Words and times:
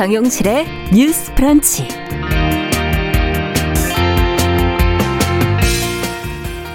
정용실의 0.00 0.66
뉴스 0.94 1.34
프런치. 1.34 1.86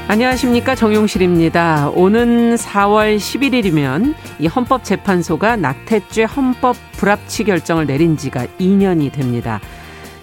안녕하십니까 0.07 0.75
정용실입니다. 0.75 1.89
오는 1.95 2.53
4월 2.53 3.17
11일이면 3.17 4.13
이 4.37 4.45
헌법재판소가 4.45 5.55
낙태죄 5.55 6.25
헌법 6.25 6.75
불합치 6.97 7.45
결정을 7.45 7.87
내린 7.87 8.15
지가 8.15 8.45
2년이 8.59 9.11
됩니다. 9.11 9.59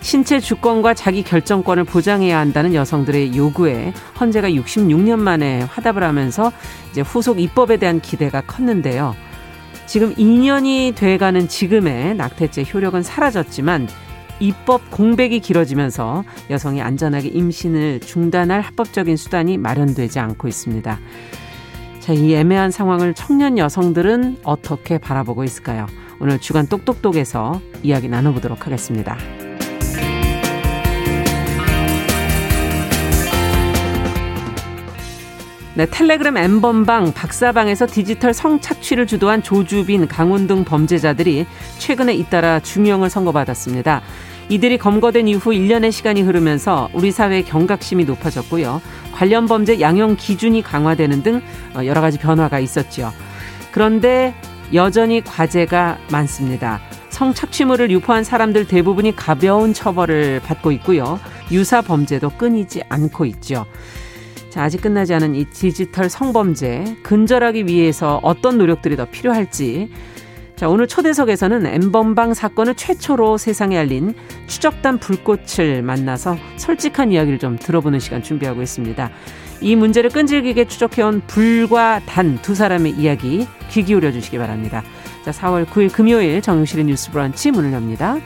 신체 0.00 0.38
주권과 0.38 0.94
자기 0.94 1.24
결정권을 1.24 1.82
보장해야 1.82 2.38
한다는 2.38 2.72
여성들의 2.72 3.36
요구에 3.36 3.92
헌재가 4.20 4.50
66년 4.50 5.18
만에 5.18 5.62
화답을 5.62 6.04
하면서 6.04 6.52
이제 6.92 7.00
후속 7.00 7.40
입법에 7.40 7.78
대한 7.78 8.00
기대가 8.00 8.42
컸는데요. 8.42 9.16
지금 9.92 10.14
2년이 10.14 10.94
돼가는 10.94 11.48
지금의 11.48 12.14
낙태죄 12.14 12.64
효력은 12.72 13.02
사라졌지만 13.02 13.88
입법 14.40 14.90
공백이 14.90 15.40
길어지면서 15.40 16.24
여성이 16.48 16.80
안전하게 16.80 17.28
임신을 17.28 18.00
중단할 18.00 18.62
합법적인 18.62 19.18
수단이 19.18 19.58
마련되지 19.58 20.18
않고 20.18 20.48
있습니다. 20.48 20.98
자, 22.00 22.12
이 22.14 22.34
애매한 22.34 22.70
상황을 22.70 23.12
청년 23.12 23.58
여성들은 23.58 24.38
어떻게 24.44 24.96
바라보고 24.96 25.44
있을까요? 25.44 25.86
오늘 26.20 26.38
주간 26.38 26.66
똑똑똑에서 26.68 27.60
이야기 27.82 28.08
나눠보도록 28.08 28.64
하겠습니다. 28.64 29.18
네, 35.74 35.86
텔레그램 35.86 36.36
엠번방 36.36 37.14
박사방에서 37.14 37.86
디지털 37.86 38.34
성착취를 38.34 39.06
주도한 39.06 39.42
조주빈, 39.42 40.06
강훈 40.06 40.46
등 40.46 40.64
범죄자들이 40.64 41.46
최근에 41.78 42.12
잇따라 42.12 42.60
중형을 42.60 43.08
선고받았습니다. 43.08 44.02
이들이 44.50 44.76
검거된 44.76 45.28
이후 45.28 45.50
1년의 45.50 45.90
시간이 45.90 46.20
흐르면서 46.20 46.90
우리 46.92 47.10
사회의 47.10 47.42
경각심이 47.42 48.04
높아졌고요. 48.04 48.82
관련 49.12 49.46
범죄 49.46 49.80
양형 49.80 50.16
기준이 50.16 50.60
강화되는 50.60 51.22
등 51.22 51.40
어, 51.74 51.86
여러 51.86 52.02
가지 52.02 52.18
변화가 52.18 52.58
있었죠. 52.58 53.10
그런데 53.70 54.34
여전히 54.74 55.22
과제가 55.24 55.96
많습니다. 56.10 56.80
성착취물을 57.08 57.90
유포한 57.90 58.24
사람들 58.24 58.66
대부분이 58.66 59.16
가벼운 59.16 59.72
처벌을 59.72 60.40
받고 60.40 60.70
있고요. 60.72 61.18
유사 61.50 61.80
범죄도 61.80 62.30
끊이지 62.36 62.82
않고 62.90 63.24
있죠. 63.24 63.64
자, 64.52 64.64
아직 64.64 64.82
끝나지 64.82 65.14
않은 65.14 65.34
이 65.34 65.46
디지털 65.46 66.10
성범죄 66.10 66.98
근절하기 67.02 67.64
위해서 67.68 68.20
어떤 68.22 68.58
노력들이 68.58 68.96
더 68.96 69.06
필요할지 69.06 69.88
자, 70.56 70.68
오늘 70.68 70.86
초대석에서는 70.86 71.64
엠번방 71.64 72.34
사건을 72.34 72.74
최초로 72.74 73.38
세상에 73.38 73.78
알린 73.78 74.12
추적단 74.48 74.98
불꽃을 74.98 75.80
만나서 75.80 76.36
솔직한 76.58 77.12
이야기를 77.12 77.38
좀 77.38 77.56
들어보는 77.58 77.98
시간 77.98 78.22
준비하고 78.22 78.60
있습니다. 78.60 79.10
이 79.62 79.74
문제를 79.74 80.10
끈질기게 80.10 80.66
추적해온 80.66 81.22
불과 81.26 82.00
단 82.04 82.38
두 82.42 82.54
사람의 82.54 82.92
이야기 82.92 83.48
귀 83.70 83.82
기울여 83.82 84.12
주시기 84.12 84.36
바랍니다. 84.36 84.82
자, 85.24 85.30
4월 85.30 85.64
9일 85.64 85.90
금요일 85.90 86.42
정용실의 86.42 86.84
뉴스 86.84 87.10
브런치 87.10 87.52
문을 87.52 87.72
엽니다. 87.72 88.18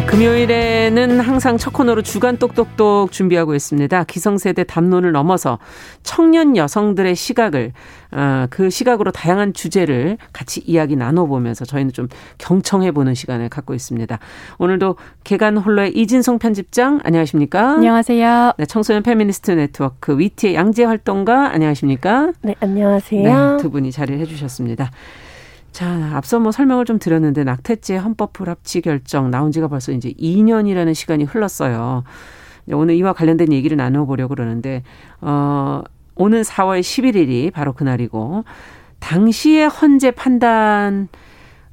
네, 0.00 0.06
금요일에는 0.06 1.20
항상 1.20 1.58
첫 1.58 1.74
코너로 1.74 2.00
주간 2.00 2.38
똑똑똑 2.38 3.12
준비하고 3.12 3.54
있습니다. 3.54 4.04
기성세대 4.04 4.64
담론을 4.64 5.12
넘어서 5.12 5.58
청년 6.02 6.56
여성들의 6.56 7.14
시각을 7.14 7.72
어, 8.12 8.46
그 8.48 8.70
시각으로 8.70 9.10
다양한 9.10 9.52
주제를 9.52 10.16
같이 10.32 10.62
이야기 10.64 10.96
나눠보면서 10.96 11.66
저희는 11.66 11.92
좀 11.92 12.08
경청해보는 12.38 13.12
시간을 13.14 13.50
갖고 13.50 13.74
있습니다. 13.74 14.18
오늘도 14.56 14.96
계간 15.22 15.58
홀로의 15.58 15.94
이진성 15.94 16.38
편집장 16.38 17.00
안녕하십니까? 17.04 17.72
안녕하세요. 17.74 18.52
네, 18.56 18.64
청소년 18.64 19.02
페미니스트 19.02 19.50
네트워크 19.50 20.18
위티의 20.18 20.54
양재 20.54 20.84
활동가 20.84 21.52
안녕하십니까? 21.52 22.32
네, 22.40 22.54
안녕하세요. 22.60 23.22
네, 23.56 23.62
두 23.62 23.70
분이 23.70 23.92
자리를 23.92 24.18
해주셨습니다. 24.20 24.90
자, 25.72 26.10
앞서 26.14 26.40
뭐 26.40 26.52
설명을 26.52 26.84
좀 26.84 26.98
드렸는데 26.98 27.44
낙태죄 27.44 27.96
헌법 27.96 28.32
불합치 28.32 28.80
결정 28.80 29.30
나온 29.30 29.52
지가 29.52 29.68
벌써 29.68 29.92
이제 29.92 30.12
2년이라는 30.12 30.94
시간이 30.94 31.24
흘렀어요. 31.24 32.04
오늘 32.72 32.94
이와 32.96 33.12
관련된 33.12 33.52
얘기를 33.52 33.76
나눠보려고 33.76 34.34
그러는데, 34.34 34.82
어, 35.20 35.82
오는 36.14 36.42
4월 36.42 36.80
11일이 36.80 37.52
바로 37.52 37.72
그날이고, 37.72 38.44
당시의 38.98 39.68
헌재 39.68 40.12
판단, 40.12 41.08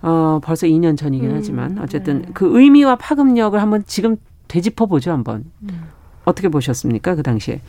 어, 0.01 0.39
벌써 0.43 0.67
2년 0.67 0.97
전이긴 0.97 1.31
음, 1.31 1.35
하지만, 1.35 1.77
어쨌든 1.79 2.21
네. 2.21 2.27
그 2.33 2.57
의미와 2.59 2.95
파급력을 2.95 3.59
한번 3.61 3.83
지금 3.85 4.17
되짚어보죠, 4.47 5.11
한번. 5.11 5.45
음. 5.63 5.89
어떻게 6.25 6.49
보셨습니까, 6.49 7.15
그 7.15 7.23
당시에? 7.23 7.61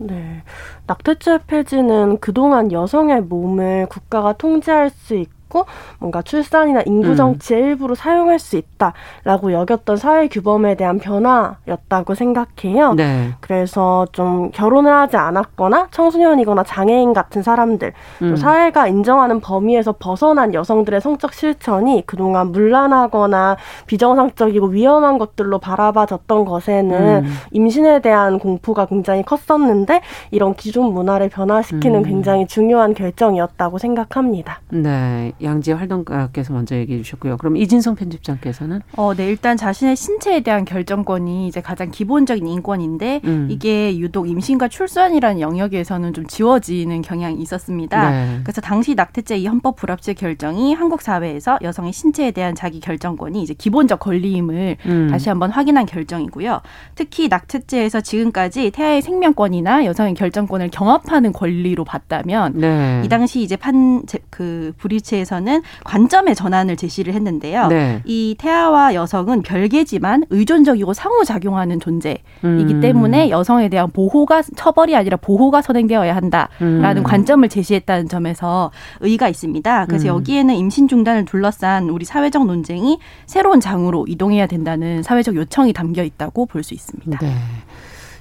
네. 0.00 0.42
낙태죄 0.86 1.40
폐지는 1.46 2.18
그동안 2.18 2.72
여성의 2.72 3.22
몸을 3.22 3.86
국가가 3.88 4.32
통제할 4.32 4.90
수 4.90 5.14
있고, 5.14 5.33
있고 5.44 5.66
뭔가 5.98 6.22
출산이나 6.22 6.82
인구 6.86 7.14
정치의 7.16 7.62
음. 7.62 7.68
일부로 7.68 7.94
사용할 7.94 8.38
수 8.38 8.56
있다라고 8.56 9.52
여겼던 9.52 9.96
사회 9.96 10.28
규범에 10.28 10.74
대한 10.76 10.98
변화였다고 10.98 12.14
생각해요. 12.14 12.94
네. 12.94 13.32
그래서 13.40 14.06
좀 14.12 14.50
결혼을 14.50 14.92
하지 14.92 15.16
않았거나 15.16 15.88
청소년이거나 15.90 16.64
장애인 16.64 17.12
같은 17.12 17.42
사람들, 17.42 17.92
음. 18.22 18.36
사회가 18.36 18.88
인정하는 18.88 19.40
범위에서 19.40 19.92
벗어난 19.98 20.54
여성들의 20.54 21.00
성적 21.00 21.32
실천이 21.32 22.04
그동안 22.06 22.52
문란하거나 22.52 23.56
비정상적이고 23.86 24.66
위험한 24.68 25.18
것들로 25.18 25.58
바라봐졌던 25.58 26.44
것에는 26.44 27.24
음. 27.24 27.34
임신에 27.52 28.00
대한 28.00 28.38
공포가 28.38 28.86
굉장히 28.86 29.22
컸었는데 29.22 30.00
이런 30.30 30.54
기존 30.54 30.92
문화를 30.92 31.28
변화시키는 31.28 32.00
음. 32.00 32.04
굉장히 32.04 32.46
중요한 32.46 32.94
결정이었다고 32.94 33.78
생각합니다. 33.78 34.60
네. 34.70 35.32
양지 35.42 35.72
활동가께서 35.72 36.52
먼저 36.52 36.76
얘기해 36.76 37.02
주셨고요. 37.02 37.36
그럼 37.36 37.56
이진성 37.56 37.94
편집장께서는 37.94 38.80
어, 38.96 39.14
네, 39.14 39.28
일단 39.28 39.56
자신의 39.56 39.96
신체에 39.96 40.40
대한 40.40 40.64
결정권이 40.64 41.48
이제 41.48 41.60
가장 41.60 41.90
기본적인 41.90 42.46
인권인데 42.46 43.20
음. 43.24 43.48
이게 43.50 43.98
유독 43.98 44.28
임신과 44.28 44.68
출산이라는 44.68 45.40
영역에서는 45.40 46.12
좀 46.12 46.26
지워지는 46.26 47.02
경향이 47.02 47.40
있었습니다. 47.42 48.10
네. 48.10 48.40
그래서 48.44 48.60
당시 48.60 48.94
낙태죄 48.94 49.38
이 49.38 49.46
헌법 49.46 49.76
불합치 49.76 50.14
결정이 50.14 50.74
한국 50.74 51.02
사회에서 51.02 51.58
여성의 51.62 51.92
신체에 51.92 52.30
대한 52.30 52.54
자기 52.54 52.80
결정권이 52.80 53.42
이제 53.42 53.54
기본적 53.54 54.00
권리임을 54.00 54.76
음. 54.86 55.08
다시 55.10 55.28
한번 55.28 55.50
확인한 55.50 55.86
결정이고요. 55.86 56.60
특히 56.94 57.28
낙태죄에서 57.28 58.00
지금까지 58.00 58.70
태아의 58.70 59.02
생명권이나 59.02 59.84
여성의 59.84 60.14
결정권을 60.14 60.70
경합하는 60.70 61.32
권리로 61.32 61.84
봤다면 61.84 62.52
네. 62.58 63.02
이 63.04 63.08
당시 63.08 63.42
이제 63.42 63.56
판 63.56 64.04
그 64.30 64.72
불이체에서 64.78 65.23
대해서는 65.24 65.62
관점의 65.84 66.34
전환을 66.34 66.76
제시를 66.76 67.14
했는데요. 67.14 67.68
네. 67.68 68.00
이 68.04 68.36
태아와 68.38 68.94
여성은 68.94 69.42
별개지만 69.42 70.24
의존적이고 70.30 70.92
상호작용하는 70.92 71.80
존재이기 71.80 72.22
음. 72.44 72.80
때문에 72.80 73.30
여성에 73.30 73.68
대한 73.68 73.90
보호가 73.90 74.42
처벌이 74.56 74.94
아니라 74.94 75.16
보호가 75.16 75.62
선행되어야 75.62 76.14
한다라는 76.14 76.98
음. 76.98 77.02
관점을 77.02 77.48
제시했다는 77.48 78.08
점에서 78.08 78.70
의의가 79.00 79.28
있습니다. 79.28 79.86
그래서 79.86 80.04
음. 80.04 80.08
여기에는 80.16 80.54
임신 80.54 80.86
중단을 80.86 81.24
둘러싼 81.24 81.88
우리 81.88 82.04
사회적 82.04 82.46
논쟁이 82.46 82.98
새로운 83.26 83.60
장으로 83.60 84.04
이동해야 84.08 84.46
된다는 84.46 85.02
사회적 85.02 85.34
요청이 85.34 85.72
담겨 85.72 86.02
있다고 86.02 86.46
볼 86.46 86.64
수 86.64 86.72
있습니다. 86.72 87.18
네. 87.18 87.34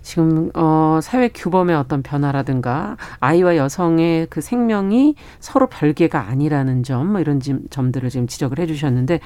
지금 0.04 0.52
어 0.54 1.00
사회 1.02 1.30
규범의 1.30 1.76
어떤 1.76 2.04
변화라든가 2.04 2.98
아이와 3.20 3.56
여성의 3.58 4.28
그 4.30 4.42
생명이 4.42 5.16
서로 5.40 5.68
별개가 5.68 6.28
아니라는 6.28 6.84
점 6.84 7.08
뭐 7.08 7.20
이런 7.22 7.42
점들을 7.70 8.10
지금 8.10 8.28
지적을 8.28 8.60
해 8.60 8.66
주셨는데 8.68 9.20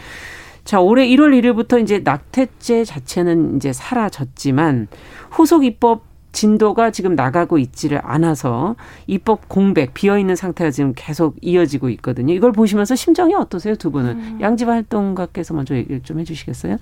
자, 0.64 0.82
올해 0.82 1.08
1월 1.08 1.32
1일부터 1.42 1.82
이제 1.82 2.00
낙태죄 2.04 2.84
자체는 2.84 3.56
이제 3.56 3.72
사라졌지만 3.72 4.88
후속 5.32 5.64
입법 5.64 6.04
진도가 6.34 6.92
지금 6.92 7.16
나가고 7.16 7.58
있지를 7.58 8.02
않아서 8.04 8.76
입법 9.08 9.48
공백 9.48 9.94
비어 9.94 10.20
있는 10.20 10.36
상태가 10.36 10.70
지금 10.72 10.92
계속 10.96 11.36
이어지고 11.42 11.88
있거든요. 11.92 12.34
이걸 12.34 12.52
보시면서 12.52 12.96
심정이 12.96 13.34
어떠세요, 13.34 13.76
두 13.76 13.92
분은? 13.92 14.12
음. 14.12 14.40
양지 14.42 14.66
활동가께서 14.66 15.54
먼저 15.54 15.74
얘기를 15.74 16.02
좀 16.04 16.20
해주시겠어요? 16.20 16.78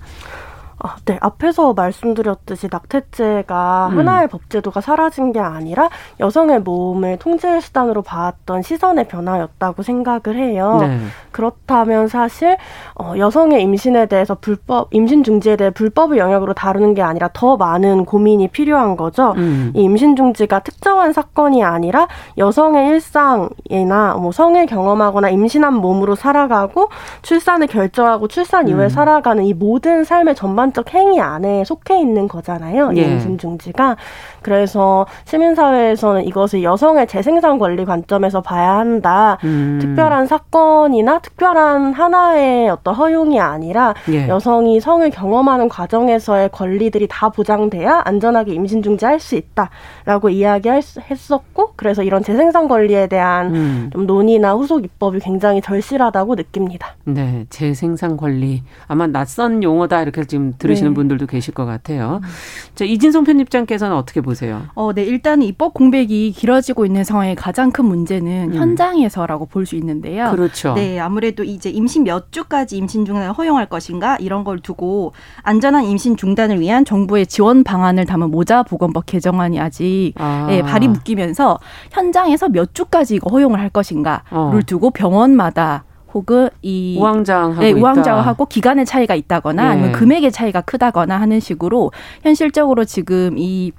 아, 0.78 0.96
네. 1.06 1.18
앞에서 1.20 1.72
말씀드렸듯이 1.72 2.68
낙태죄가 2.70 3.88
음. 3.92 3.98
하나의 3.98 4.28
법제도가 4.28 4.80
사라진 4.80 5.32
게 5.32 5.40
아니라 5.40 5.88
여성의 6.20 6.60
몸을 6.60 7.16
통제 7.18 7.60
수단으로 7.60 8.02
봐왔던 8.02 8.62
시선의 8.62 9.08
변화였다고 9.08 9.82
생각을 9.82 10.36
해요. 10.36 10.78
네. 10.80 10.98
그렇다면 11.32 12.08
사실 12.08 12.56
어, 12.94 13.14
여성의 13.16 13.62
임신에 13.62 14.06
대해서 14.06 14.34
불법 14.34 14.88
임신 14.92 15.24
중지에 15.24 15.56
대해 15.56 15.70
불법의 15.70 16.18
영역으로 16.18 16.52
다루는 16.52 16.94
게 16.94 17.02
아니라 17.02 17.30
더 17.32 17.56
많은 17.56 18.04
고민이 18.04 18.48
필요한 18.48 18.96
거죠. 18.96 19.32
음. 19.36 19.72
이 19.74 19.82
임신 19.82 20.14
중지가 20.16 20.60
특정한 20.60 21.12
사건이 21.12 21.64
아니라 21.64 22.08
여성의 22.36 22.88
일상이나 22.88 24.14
뭐 24.14 24.32
성을 24.32 24.64
경험하거나 24.66 25.30
임신한 25.30 25.74
몸으로 25.74 26.14
살아가고 26.14 26.88
출산을 27.22 27.66
결정하고 27.66 28.28
출산 28.28 28.68
이후에 28.68 28.84
음. 28.84 28.88
살아가는 28.88 29.44
이 29.44 29.54
모든 29.54 30.04
삶의 30.04 30.34
전반 30.34 30.65
적 30.72 30.92
행위 30.94 31.20
안에 31.20 31.64
속해 31.64 31.98
있는 32.00 32.28
거잖아요. 32.28 32.92
예. 32.96 33.02
임신 33.02 33.38
중지가. 33.38 33.96
그래서 34.42 35.06
시민사회에서는 35.24 36.24
이것을 36.24 36.62
여성의 36.62 37.06
재생산 37.06 37.58
권리 37.58 37.84
관점에서 37.84 38.40
봐야 38.40 38.76
한다. 38.76 39.38
음. 39.44 39.78
특별한 39.80 40.26
사건이나 40.26 41.18
특별한 41.20 41.92
하나의 41.92 42.68
어떤 42.68 42.94
허용이 42.94 43.40
아니라 43.40 43.94
예. 44.10 44.28
여성이 44.28 44.80
성을 44.80 45.08
경험하는 45.10 45.68
과정에서의 45.68 46.50
권리들이 46.50 47.08
다 47.10 47.28
보장돼야 47.28 48.02
안전하게 48.04 48.52
임신 48.54 48.82
중지할 48.82 49.18
수 49.20 49.34
있다라고 49.34 50.28
이야기했었고 50.28 51.72
그래서 51.76 52.02
이런 52.02 52.22
재생산 52.22 52.68
권리에 52.68 53.06
대한 53.06 53.54
음. 53.54 53.90
좀 53.92 54.06
논의나 54.06 54.54
후속 54.54 54.84
입법이 54.84 55.18
굉장히 55.20 55.60
절실하다고 55.60 56.34
느낍니다. 56.36 56.94
네, 57.04 57.46
재생산 57.50 58.16
권리 58.16 58.62
아마 58.86 59.06
낯선 59.06 59.62
용어다 59.62 60.02
이렇게 60.02 60.24
지금 60.24 60.52
들으시는 60.58 60.92
네. 60.92 60.94
분들도 60.94 61.26
계실 61.26 61.52
것 61.52 61.66
같아요. 61.66 62.20
음. 62.22 62.28
자 62.74 62.84
이진성 62.84 63.24
편집장께서는 63.24 63.94
어떻게 63.94 64.20
보세요? 64.20 64.62
어, 64.74 64.92
네, 64.92 65.04
일단 65.04 65.42
입법 65.42 65.74
공백이 65.74 66.32
길어지고 66.32 66.86
있는 66.86 67.04
상황의 67.04 67.36
가장 67.36 67.70
큰 67.70 67.84
문제는 67.84 68.52
음. 68.52 68.54
현장에서라고 68.54 69.46
볼 69.46 69.66
수 69.66 69.74
있는데요. 69.74 70.30
그렇죠. 70.30 70.74
네, 70.74 70.98
아무래도 70.98 71.44
이제 71.44 71.68
임신 71.68 72.04
몇 72.04 72.32
주까지 72.32 72.76
임신 72.76 73.04
중단을 73.04 73.32
허용할 73.32 73.66
것인가 73.66 74.16
이런 74.20 74.44
걸 74.44 74.60
두고 74.60 75.12
안전한 75.42 75.84
임신 75.84 76.16
중단을 76.16 76.60
위한 76.60 76.84
정부의 76.84 77.26
지원 77.26 77.64
방안을 77.64 78.06
담은 78.06 78.30
모자 78.30 78.62
보건법 78.62 79.06
개정안이 79.06 79.58
아직 79.60 80.12
아. 80.16 80.46
예, 80.50 80.62
발이 80.62 80.88
묶이면서 80.88 81.58
현장에서 81.90 82.48
몇 82.48 82.74
주까지 82.74 83.16
이거 83.16 83.28
허용을 83.30 83.58
할 83.58 83.68
것인가를 83.68 84.22
어. 84.30 84.58
두고 84.64 84.90
병원마다 84.90 85.84
혹은 86.16 86.48
이 86.62 86.96
우왕좌왕하고 86.98 87.60
네, 87.60 87.72
우왕좌왕하고 87.72 88.46
기간의 88.46 88.86
차이가 88.86 89.14
있다거나 89.14 89.62
네. 89.62 89.68
아니면 89.68 89.92
금액의 89.92 90.32
차이가 90.32 90.62
크다거나 90.62 91.20
하는 91.20 91.40
식으로 91.40 91.92
현실적으로 92.22 92.86
지금 92.86 93.36
이그 93.36 93.72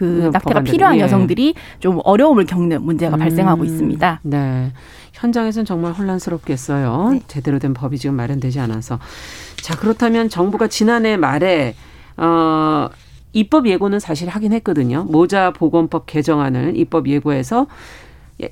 네, 0.00 0.30
낙태가 0.30 0.62
필요한 0.62 0.96
예. 0.96 1.00
여성들이 1.02 1.54
좀 1.78 2.00
어려움을 2.02 2.44
겪는 2.44 2.82
문제가 2.82 3.16
음, 3.16 3.20
발생하고 3.20 3.64
있습니다. 3.64 4.20
네. 4.24 4.72
현장에서는 5.12 5.64
정말 5.64 5.92
혼란스럽겠어요. 5.92 7.10
네. 7.12 7.20
제대로 7.28 7.60
된 7.60 7.72
법이 7.72 7.96
지금 7.96 8.16
마련되지 8.16 8.58
않아서. 8.58 8.98
자, 9.62 9.76
그렇다면 9.76 10.28
정부가 10.28 10.66
지난해 10.66 11.16
말에 11.16 11.76
어 12.16 12.88
입법 13.32 13.68
예고는 13.68 14.00
사실 14.00 14.28
하긴 14.28 14.52
했거든요. 14.54 15.04
모자 15.04 15.52
보건법 15.52 16.06
개정안을 16.06 16.76
입법 16.76 17.06
예고해서 17.06 17.68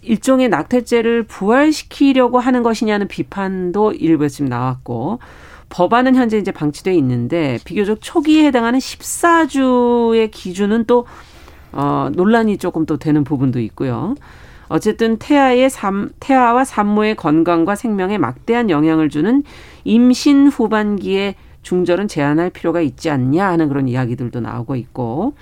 일종의 0.02 0.48
낙태죄를 0.48 1.24
부활시키려고 1.24 2.38
하는 2.38 2.62
것이냐는 2.62 3.08
비판도 3.08 3.92
일부에서 3.92 4.36
지금 4.36 4.48
나왔고 4.48 5.20
법안은 5.68 6.14
현재 6.14 6.38
이제 6.38 6.50
방치돼 6.50 6.94
있는데 6.96 7.58
비교적 7.64 7.98
초기에 8.00 8.46
해당하는 8.46 8.78
14주의 8.78 10.30
기준은 10.30 10.84
또 10.86 11.06
어, 11.72 12.08
논란이 12.12 12.58
조금 12.58 12.86
또 12.86 12.96
되는 12.96 13.24
부분도 13.24 13.60
있고요. 13.60 14.14
어쨌든 14.68 15.16
태아의 15.18 15.70
삶, 15.70 16.10
태아와 16.18 16.64
산모의 16.64 17.16
건강과 17.16 17.76
생명에 17.76 18.18
막대한 18.18 18.70
영향을 18.70 19.10
주는 19.10 19.44
임신 19.84 20.48
후반기에 20.48 21.36
중절은 21.62 22.08
제한할 22.08 22.50
필요가 22.50 22.80
있지 22.80 23.10
않냐 23.10 23.46
하는 23.46 23.68
그런 23.68 23.88
이야기들도 23.88 24.40
나오고 24.40 24.76
있고. 24.76 25.34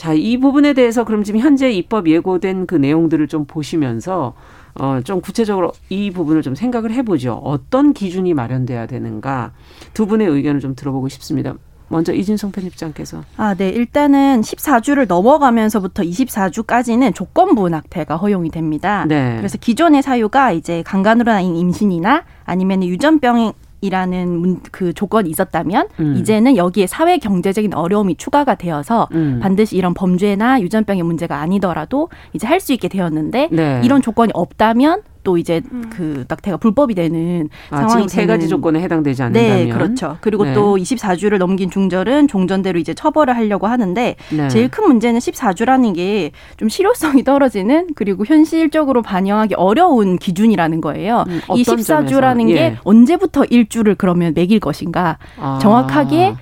자, 0.00 0.14
이 0.14 0.38
부분에 0.38 0.72
대해서 0.72 1.04
그럼 1.04 1.24
지금 1.24 1.40
현재 1.40 1.70
입법 1.70 2.08
예고된 2.08 2.64
그 2.64 2.74
내용들을 2.74 3.28
좀 3.28 3.44
보시면서 3.44 4.32
어, 4.80 5.00
좀 5.04 5.20
구체적으로 5.20 5.72
이 5.90 6.10
부분을 6.10 6.40
좀 6.40 6.54
생각을 6.54 6.90
해보죠. 6.92 7.34
어떤 7.44 7.92
기준이 7.92 8.32
마련돼야 8.32 8.86
되는가 8.86 9.52
두 9.92 10.06
분의 10.06 10.26
의견을 10.26 10.60
좀 10.60 10.74
들어보고 10.74 11.10
싶습니다. 11.10 11.52
먼저 11.88 12.14
이진성 12.14 12.50
편집장께서. 12.50 13.24
아, 13.36 13.54
네. 13.54 13.68
일단은 13.68 14.40
14주를 14.40 15.06
넘어가면서부터 15.06 16.02
24주까지는 16.02 17.14
조건부 17.14 17.68
낙태가 17.68 18.16
허용이 18.16 18.48
됩니다. 18.48 19.04
네. 19.06 19.36
그래서 19.36 19.58
기존의 19.58 20.00
사유가 20.00 20.52
이제 20.52 20.82
강간으로 20.82 21.30
인 21.40 21.56
임신이나 21.56 22.24
아니면 22.46 22.84
유전병 22.84 23.52
이라는 23.80 24.60
그 24.70 24.92
조건이 24.92 25.28
있었다면 25.30 25.88
음. 26.00 26.16
이제는 26.16 26.56
여기에 26.56 26.86
사회 26.86 27.18
경제적인 27.18 27.74
어려움이 27.74 28.16
추가가 28.16 28.54
되어서 28.54 29.08
음. 29.12 29.40
반드시 29.42 29.76
이런 29.76 29.94
범죄나 29.94 30.60
유전병의 30.60 31.02
문제가 31.02 31.40
아니더라도 31.40 32.08
이제 32.32 32.46
할 32.46 32.60
수 32.60 32.74
있게 32.74 32.88
되었는데 32.88 33.48
네. 33.50 33.80
이런 33.82 34.02
조건이 34.02 34.32
없다면 34.34 35.00
또 35.22 35.38
이제 35.38 35.60
음. 35.72 35.90
그 35.90 36.24
낙태가 36.28 36.56
불법이 36.58 36.94
되는 36.94 37.48
아, 37.70 37.76
상황이 37.88 38.08
세 38.08 38.26
가지 38.26 38.48
조건에 38.48 38.80
해당되지 38.80 39.22
않는다면 39.22 39.66
네, 39.66 39.72
그렇죠. 39.72 40.16
그리고 40.20 40.44
네. 40.44 40.54
또 40.54 40.76
24주를 40.76 41.38
넘긴 41.38 41.70
중절은 41.70 42.28
종전대로 42.28 42.78
이제 42.78 42.94
처벌을 42.94 43.36
하려고 43.36 43.66
하는데 43.66 44.16
네. 44.30 44.48
제일 44.48 44.68
큰 44.68 44.86
문제는 44.86 45.20
14주라는 45.20 45.94
게 45.94 46.30
좀 46.56 46.68
실효성이 46.68 47.22
떨어지는 47.24 47.88
그리고 47.94 48.24
현실적으로 48.24 49.02
반영하기 49.02 49.54
어려운 49.54 50.18
기준이라는 50.18 50.80
거예요. 50.80 51.24
음, 51.28 51.40
이 51.56 51.62
14주라는 51.62 52.48
게 52.48 52.56
예. 52.56 52.76
언제부터 52.84 53.44
일주를 53.44 53.94
그러면 53.94 54.34
매길 54.34 54.60
것인가 54.60 55.18
아. 55.38 55.58
정확하게 55.60 56.34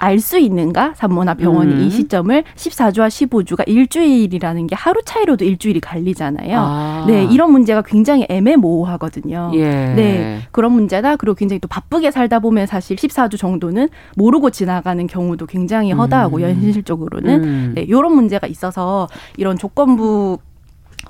알 0.00 0.20
수 0.20 0.38
있는가? 0.38 0.92
산모나 0.96 1.34
병원이 1.34 1.72
음. 1.72 1.80
이 1.80 1.90
시점을 1.90 2.44
14주와 2.56 3.08
15주가 3.08 3.64
일주일이라는 3.66 4.66
게 4.66 4.74
하루 4.74 5.00
차이로도 5.04 5.44
일주일이 5.44 5.80
갈리잖아요. 5.80 6.58
아. 6.58 7.04
네, 7.06 7.24
이런 7.24 7.52
문제가 7.52 7.82
굉장히 7.82 8.26
애매모호하거든요. 8.28 9.52
예. 9.54 9.70
네, 9.94 10.38
그런 10.52 10.72
문제다. 10.72 11.16
그리고 11.16 11.34
굉장히 11.34 11.58
또 11.60 11.68
바쁘게 11.68 12.10
살다 12.10 12.40
보면 12.40 12.66
사실 12.66 12.96
14주 12.96 13.38
정도는 13.38 13.88
모르고 14.16 14.50
지나가는 14.50 15.06
경우도 15.06 15.46
굉장히 15.46 15.92
허다하고 15.92 16.38
음. 16.38 16.42
현실적으로는 16.42 17.44
음. 17.44 17.72
네, 17.74 17.82
이런 17.82 18.14
문제가 18.14 18.46
있어서 18.46 19.08
이런 19.36 19.58
조건부 19.58 20.38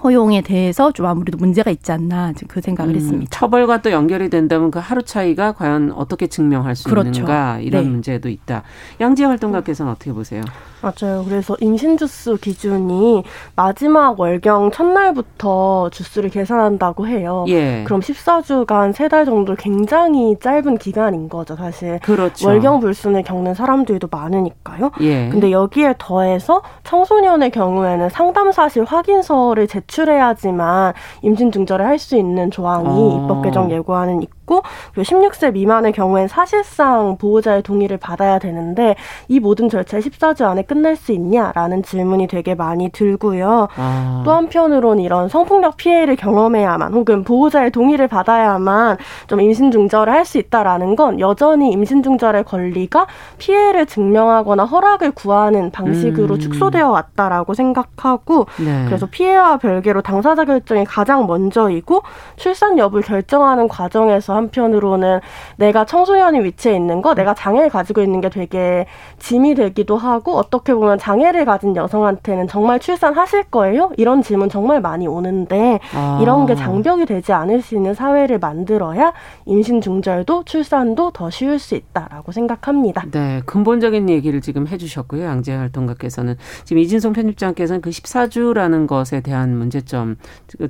허용에 0.03 0.41
대해서 0.41 0.93
좀 0.93 1.07
아무래도 1.07 1.37
문제가 1.37 1.71
있지 1.71 1.93
않나 1.93 2.33
그 2.49 2.61
생각을 2.61 2.95
음, 2.95 2.97
했습니다. 2.97 3.31
처벌과 3.31 3.83
또 3.83 3.91
연결이 3.91 4.31
된다면 4.31 4.71
그 4.71 4.79
하루 4.79 5.03
차이가 5.03 5.53
과연 5.53 5.93
어떻게 5.95 6.27
증명할 6.27 6.75
수 6.77 6.89
그렇죠. 6.89 7.09
있는가 7.11 7.59
이런 7.61 7.85
네. 7.85 7.91
문제도 7.91 8.29
있다. 8.29 8.63
양재 9.01 9.25
활동가께서는 9.25 9.93
어떻게 9.93 10.13
보세요? 10.13 10.43
맞아요. 10.83 11.23
그래서 11.29 11.57
임신 11.61 11.99
주수 11.99 12.39
기준이 12.41 13.23
마지막 13.55 14.19
월경 14.19 14.71
첫날부터 14.71 15.91
주수를 15.91 16.31
계산한다고 16.31 17.07
해요. 17.07 17.45
예. 17.49 17.85
그럼 17.85 18.01
14주간 18.01 18.95
세 18.95 19.11
달 19.11 19.25
정도 19.25 19.57
굉장히 19.57 20.37
짧은 20.41 20.79
기간인 20.79 21.29
거죠, 21.29 21.57
사실. 21.57 21.99
그렇죠. 21.99 22.47
월경 22.47 22.79
불순을 22.79 23.25
겪는 23.25 23.55
사람들도 23.55 24.07
많으니까요. 24.11 24.93
예. 25.01 25.29
근데 25.31 25.51
여기에 25.51 25.97
더해서 25.99 26.63
청소년의 26.85 27.51
경우에는 27.51 28.09
상담 28.09 28.53
사실 28.53 28.85
확인서를 28.85 29.67
제 29.67 29.80
출해야지만 29.87 30.95
임신 31.23 31.53
중절을 31.53 31.87
할 31.87 31.99
수 32.01 32.17
있는 32.17 32.51
조항이 32.51 32.89
어. 32.89 33.23
입법 33.25 33.43
개정 33.43 33.71
예고안은 33.71 34.23
있고 34.23 34.40
있고 34.51 34.63
16세 34.97 35.53
미만의 35.53 35.93
경우엔 35.93 36.27
사실상 36.27 37.17
보호자의 37.17 37.63
동의를 37.63 37.97
받아야 37.97 38.41
되는데 38.41 38.97
이 39.29 39.39
모든 39.39 39.69
절차를 39.69 40.03
14주 40.03 40.43
안에 40.43 40.63
끝낼 40.63 40.97
수 40.97 41.13
있냐라는 41.13 41.85
질문이 41.85 42.27
되게 42.27 42.57
많이 42.57 42.91
들고요. 42.91 43.69
아. 43.77 44.23
또 44.25 44.33
한편으로는 44.33 45.03
이런 45.03 45.29
성폭력 45.29 45.77
피해를 45.77 46.17
경험해야만 46.17 46.93
혹은 46.93 47.23
보호자의 47.23 47.71
동의를 47.71 48.09
받아야만 48.09 48.97
좀 49.29 49.41
임신 49.41 49.71
중절을 49.71 50.13
할 50.13 50.21
수 50.31 50.39
있다라는 50.39 50.97
건 50.97 51.19
여전히 51.19 51.73
임신 51.73 52.03
중절의 52.03 52.45
권리가 52.45 53.07
피해를 53.39 53.87
증명하거나 53.87 54.65
허락을 54.65 55.11
구하는 55.11 55.71
방식으로 55.73 56.35
음. 56.35 56.39
축소되어 56.39 56.89
왔다라고 56.89 57.55
생각하고 57.55 58.47
네. 58.65 58.85
그래서 58.87 59.07
피해와 59.07 59.57
별개로 59.57 60.03
당사자 60.03 60.45
결정이 60.45 60.85
가장 60.85 61.27
먼저이고 61.27 62.03
출산 62.37 62.79
여부를 62.79 63.03
결정하는 63.03 63.67
과정에서 63.67 64.40
한편으로는 64.41 65.21
내가 65.57 65.85
청소년이 65.85 66.41
위치해 66.45 66.75
있는 66.75 67.03
거, 67.03 67.15
내가 67.15 67.35
장애를 67.35 67.69
가지고 67.71 68.01
있는 68.03 68.21
게 68.21 68.29
되게 68.31 68.87
짐이 69.19 69.55
되기도 69.55 69.97
하고 69.97 70.37
어떻게 70.37 70.75
보면 70.75 70.99
장애를 70.99 71.45
가진 71.45 71.77
여성한테는 71.77 72.49
정말 72.49 72.81
출산하실 72.81 73.45
거예요? 73.45 73.91
이런 73.97 74.23
질문 74.23 74.49
정말 74.49 74.81
많이 74.81 75.07
오는데 75.07 75.79
아. 75.95 76.19
이런 76.23 76.47
게 76.47 76.55
장벽이 76.55 77.07
되지 77.07 77.33
않을 77.33 77.63
수 77.63 77.75
있는 77.75 77.95
사회를 77.95 78.39
만들어야 78.39 79.13
임신 79.47 79.81
중절도 79.81 80.45
출산도 80.45 81.11
더 81.13 81.31
쉬울 81.31 81.59
수 81.59 81.75
있다라고 81.75 82.33
생각합니다. 82.33 83.05
네, 83.11 83.43
근본적인 83.47 84.09
얘기를 84.09 84.41
지금 84.41 84.67
해주셨고요. 84.67 85.25
양재 85.25 85.55
활동가께서는 85.55 86.37
지금 86.65 86.81
이진송 86.83 87.13
편집장께서는 87.13 87.81
그 87.81 87.91
14주라는 87.91 88.87
것에 88.87 89.21
대한 89.21 89.57
문제점 89.57 90.17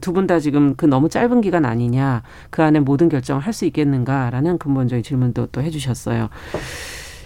두 0.01 0.13
분 0.13 0.27
다 0.27 0.39
지금 0.41 0.75
그 0.77 0.85
너무 0.87 1.09
짧은 1.09 1.41
기간 1.41 1.65
아니냐 1.65 2.23
그 2.51 2.63
안에 2.63 2.81
모든 2.81 3.09
결정을 3.09 3.41
할 3.43 3.51
수 3.53 3.60
있겠는가라는 3.67 4.59
근본적인 4.59 5.03
질문도 5.03 5.47
또 5.53 5.63
해주셨어요. 5.63 6.29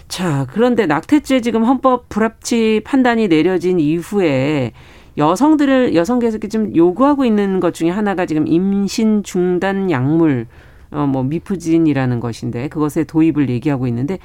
자, 0.07 0.45
그런데 0.51 0.85
낙태죄 0.85 1.41
지금 1.41 1.63
헌법 1.63 2.09
불합치 2.09 2.81
판단이 2.85 3.27
내려진 3.27 3.79
이후에 3.79 4.71
여성들을 5.17 5.95
여성계에서 5.95 6.39
좀 6.49 6.75
요구하고 6.75 7.25
있는 7.25 7.59
것 7.59 7.73
중에 7.73 7.89
하나가 7.89 8.25
지금 8.25 8.47
임신 8.47 9.23
중단 9.23 9.89
약물 9.89 10.47
어뭐 10.91 11.23
미프진이라는 11.23 12.19
것인데 12.19 12.67
그것의 12.67 13.05
도입을 13.07 13.49
얘기하고 13.49 13.87
있는데 13.87 14.19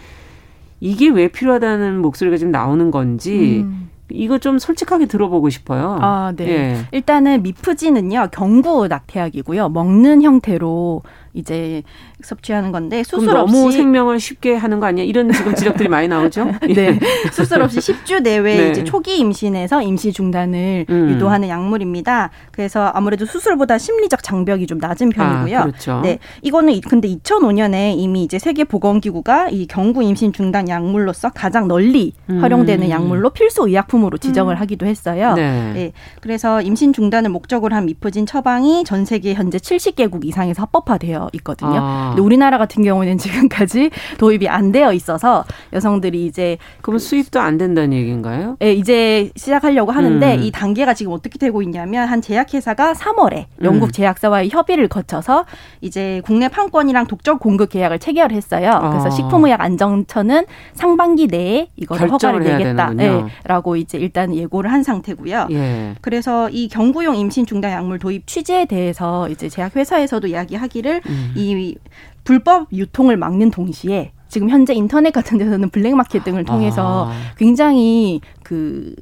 이게 0.80 1.08
왜 1.08 1.28
필요하다는 1.28 2.00
목소리가 2.00 2.36
좀 2.36 2.50
나오는 2.50 2.90
건지 2.90 3.62
음. 3.64 3.90
이거 4.12 4.38
좀 4.38 4.58
솔직하게 4.58 5.06
들어보고 5.06 5.50
싶어요. 5.50 5.98
아, 6.00 6.32
네. 6.34 6.48
예. 6.48 6.76
일단은 6.92 7.42
미프진은요, 7.42 8.28
경구 8.32 8.88
낙태약이고요. 8.88 9.68
먹는 9.68 10.22
형태로 10.22 11.02
이제 11.32 11.82
섭취하는 12.22 12.72
건데 12.72 13.02
수술 13.02 13.36
없이 13.36 13.54
너무 13.54 13.72
생명을 13.72 14.20
쉽게 14.20 14.56
하는 14.56 14.80
거 14.80 14.86
아니야? 14.86 15.04
이런 15.04 15.30
지금 15.32 15.54
지적들이 15.54 15.88
많이 15.88 16.08
나오죠. 16.08 16.46
네, 16.74 16.74
예. 16.76 16.98
수술 17.32 17.62
없이 17.62 17.78
10주 17.78 18.22
내외 18.22 18.56
네. 18.56 18.70
이제 18.70 18.84
초기 18.84 19.18
임신에서 19.18 19.82
임시 19.82 20.12
중단을 20.12 20.86
음. 20.88 21.10
유도하는 21.10 21.48
약물입니다. 21.48 22.30
그래서 22.52 22.86
아무래도 22.94 23.24
수술보다 23.26 23.78
심리적 23.78 24.22
장벽이 24.22 24.66
좀 24.66 24.78
낮은 24.78 25.10
편이고요. 25.10 25.58
아, 25.58 25.62
그렇죠. 25.62 26.00
네, 26.02 26.18
이거는 26.42 26.80
근데 26.88 27.08
2005년에 27.08 27.94
이미 27.96 28.24
이제 28.24 28.38
세계 28.38 28.64
보건기구가 28.64 29.50
이 29.50 29.66
경구 29.66 30.02
임신 30.02 30.32
중단 30.32 30.68
약물로서 30.68 31.30
가장 31.30 31.68
널리 31.68 32.12
음. 32.28 32.42
활용되는 32.42 32.90
약물로 32.90 33.30
필수 33.30 33.66
의약품으로 33.66 34.18
지정을 34.18 34.56
음. 34.56 34.60
하기도 34.60 34.86
했어요. 34.86 35.34
네. 35.34 35.72
네. 35.72 35.92
그래서 36.20 36.60
임신 36.60 36.92
중단을 36.92 37.30
목적으로 37.30 37.74
한 37.74 37.86
미프진 37.86 38.26
처방이 38.26 38.84
전 38.84 39.04
세계 39.04 39.34
현재 39.34 39.58
70개국 39.58 40.24
이상에서 40.24 40.62
합법화 40.62 40.98
되어 41.20 41.28
있거든요. 41.34 41.78
아. 41.80 42.06
근데 42.10 42.22
우리나라 42.22 42.56
같은 42.56 42.82
경우는 42.82 43.18
지금까지 43.18 43.90
도입이 44.18 44.48
안 44.48 44.72
되어 44.72 44.92
있어서 44.92 45.44
여성들이 45.72 46.24
이제 46.24 46.56
그럼 46.80 46.98
수입도 46.98 47.40
안 47.40 47.58
된다는 47.58 47.92
얘기인가요? 47.92 48.56
네, 48.58 48.72
이제 48.72 49.30
시작하려고 49.36 49.92
하는데 49.92 50.36
음. 50.36 50.42
이 50.42 50.50
단계가 50.50 50.94
지금 50.94 51.12
어떻게 51.12 51.38
되고 51.38 51.60
있냐면 51.62 52.08
한 52.08 52.22
제약회사가 52.22 52.94
3월에 52.94 53.46
영국 53.62 53.86
음. 53.86 53.92
제약사와의 53.92 54.48
협의를 54.50 54.88
거쳐서 54.88 55.44
이제 55.80 56.22
국내 56.24 56.48
판권이랑 56.48 57.06
독점 57.06 57.38
공급 57.38 57.70
계약을 57.70 57.98
체결했어요. 57.98 58.70
아. 58.70 58.90
그래서 58.90 59.10
식품의약 59.10 59.60
안정처는 59.60 60.46
상반기 60.72 61.26
내에 61.26 61.68
이걸 61.76 62.08
허가를 62.08 62.40
내겠다라고 62.40 63.74
네, 63.74 63.80
이제 63.80 63.98
일단 63.98 64.34
예고를 64.34 64.72
한 64.72 64.82
상태고요. 64.82 65.48
예. 65.50 65.94
그래서 66.00 66.48
이 66.50 66.68
경구용 66.68 67.16
임신 67.16 67.44
중단 67.44 67.72
약물 67.72 67.98
도입 67.98 68.26
취지에 68.26 68.64
대해서 68.64 69.28
이제 69.28 69.48
제약회사에서도 69.48 70.26
이야기하기를 70.26 71.02
음. 71.10 71.32
이 71.36 71.76
불법 72.24 72.72
유통을 72.72 73.16
막는 73.16 73.50
동시에 73.50 74.12
지금 74.28 74.48
현재 74.48 74.72
인터넷 74.74 75.10
같은 75.10 75.38
데서는 75.38 75.70
블랙마켓 75.70 76.24
등을 76.24 76.44
통해서 76.44 77.08
아. 77.10 77.12
굉장히 77.36 78.20
그 78.42 78.94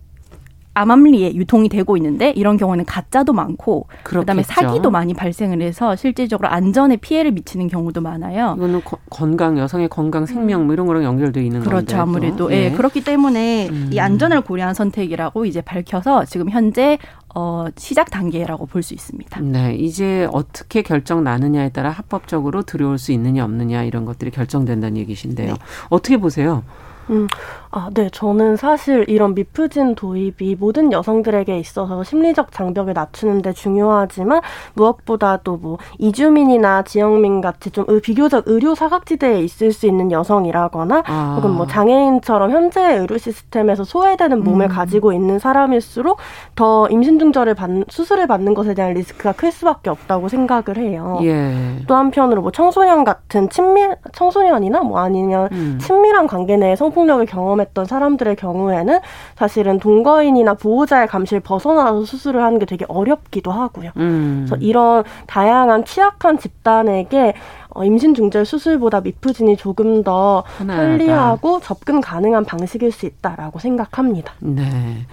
암암리에 0.79 1.35
유통이 1.35 1.69
되고 1.69 1.97
있는데 1.97 2.31
이런 2.31 2.57
경우는 2.57 2.85
가짜도 2.85 3.33
많고 3.33 3.89
그렇겠죠. 4.05 4.21
그다음에 4.21 4.43
사기도 4.45 4.91
많이 4.91 5.13
발생을 5.13 5.61
해서 5.61 5.97
실질적으로 5.97 6.49
안전에 6.49 6.97
피해를 6.97 7.33
미치는 7.33 7.67
경우도 7.67 8.01
많아요. 8.01 8.55
이거는 8.57 8.85
거, 8.85 8.97
건강 9.11 9.59
여성의 9.59 9.89
건강 9.89 10.25
생명 10.25 10.67
뭐 10.67 10.75
이런 10.75 10.87
거랑 10.87 11.03
연결돼 11.03 11.45
있는 11.45 11.61
그렇죠 11.61 11.97
건데, 11.97 11.97
아무래도 11.97 12.53
예. 12.53 12.67
예. 12.67 12.71
그렇기 12.71 13.03
때문에 13.03 13.69
음. 13.69 13.91
이 13.93 13.99
안전을 13.99 14.43
고려한 14.43 14.75
선택이라고 14.75 15.47
이제 15.47 15.61
밝혀서 15.61 16.27
지금 16.27 16.49
현재 16.49 16.99
어, 17.41 17.67
시작 17.77 18.11
단계라고 18.11 18.67
볼 18.67 18.83
수 18.83 18.95
있습니다. 18.95 19.41
네, 19.43 19.75
이제 19.77 20.27
어떻게 20.33 20.83
결정 20.83 21.23
나느냐에 21.23 21.69
따라 21.69 21.91
합법적으로 21.91 22.63
들여올 22.63 22.99
수 22.99 23.13
있느냐 23.13 23.45
없느냐 23.45 23.85
이런 23.85 24.05
것들이 24.05 24.31
결정된다는 24.33 24.97
얘기신데요. 24.97 25.53
네. 25.53 25.59
어떻게 25.89 26.17
보세요? 26.17 26.65
음, 27.11 27.27
아, 27.71 27.91
네. 27.93 28.09
저는 28.11 28.57
사실 28.57 29.05
이런 29.09 29.35
미프진 29.35 29.95
도입이 29.95 30.57
모든 30.59 30.93
여성들에게 30.93 31.59
있어서 31.59 32.05
심리적 32.05 32.53
장벽을 32.53 32.95
낮추는데 32.95 33.53
중요하지만 33.53 34.41
무엇보다도 34.75 35.57
뭐 35.57 35.79
이주민이나 35.99 36.83
지역민 36.83 37.41
같이 37.41 37.71
좀 37.71 37.87
비교적 38.03 38.45
의료 38.47 38.75
사각지대에 38.75 39.41
있을 39.41 39.73
수 39.73 39.87
있는 39.87 40.13
여성이라거나 40.13 41.03
아. 41.07 41.35
혹은 41.37 41.53
뭐 41.53 41.67
장애인처럼 41.67 42.51
현재 42.51 42.97
의료 42.97 43.19
시스템에서 43.19 43.85
소외되는 43.85 44.45
몸을 44.45 44.67
음. 44.67 44.69
가지고 44.69 45.13
있는 45.13 45.39
사람일수록 45.39 46.19
더 46.55 46.89
임신 46.89 47.19
중절을 47.19 47.55
받 47.55 47.69
수술을 47.89 48.27
받는 48.27 48.55
것에 48.55 48.75
대한 48.75 48.95
리스크가 48.95 49.33
클 49.33 49.53
수밖에 49.53 49.91
없다고 49.91 50.29
생각을 50.29 50.79
해요. 50.79 51.19
예. 51.23 51.77
또 51.87 51.95
한편으로 51.95 52.43
뭐 52.43 52.51
청소년 52.51 53.05
같은 53.05 53.49
친밀 53.51 53.95
청소년이나 54.13 54.81
뭐 54.81 55.01
아니면 55.01 55.49
음. 55.53 55.79
친밀한 55.81 56.27
관계 56.27 56.57
내에 56.57 56.77
성폭 56.77 56.99
성폭력을 56.99 57.27
경험 57.27 57.58
했던 57.61 57.85
사람들의 57.85 58.37
경우에는 58.37 59.01
사실은 59.37 59.79
동거인이나 59.79 60.55
보호자의 60.55 61.07
감시를 61.07 61.41
벗어나서 61.41 62.05
수술을 62.05 62.43
하는 62.43 62.59
게 62.59 62.67
되게 62.67 62.85
어렵기도 62.89 63.51
하고요. 63.51 63.91
음. 63.97 64.47
그래서 64.47 64.57
이런 64.63 65.05
다양한 65.27 65.85
취약한 65.85 66.39
집단에게 66.39 67.35
어, 67.71 67.85
임신 67.85 68.15
중절 68.15 68.45
수술보다 68.45 69.01
미프진이 69.01 69.57
조금 69.57 70.03
더 70.03 70.45
편리하고 70.59 71.61
접근 71.61 72.01
가능한 72.01 72.45
방식일 72.45 72.91
수 72.93 73.07
있다라고 73.07 73.59
생각합니다. 73.59 74.33
네. 74.41 75.07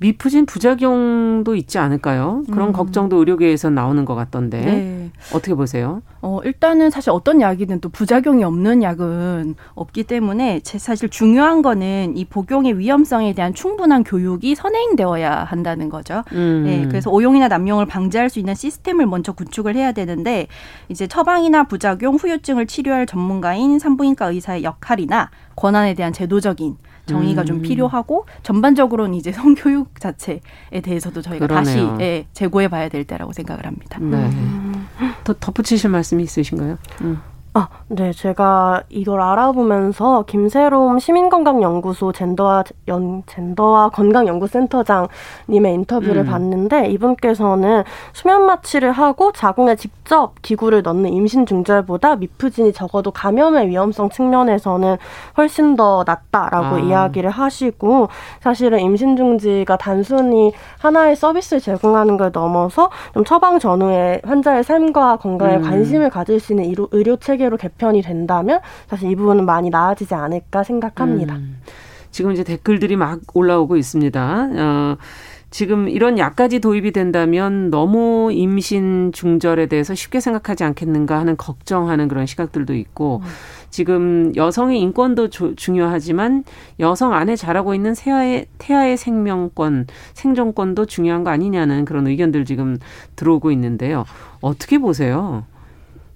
미프진 0.00 0.46
부작용도 0.46 1.56
있지 1.56 1.78
않을까요? 1.78 2.44
그런 2.50 2.68
음. 2.68 2.72
걱정도 2.72 3.16
의료계에서 3.16 3.70
나오는 3.70 4.04
것 4.04 4.14
같던데 4.14 4.60
네. 4.60 5.10
어떻게 5.32 5.54
보세요? 5.54 6.02
어, 6.20 6.40
일단은 6.44 6.90
사실 6.90 7.10
어떤 7.10 7.40
약이든 7.40 7.80
또 7.80 7.88
부작용이 7.88 8.44
없는 8.44 8.82
약은 8.82 9.56
없기 9.74 10.04
때문에 10.04 10.60
제 10.60 10.78
사실 10.78 11.08
중요한 11.08 11.62
거는 11.62 12.16
이 12.16 12.24
복용의 12.24 12.78
위험성에 12.78 13.34
대한 13.34 13.54
충분한 13.54 14.04
교육이 14.04 14.54
선행되어야 14.54 15.44
한다는 15.44 15.88
거죠. 15.88 16.22
음. 16.32 16.62
네, 16.64 16.86
그래서 16.86 17.10
오용이나 17.10 17.48
남용을 17.48 17.86
방지할 17.86 18.30
수 18.30 18.38
있는 18.38 18.54
시스템을 18.54 19.06
먼저 19.06 19.32
구축을 19.32 19.74
해야 19.74 19.92
되는데 19.92 20.46
이제 20.88 21.06
처방이나 21.08 21.64
부작용, 21.64 22.14
후유증을 22.16 22.66
치료할 22.66 23.06
전문가인 23.06 23.78
산부인과 23.78 24.26
의사의 24.26 24.62
역할이나 24.62 25.30
권한에 25.56 25.94
대한 25.94 26.12
제도적인 26.12 26.76
정의가 27.08 27.42
음. 27.42 27.46
좀 27.46 27.62
필요하고 27.62 28.26
전반적으로는 28.42 29.14
이제 29.14 29.32
성교육 29.32 30.00
자체에 30.00 30.40
대해서도 30.82 31.22
저희가 31.22 31.46
그러네요. 31.46 31.88
다시 31.88 32.02
예, 32.02 32.26
재고해 32.32 32.68
봐야 32.68 32.88
될 32.88 33.04
때라고 33.04 33.32
생각을 33.32 33.66
합니다. 33.66 33.98
네. 34.00 34.16
음. 34.16 34.86
더 35.24 35.34
덧붙이실 35.34 35.90
말씀이 35.90 36.22
있으신가요? 36.22 36.78
음. 37.02 37.20
아, 37.58 37.68
네. 37.88 38.12
제가 38.12 38.84
이걸 38.88 39.20
알아보면서 39.20 40.22
김세롬 40.28 41.00
시민건강연구소 41.00 42.12
젠더와 42.12 42.62
연, 42.86 43.24
젠더와 43.26 43.88
건강연구센터장님의 43.88 45.74
인터뷰를 45.74 46.18
음. 46.18 46.26
봤는데 46.26 46.88
이분께서는 46.90 47.82
수면 48.12 48.46
마취를 48.46 48.92
하고 48.92 49.32
자궁에 49.32 49.74
직접 49.74 50.40
기구를 50.40 50.82
넣는 50.82 51.12
임신 51.12 51.46
중절보다 51.46 52.14
미프진이 52.14 52.72
적어도 52.72 53.10
감염의 53.10 53.66
위험성 53.66 54.10
측면에서는 54.10 54.96
훨씬 55.36 55.74
더 55.74 56.04
낫다라고 56.06 56.76
아. 56.76 56.78
이야기를 56.78 57.28
하시고 57.28 58.08
사실은 58.38 58.78
임신 58.78 59.16
중지가 59.16 59.78
단순히 59.78 60.52
하나의 60.78 61.16
서비스를 61.16 61.60
제공하는 61.60 62.18
걸 62.18 62.30
넘어서 62.32 62.90
좀 63.14 63.24
처방 63.24 63.58
전후에 63.58 64.20
환자의 64.24 64.62
삶과 64.62 65.16
건강에 65.16 65.56
음. 65.56 65.62
관심을 65.62 66.08
가질 66.10 66.38
수 66.38 66.52
있는 66.52 66.72
의료 66.92 67.16
체계 67.16 67.47
단계로 67.48 67.56
개편이 67.56 68.02
된다면 68.02 68.60
사실 68.86 69.10
이 69.10 69.16
부분은 69.16 69.44
많이 69.46 69.70
나아지지 69.70 70.14
않을까 70.14 70.62
생각합니다. 70.62 71.36
음. 71.36 71.60
지금 72.10 72.32
이제 72.32 72.44
댓글들이 72.44 72.96
막 72.96 73.20
올라오고 73.34 73.76
있습니다. 73.76 74.48
어, 74.56 74.96
지금 75.50 75.88
이런 75.88 76.18
약까지 76.18 76.60
도입이 76.60 76.92
된다면 76.92 77.70
너무 77.70 78.30
임신 78.32 79.12
중절에 79.12 79.66
대해서 79.66 79.94
쉽게 79.94 80.20
생각하지 80.20 80.64
않겠는가 80.64 81.18
하는 81.18 81.36
걱정하는 81.36 82.08
그런 82.08 82.26
시각들도 82.26 82.74
있고 82.74 83.22
음. 83.24 83.28
지금 83.70 84.32
여성의 84.36 84.80
인권도 84.80 85.30
조, 85.30 85.54
중요하지만 85.54 86.44
여성 86.80 87.14
안에 87.14 87.34
자라고 87.36 87.74
있는 87.74 87.94
태아의 87.94 88.46
태아의 88.58 88.96
생명권, 88.96 89.86
생존권도 90.14 90.86
중요한 90.86 91.24
거 91.24 91.30
아니냐는 91.30 91.84
그런 91.84 92.06
의견들 92.06 92.44
지금 92.44 92.78
들어오고 93.16 93.50
있는데요. 93.52 94.04
어떻게 94.40 94.78
보세요? 94.78 95.44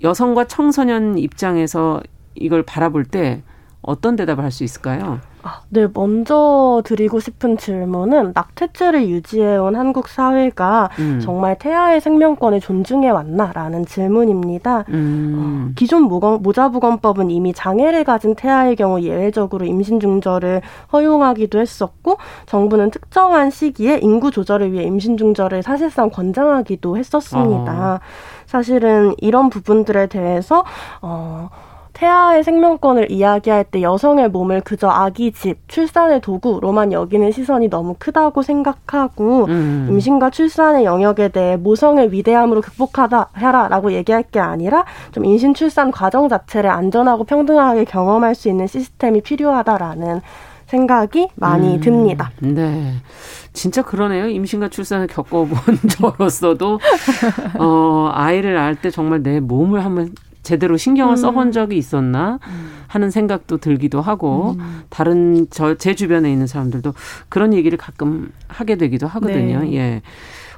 여성과 0.02 0.46
청소년 0.46 1.18
입장에서 1.18 2.02
이걸 2.34 2.62
바라볼 2.62 3.04
때 3.04 3.42
어떤 3.82 4.16
대답을 4.16 4.44
할 4.44 4.52
수 4.52 4.64
있을까요? 4.64 5.18
아, 5.44 5.62
네, 5.70 5.88
먼저 5.92 6.82
드리고 6.84 7.18
싶은 7.18 7.56
질문은 7.56 8.32
낙태죄를 8.34 9.08
유지해온 9.08 9.74
한국 9.74 10.06
사회가 10.06 10.90
음. 11.00 11.20
정말 11.20 11.58
태아의 11.58 12.00
생명권을 12.00 12.60
존중해 12.60 13.10
왔나라는 13.10 13.86
질문입니다. 13.86 14.84
음. 14.90 15.70
어, 15.70 15.72
기존 15.74 16.02
모자부건법은 16.04 17.30
이미 17.30 17.52
장애를 17.52 18.04
가진 18.04 18.36
태아의 18.36 18.76
경우 18.76 19.00
예외적으로 19.00 19.64
임신 19.64 19.98
중절을 19.98 20.62
허용하기도 20.92 21.58
했었고 21.58 22.18
정부는 22.46 22.90
특정한 22.90 23.50
시기에 23.50 23.98
인구 24.02 24.30
조절을 24.30 24.72
위해 24.72 24.84
임신 24.84 25.16
중절을 25.16 25.62
사실상 25.64 26.10
권장하기도 26.10 26.96
했었습니다. 26.98 27.94
어. 27.94 28.00
사실은 28.46 29.14
이런 29.16 29.50
부분들에 29.50 30.06
대해서 30.06 30.64
어 31.00 31.48
태아의 31.92 32.42
생명권을 32.42 33.10
이야기할 33.10 33.64
때 33.64 33.82
여성의 33.82 34.30
몸을 34.30 34.62
그저 34.62 34.88
아기 34.88 35.32
집, 35.32 35.68
출산의 35.68 36.20
도구로만 36.20 36.92
여기는 36.92 37.30
시선이 37.32 37.68
너무 37.68 37.94
크다고 37.98 38.42
생각하고 38.42 39.44
음. 39.46 39.88
임신과 39.90 40.30
출산의 40.30 40.84
영역에 40.84 41.28
대해 41.28 41.56
모성의 41.56 42.12
위대함으로 42.12 42.60
극복하다 42.60 43.28
해라라고 43.36 43.92
얘기할 43.92 44.22
게 44.24 44.40
아니라 44.40 44.84
좀 45.12 45.24
임신 45.24 45.54
출산 45.54 45.90
과정 45.90 46.28
자체를 46.28 46.70
안전하고 46.70 47.24
평등하게 47.24 47.84
경험할 47.84 48.34
수 48.34 48.48
있는 48.48 48.66
시스템이 48.66 49.20
필요하다라는 49.20 50.20
생각이 50.66 51.28
많이 51.34 51.74
음. 51.74 51.80
듭니다. 51.80 52.30
네. 52.40 52.94
진짜 53.52 53.82
그러네요. 53.82 54.28
임신과 54.28 54.68
출산을 54.68 55.06
겪어본 55.06 55.58
저로서도 55.90 56.80
어 57.58 58.10
아이를 58.14 58.54
낳을 58.54 58.76
때 58.76 58.90
정말 58.90 59.22
내 59.22 59.40
몸을 59.40 59.84
한번 59.84 60.14
제대로 60.42 60.76
신경을 60.76 61.14
음. 61.14 61.16
써본 61.16 61.52
적이 61.52 61.78
있었나 61.78 62.38
하는 62.88 63.10
생각도 63.10 63.58
들기도 63.58 64.00
하고 64.00 64.56
음. 64.58 64.82
다른 64.90 65.46
저 65.50 65.74
제 65.76 65.94
주변에 65.94 66.30
있는 66.30 66.46
사람들도 66.46 66.94
그런 67.28 67.54
얘기를 67.54 67.78
가끔 67.78 68.30
하게 68.48 68.76
되기도 68.76 69.06
하거든요. 69.06 69.60
네. 69.60 69.74
예. 69.74 70.02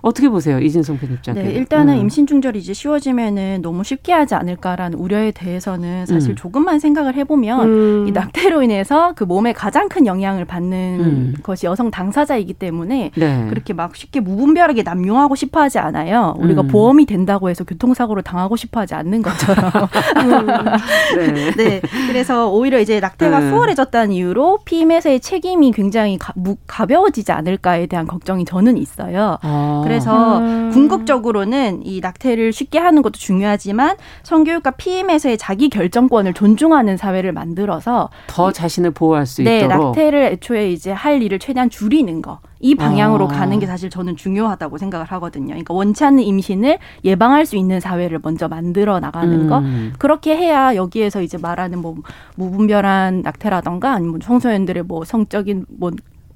어떻게 0.04 0.28
보세요, 0.28 0.58
이진성 0.58 0.98
편집장? 0.98 1.34
네, 1.34 1.50
일단은 1.52 1.94
음. 1.94 2.00
임신 2.00 2.26
중절이 2.26 2.58
이제 2.58 2.74
쉬워지면은 2.74 3.60
너무 3.62 3.82
쉽게 3.84 4.12
하지 4.12 4.34
않을까라는 4.34 4.98
우려에 4.98 5.30
대해서는 5.30 6.04
사실 6.04 6.32
음. 6.32 6.36
조금만 6.36 6.78
생각을 6.78 7.14
해보면 7.14 7.66
음. 7.66 8.04
이 8.06 8.12
낙태로 8.12 8.62
인해서 8.62 9.14
그 9.16 9.24
몸에 9.24 9.54
가장 9.54 9.88
큰 9.88 10.06
영향을 10.06 10.44
받는 10.44 11.00
음. 11.00 11.34
것이 11.42 11.64
여성 11.64 11.90
당사자이기 11.90 12.52
때문에 12.52 13.12
네. 13.16 13.46
그렇게 13.48 13.72
막 13.72 13.96
쉽게 13.96 14.20
무분별하게 14.20 14.82
남용하고 14.82 15.36
싶어하지 15.36 15.78
않아요. 15.78 16.34
우리가 16.38 16.62
음. 16.62 16.68
보험이 16.68 17.06
된다고 17.06 17.48
해서 17.48 17.64
교통사고를 17.64 18.22
당하고 18.22 18.56
싶어하지 18.56 18.94
않는 18.94 19.22
것처럼. 19.22 19.70
네. 21.16 21.50
네. 21.52 21.80
그래서 22.08 22.50
오히려 22.50 22.78
이제 22.78 23.00
낙태가 23.00 23.40
네. 23.40 23.48
수월해졌다는 23.48 24.12
이유로 24.12 24.58
피임에서의 24.66 25.20
책임이 25.20 25.72
굉장히 25.72 26.18
가, 26.18 26.34
무, 26.36 26.56
가벼워지지 26.66 27.32
않을까에 27.32 27.86
대한 27.86 28.06
걱정이 28.06 28.44
저는 28.44 28.76
있어요. 28.76 29.38
아. 29.40 29.80
그래서 29.94 30.38
음. 30.38 30.70
궁극적으로는 30.72 31.86
이 31.86 32.00
낙태를 32.00 32.52
쉽게 32.52 32.78
하는 32.78 33.02
것도 33.02 33.18
중요하지만 33.18 33.96
성교육과 34.24 34.72
피임에서의 34.72 35.38
자기 35.38 35.68
결정권을 35.68 36.34
존중하는 36.34 36.96
사회를 36.96 37.32
만들어서 37.32 38.10
더 38.26 38.50
자신을 38.50 38.90
보호할 38.90 39.26
수 39.26 39.42
네, 39.42 39.58
있도록 39.58 39.86
낙태를 39.86 40.24
애초에 40.24 40.70
이제 40.70 40.90
할 40.90 41.22
일을 41.22 41.38
최대한 41.38 41.70
줄이는 41.70 42.22
거. 42.22 42.40
이 42.60 42.74
방향으로 42.74 43.26
아. 43.26 43.28
가는 43.28 43.58
게 43.58 43.66
사실 43.66 43.90
저는 43.90 44.16
중요하다고 44.16 44.78
생각을 44.78 45.04
하거든요. 45.06 45.48
그러니까 45.48 45.74
원치 45.74 46.02
않는 46.02 46.22
임신을 46.22 46.78
예방할 47.04 47.44
수 47.44 47.56
있는 47.56 47.78
사회를 47.78 48.20
먼저 48.22 48.48
만들어 48.48 49.00
나가는 49.00 49.32
음. 49.32 49.48
거. 49.50 49.62
그렇게 49.98 50.34
해야 50.34 50.74
여기에서 50.74 51.20
이제 51.20 51.36
말하는 51.36 51.80
뭐 51.80 51.94
무분별한 52.36 53.20
낙태라던가 53.20 53.92
아니면 53.92 54.20
청소년들의 54.20 54.84
뭐 54.84 55.04
성적인 55.04 55.66
뭐 55.68 55.90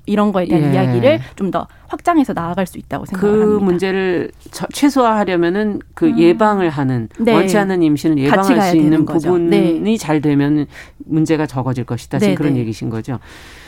이런 0.09 0.33
거에 0.33 0.47
대한 0.47 0.71
예. 0.71 0.75
이야기를 0.75 1.21
좀 1.37 1.49
더 1.50 1.67
확장해서 1.88 2.35
나아갈 2.35 2.67
수 2.67 2.77
있다고 2.77 3.07
생각합니다. 3.07 3.47
그 3.47 3.59
문제를 3.65 4.31
최소화하려면은 4.75 5.81
그 5.95 6.07
음. 6.07 6.19
예방을 6.19 6.69
하는 6.69 7.09
네. 7.19 7.33
원치 7.33 7.57
않는 7.57 7.83
임신을 7.83 8.19
예방할 8.19 8.61
수 8.71 8.77
있는 8.77 9.07
부분이 9.07 9.81
네. 9.81 9.97
잘 9.97 10.21
되면 10.21 10.67
문제가 10.99 11.47
적어질 11.47 11.85
것이다. 11.85 12.19
지금 12.19 12.33
네, 12.33 12.35
그런 12.37 12.53
네. 12.55 12.61
얘기신 12.61 12.91
거죠. 12.91 13.19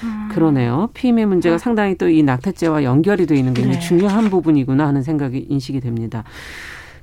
음. 0.02 0.28
그러네요. 0.30 0.90
피임의 0.92 1.24
문제가 1.26 1.56
음. 1.56 1.58
상당히 1.58 1.96
또 1.96 2.10
이 2.10 2.22
낙태죄와 2.22 2.82
연결이 2.84 3.24
돼 3.26 3.36
있는 3.36 3.54
게 3.54 3.62
굉장히 3.62 3.80
네. 3.80 3.86
중요한 3.86 4.28
부분이구나 4.30 4.86
하는 4.86 5.02
생각이 5.02 5.46
인식이 5.48 5.80
됩니다. 5.80 6.24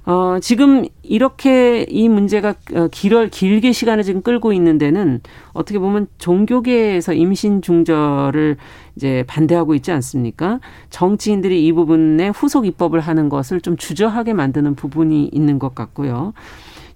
어, 0.05 0.37
지금 0.41 0.85
이렇게 1.03 1.85
이 1.89 2.07
문제가 2.07 2.53
어, 2.73 2.87
길어, 2.91 3.27
길게 3.27 3.73
시간을 3.73 4.03
지금 4.03 4.21
끌고 4.21 4.53
있는 4.53 4.77
데는 4.77 5.19
어떻게 5.51 5.79
보면 5.79 6.07
종교계에서 6.17 7.13
임신 7.13 7.61
중절을 7.61 8.55
이제 8.97 9.23
반대하고 9.27 9.75
있지 9.75 9.91
않습니까? 9.91 10.59
정치인들이 10.89 11.65
이 11.65 11.71
부분에 11.71 12.29
후속 12.29 12.65
입법을 12.65 12.99
하는 12.99 13.29
것을 13.29 13.61
좀 13.61 13.77
주저하게 13.77 14.33
만드는 14.33 14.73
부분이 14.73 15.29
있는 15.31 15.59
것 15.59 15.75
같고요. 15.75 16.33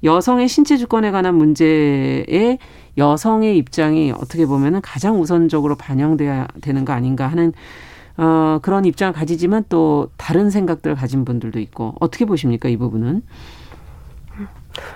여성의 0.03 0.47
신체 0.47 0.77
주권에 0.77 1.11
관한 1.11 1.35
문제에 1.35 2.57
여성의 2.97 3.55
입장이 3.55 4.11
어떻게 4.11 4.47
보면은 4.47 4.81
가장 4.81 5.21
우선적으로 5.21 5.75
반영돼야 5.75 6.47
되는 6.61 6.85
거 6.85 6.93
아닌가 6.93 7.27
하는 7.27 7.53
어, 8.17 8.57
그런 8.63 8.85
입장을 8.85 9.13
가지지만 9.13 9.63
또 9.69 10.09
다른 10.17 10.49
생각들을 10.49 10.95
가진 10.95 11.23
분들도 11.23 11.59
있고 11.59 11.93
어떻게 11.99 12.25
보십니까 12.25 12.67
이 12.67 12.77
부분은? 12.77 13.21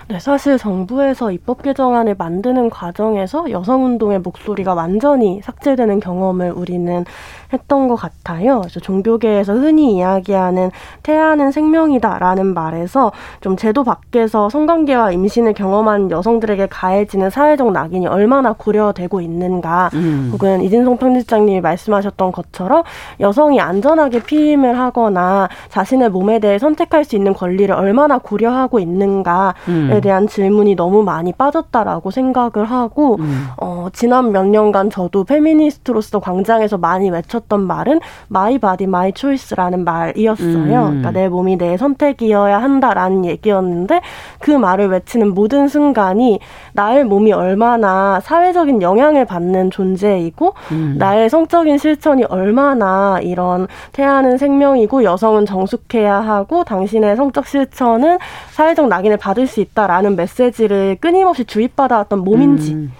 네, 0.08 0.18
사실 0.18 0.58
정부에서 0.58 1.32
입법 1.32 1.62
개정안을 1.62 2.14
만드는 2.16 2.70
과정에서 2.70 3.50
여성운동의 3.50 4.20
목소리가 4.20 4.74
완전히 4.74 5.40
삭제되는 5.42 6.00
경험을 6.00 6.52
우리는 6.52 7.04
했던 7.52 7.88
것 7.88 7.96
같아요. 7.96 8.60
그래서 8.60 8.80
종교계에서 8.80 9.54
흔히 9.54 9.96
이야기하는 9.96 10.70
태아는 11.02 11.52
생명이다라는 11.52 12.54
말에서 12.54 13.12
좀 13.40 13.56
제도 13.56 13.84
밖에서 13.84 14.48
성관계와 14.48 15.12
임신을 15.12 15.54
경험한 15.54 16.10
여성들에게 16.10 16.66
가해지는 16.66 17.30
사회적 17.30 17.72
낙인이 17.72 18.06
얼마나 18.06 18.52
고려되고 18.52 19.20
있는가, 19.20 19.90
음. 19.94 20.30
혹은 20.32 20.62
이진성 20.62 20.96
편집장님이 20.96 21.60
말씀하셨던 21.60 22.32
것처럼 22.32 22.82
여성이 23.20 23.60
안전하게 23.60 24.22
피임을 24.24 24.78
하거나 24.78 25.48
자신의 25.68 26.10
몸에 26.10 26.38
대해 26.38 26.58
선택할 26.58 27.04
수 27.04 27.16
있는 27.16 27.32
권리를 27.32 27.74
얼마나 27.74 28.18
고려하고 28.18 28.78
있는가에 28.78 29.52
음. 29.68 30.00
대한 30.02 30.26
질문이 30.26 30.76
너무 30.76 31.02
많이 31.02 31.32
빠졌다라고 31.32 32.10
생각을 32.10 32.64
하고, 32.70 33.16
음. 33.18 33.48
어, 33.60 33.88
지난 33.92 34.32
몇 34.32 34.46
년간 34.46 34.90
저도 34.90 35.24
페미니스트로서 35.24 36.20
광장에서 36.20 36.78
많이 36.78 37.10
붙였던 37.10 37.60
말은 37.60 38.00
my 38.28 38.58
body 38.58 38.86
my 38.86 39.12
choice라는 39.12 39.84
말이었어요. 39.84 40.56
음. 40.56 40.68
그러니까 40.68 41.10
내 41.10 41.28
몸이 41.28 41.56
내 41.56 41.76
선택이어야 41.76 42.60
한다라는 42.60 43.24
얘기였는데 43.24 44.00
그 44.38 44.50
말을 44.50 44.88
외치는 44.88 45.34
모든 45.34 45.68
순간이 45.68 46.40
나의 46.72 47.04
몸이 47.04 47.32
얼마나 47.32 48.20
사회적인 48.20 48.82
영향을 48.82 49.24
받는 49.24 49.70
존재이고 49.70 50.54
음. 50.72 50.96
나의 50.98 51.28
성적인 51.30 51.78
실천이 51.78 52.24
얼마나 52.24 53.18
이런 53.22 53.66
태아는 53.92 54.38
생명이고 54.38 55.04
여성은 55.04 55.46
정숙해야 55.46 56.14
하고 56.20 56.64
당신의 56.64 57.16
성적 57.16 57.46
실천은 57.46 58.18
사회적 58.50 58.88
낙인을 58.88 59.16
받을 59.16 59.46
수 59.46 59.55
있다라는 59.60 60.16
메시지를 60.16 60.96
끊임없이 61.00 61.44
주입받아왔던 61.44 62.20
몸인지 62.20 62.74
음. 62.74 62.92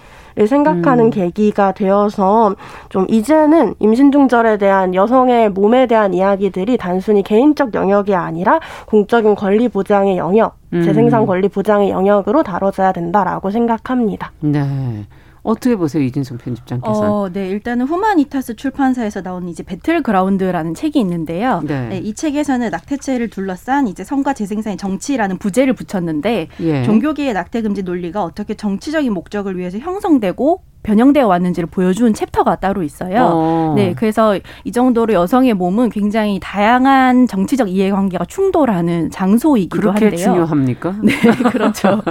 생각하는 0.45 1.05
음. 1.05 1.09
계기가 1.09 1.71
되어서 1.71 2.55
좀 2.89 3.07
이제는 3.09 3.73
임신 3.79 4.11
중절에 4.11 4.57
대한 4.57 4.93
여성의 4.93 5.49
몸에 5.49 5.87
대한 5.87 6.13
이야기들이 6.13 6.77
단순히 6.77 7.23
개인적 7.23 7.73
영역이 7.73 8.13
아니라 8.13 8.59
공적인 8.85 9.33
권리 9.33 9.67
보장의 9.67 10.17
영역, 10.17 10.57
음. 10.73 10.83
재생산 10.83 11.25
권리 11.25 11.47
보장의 11.47 11.89
영역으로 11.89 12.43
다뤄져야 12.43 12.91
된다라고 12.91 13.49
생각합니다. 13.49 14.31
네. 14.41 15.05
어떻게 15.47 15.77
보세요, 15.77 16.03
이진성 16.03 16.39
편집장께서? 16.39 17.21
어, 17.21 17.29
네, 17.29 17.47
일단은 17.47 17.85
후마니타스 17.85 18.57
출판사에서 18.57 19.21
나온 19.21 19.47
이제 19.47 19.63
배틀그라운드라는 19.63 20.73
책이 20.73 20.99
있는데요. 20.99 21.61
네. 21.65 21.87
네, 21.87 21.97
이 21.99 22.13
책에서는 22.13 22.69
낙태죄를 22.69 23.29
둘러싼 23.29 23.87
이제 23.87 24.03
성과 24.03 24.33
재생산의 24.33 24.75
정치라는 24.75 25.37
부제를 25.37 25.73
붙였는데 25.73 26.49
예. 26.59 26.83
종교계의 26.83 27.33
낙태 27.33 27.61
금지 27.61 27.83
논리가 27.83 28.25
어떻게 28.25 28.55
정치적인 28.55 29.13
목적을 29.13 29.57
위해서 29.57 29.77
형성되고 29.77 30.63
변형되어 30.87 31.27
왔는지를 31.27 31.67
보여준 31.67 32.13
챕터가 32.13 32.55
따로 32.55 32.81
있어요. 32.81 33.29
어. 33.33 33.73
네, 33.75 33.93
그래서 33.93 34.39
이 34.63 34.71
정도로 34.71 35.13
여성의 35.13 35.53
몸은 35.53 35.89
굉장히 35.89 36.39
다양한 36.41 37.27
정치적 37.27 37.69
이해관계가 37.69 38.23
충돌하는 38.25 39.11
장소이기도 39.11 39.81
그렇게 39.81 40.05
한데요. 40.05 40.23
중요합니까? 40.23 40.95
네, 41.03 41.13
그렇죠. 41.51 42.01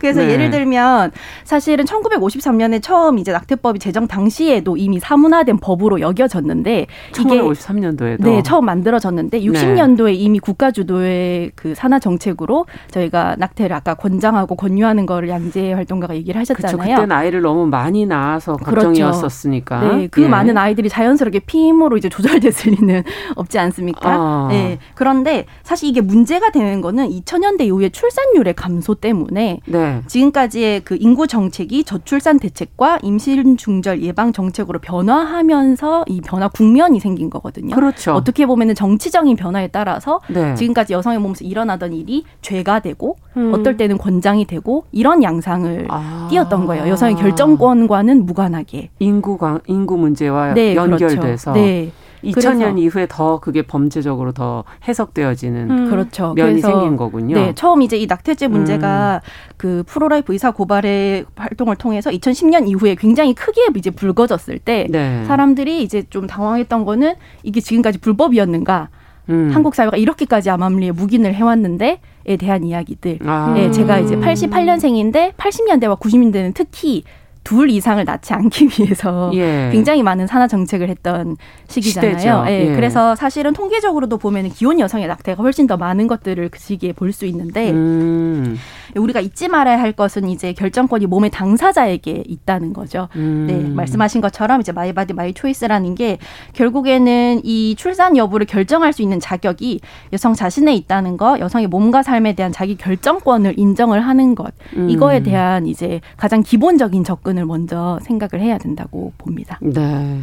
그래서 0.00 0.20
네. 0.20 0.32
예를 0.32 0.50
들면 0.50 1.12
사실은 1.44 1.86
1953년에 1.86 2.82
처음 2.82 3.18
이제 3.18 3.32
낙태법이 3.32 3.78
제정 3.78 4.06
당시에도 4.06 4.76
이미 4.76 5.00
사문화된 5.00 5.56
법으로 5.56 6.00
여겨졌는데 6.00 6.88
1953년도에도 7.12 8.22
네, 8.22 8.42
처음 8.42 8.66
만들어졌는데 8.66 9.40
60년도에 9.40 10.14
이미 10.14 10.40
국가 10.40 10.70
주도의 10.70 11.52
그 11.56 11.74
산하 11.74 11.98
정책으로 11.98 12.66
저희가 12.90 13.36
낙태를 13.38 13.74
아까 13.74 13.94
권장하고 13.94 14.56
권유하는 14.56 15.06
거를 15.06 15.30
양재 15.30 15.72
활동가가 15.72 16.14
얘기를 16.14 16.38
하셨잖아요. 16.38 16.76
그렇죠. 16.76 17.02
그때 17.02 17.14
아이를 17.14 17.40
너무 17.40 17.66
많이 17.66 18.09
낳아서 18.10 18.56
그렇죠. 18.56 18.88
걱정이었었으니까. 18.88 19.80
그렇죠. 19.80 19.96
네, 19.96 20.06
그 20.08 20.22
예. 20.22 20.28
많은 20.28 20.58
아이들이 20.58 20.88
자연스럽게 20.88 21.40
피임으로 21.40 21.96
이제 21.96 22.08
조절됐을 22.08 22.72
리는 22.72 23.02
없지 23.36 23.58
않습니까? 23.58 24.10
아. 24.10 24.46
네. 24.50 24.78
그런데 24.94 25.46
사실 25.62 25.88
이게 25.88 26.00
문제가 26.00 26.50
되는 26.50 26.80
거는 26.80 27.08
2000년대 27.08 27.62
이후에 27.62 27.88
출산율의 27.88 28.54
감소 28.54 28.94
때문에 28.94 29.60
네. 29.66 30.02
지금까지의 30.06 30.80
그 30.80 30.96
인구 31.00 31.26
정책이 31.26 31.84
저출산 31.84 32.38
대책과 32.38 32.98
임신 33.02 33.56
중절 33.56 34.02
예방 34.02 34.32
정책으로 34.32 34.80
변화하면서 34.80 36.04
이 36.08 36.20
변화 36.20 36.48
국면이 36.48 37.00
생긴 37.00 37.30
거거든요. 37.30 37.74
그렇죠. 37.74 38.12
어떻게 38.12 38.46
보면은 38.46 38.74
정치적인 38.74 39.36
변화에 39.36 39.68
따라서 39.68 40.20
네. 40.28 40.54
지금까지 40.54 40.92
여성의 40.92 41.20
몸에서 41.20 41.44
일어나던 41.44 41.92
일이 41.92 42.24
죄가 42.42 42.80
되고 42.80 43.16
음. 43.36 43.52
어떨 43.54 43.76
때는 43.76 43.98
권장이 43.98 44.46
되고 44.46 44.84
이런 44.90 45.22
양상을 45.22 45.86
아. 45.88 46.26
띄었던 46.30 46.66
거예요. 46.66 46.88
여성의 46.88 47.16
결정권 47.16 47.86
과는 47.90 48.24
무관하게 48.24 48.90
인구 49.00 49.36
인구 49.66 49.96
문제와 49.96 50.54
네. 50.54 50.76
연결돼서 50.76 51.52
그렇죠. 51.52 51.52
네. 51.52 51.90
2000년 52.22 52.78
이후에 52.78 53.06
더 53.08 53.40
그게 53.40 53.62
범죄적으로 53.62 54.30
더 54.30 54.62
해석되어지는 54.86 55.70
음. 55.70 55.90
그렇죠. 55.90 56.34
면이 56.34 56.60
그래서, 56.60 56.68
생긴 56.68 56.96
거군요. 56.96 57.34
네, 57.34 57.52
처음 57.54 57.82
이제 57.82 57.96
이 57.96 58.06
낙태죄 58.06 58.46
문제가 58.46 59.22
음. 59.24 59.54
그 59.56 59.82
pro-life 59.86 60.32
의사 60.32 60.52
고발의 60.52 61.24
활동을 61.34 61.74
통해서 61.76 62.10
2010년 62.10 62.68
이후에 62.68 62.94
굉장히 62.94 63.34
크게 63.34 63.62
이제 63.74 63.90
불거졌을 63.90 64.60
때 64.60 64.86
네. 64.88 65.24
사람들이 65.24 65.82
이제 65.82 66.04
좀 66.10 66.28
당황했던 66.28 66.84
거는 66.84 67.14
이게 67.42 67.60
지금까지 67.60 67.98
불법이었는가? 67.98 68.88
음. 69.30 69.50
한국 69.52 69.74
사회가 69.74 69.96
이렇게까지 69.96 70.50
암암리에 70.50 70.92
묵인을 70.92 71.34
해왔는데 71.34 72.00
에 72.26 72.36
대한 72.36 72.64
이야기들. 72.64 73.18
아. 73.24 73.52
네, 73.54 73.70
제가 73.70 73.98
이제 73.98 74.14
88년생인데 74.14 75.34
80년대와 75.34 75.98
90년대는 75.98 76.52
특히 76.54 77.02
둘 77.44 77.70
이상을 77.70 78.04
낳지 78.04 78.32
않기 78.34 78.66
위해서 78.66 79.30
예. 79.34 79.68
굉장히 79.72 80.02
많은 80.02 80.26
산아 80.26 80.48
정책을 80.48 80.88
했던 80.88 81.36
시기잖아요. 81.68 82.44
예. 82.48 82.70
예. 82.70 82.74
그래서 82.74 83.14
사실은 83.14 83.52
통계적으로도 83.52 84.18
보면 84.18 84.48
기혼 84.50 84.80
여성의 84.80 85.06
낙태가 85.06 85.42
훨씬 85.42 85.66
더 85.66 85.76
많은 85.76 86.06
것들을 86.06 86.48
그 86.48 86.58
시기에 86.58 86.92
볼 86.92 87.10
수 87.10 87.26
있는데 87.26 87.70
음. 87.72 88.56
우리가 88.96 89.20
잊지 89.20 89.48
말아야 89.48 89.80
할 89.80 89.92
것은 89.92 90.28
이제 90.28 90.52
결정권이 90.52 91.06
몸의 91.06 91.30
당사자에게 91.30 92.24
있다는 92.26 92.72
거죠. 92.72 93.08
음. 93.16 93.46
네, 93.48 93.54
말씀하신 93.74 94.20
것처럼 94.20 94.60
이제 94.60 94.72
my 94.72 94.92
body 94.92 95.12
my 95.12 95.32
choice라는 95.32 95.94
게 95.94 96.18
결국에는 96.52 97.40
이 97.44 97.74
출산 97.76 98.16
여부를 98.16 98.46
결정할 98.46 98.92
수 98.92 99.02
있는 99.02 99.18
자격이 99.20 99.80
여성 100.12 100.34
자신에 100.34 100.74
있다는 100.74 101.16
거, 101.16 101.38
여성의 101.38 101.68
몸과 101.68 102.02
삶에 102.02 102.34
대한 102.34 102.52
자기 102.52 102.76
결정권을 102.76 103.58
인정을 103.58 104.00
하는 104.00 104.34
것. 104.34 104.52
음. 104.76 104.90
이거에 104.90 105.22
대한 105.22 105.66
이제 105.66 106.00
가장 106.16 106.42
기본적인 106.42 107.04
접근을 107.04 107.29
부분을 107.30 107.46
먼저 107.46 107.98
생각을 108.02 108.42
해야 108.44 108.58
된다고 108.58 109.12
봅니다. 109.16 109.58
네. 109.62 110.22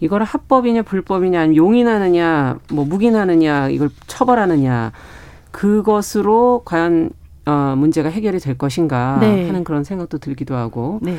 이거를 0.00 0.26
합법이냐 0.26 0.82
불법이냐 0.82 1.40
아니면 1.40 1.56
용인하느냐 1.56 2.58
뭐 2.70 2.84
묵인하느냐 2.84 3.70
이걸 3.70 3.90
처벌하느냐 4.06 4.92
그것으로 5.50 6.62
과연 6.64 7.10
어, 7.46 7.74
문제가 7.76 8.08
해결이 8.08 8.38
될 8.38 8.56
것인가 8.56 9.18
네. 9.20 9.46
하는 9.46 9.64
그런 9.64 9.84
생각도 9.84 10.18
들기도 10.18 10.54
하고 10.54 10.98
네. 11.02 11.16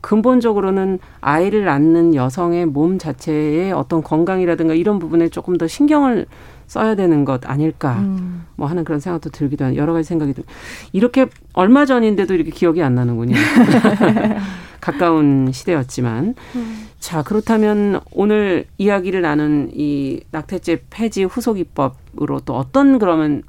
근본적으로는 0.00 0.98
아이를 1.20 1.64
낳는 1.64 2.14
여성의 2.14 2.66
몸 2.66 2.98
자체의 2.98 3.72
어떤 3.72 4.02
건강이라든가 4.02 4.74
이런 4.74 4.98
부분에 4.98 5.28
조금 5.28 5.58
더 5.58 5.66
신경을 5.66 6.26
써야 6.66 6.94
되는 6.94 7.24
것 7.24 7.48
아닐까 7.48 7.98
음. 8.00 8.46
뭐 8.56 8.66
하는 8.66 8.84
그런 8.84 9.00
생각도 9.00 9.30
들기도 9.30 9.64
하는 9.64 9.76
여러 9.76 9.92
가지 9.92 10.08
생각이 10.08 10.32
들 10.34 10.44
이렇게 10.92 11.26
얼마 11.52 11.86
전인데도 11.86 12.34
이렇게 12.34 12.50
기억이 12.50 12.82
안 12.82 12.94
나는군요. 12.94 13.36
가까운 14.80 15.50
시대였지만 15.52 16.34
음. 16.54 16.88
자 17.00 17.22
그렇다면 17.22 18.00
오늘 18.12 18.66
이야기를 18.78 19.22
나눈 19.22 19.70
이 19.74 20.20
낙태죄 20.30 20.84
폐지 20.90 21.24
후속 21.24 21.58
입법으로 21.58 22.40
또 22.40 22.56
어떤 22.56 22.98
그러면 22.98 23.42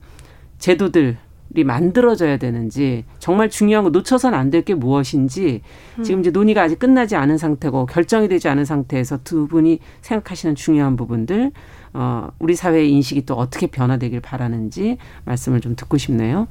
제도들 0.59 1.17
이 1.55 1.63
만들어져야 1.63 2.37
되는지 2.37 3.05
정말 3.19 3.49
중요한 3.49 3.83
거 3.83 3.89
놓쳐서는 3.89 4.37
안될 4.37 4.63
게 4.63 4.73
무엇인지 4.73 5.61
음. 5.97 6.03
지금 6.03 6.19
이제 6.19 6.29
논의가 6.29 6.61
아직 6.61 6.77
끝나지 6.77 7.15
않은 7.15 7.37
상태고 7.37 7.85
결정이 7.85 8.27
되지 8.27 8.49
않은 8.49 8.65
상태에서 8.65 9.19
두 9.23 9.47
분이 9.47 9.79
생각하시는 10.01 10.55
중요한 10.55 10.95
부분들 10.97 11.51
어 11.93 12.29
우리 12.39 12.55
사회의 12.55 12.91
인식이 12.91 13.25
또 13.25 13.35
어떻게 13.35 13.67
변화되길 13.67 14.21
바라는지 14.21 14.97
말씀을 15.25 15.61
좀 15.61 15.75
듣고 15.75 15.97
싶네요. 15.97 16.47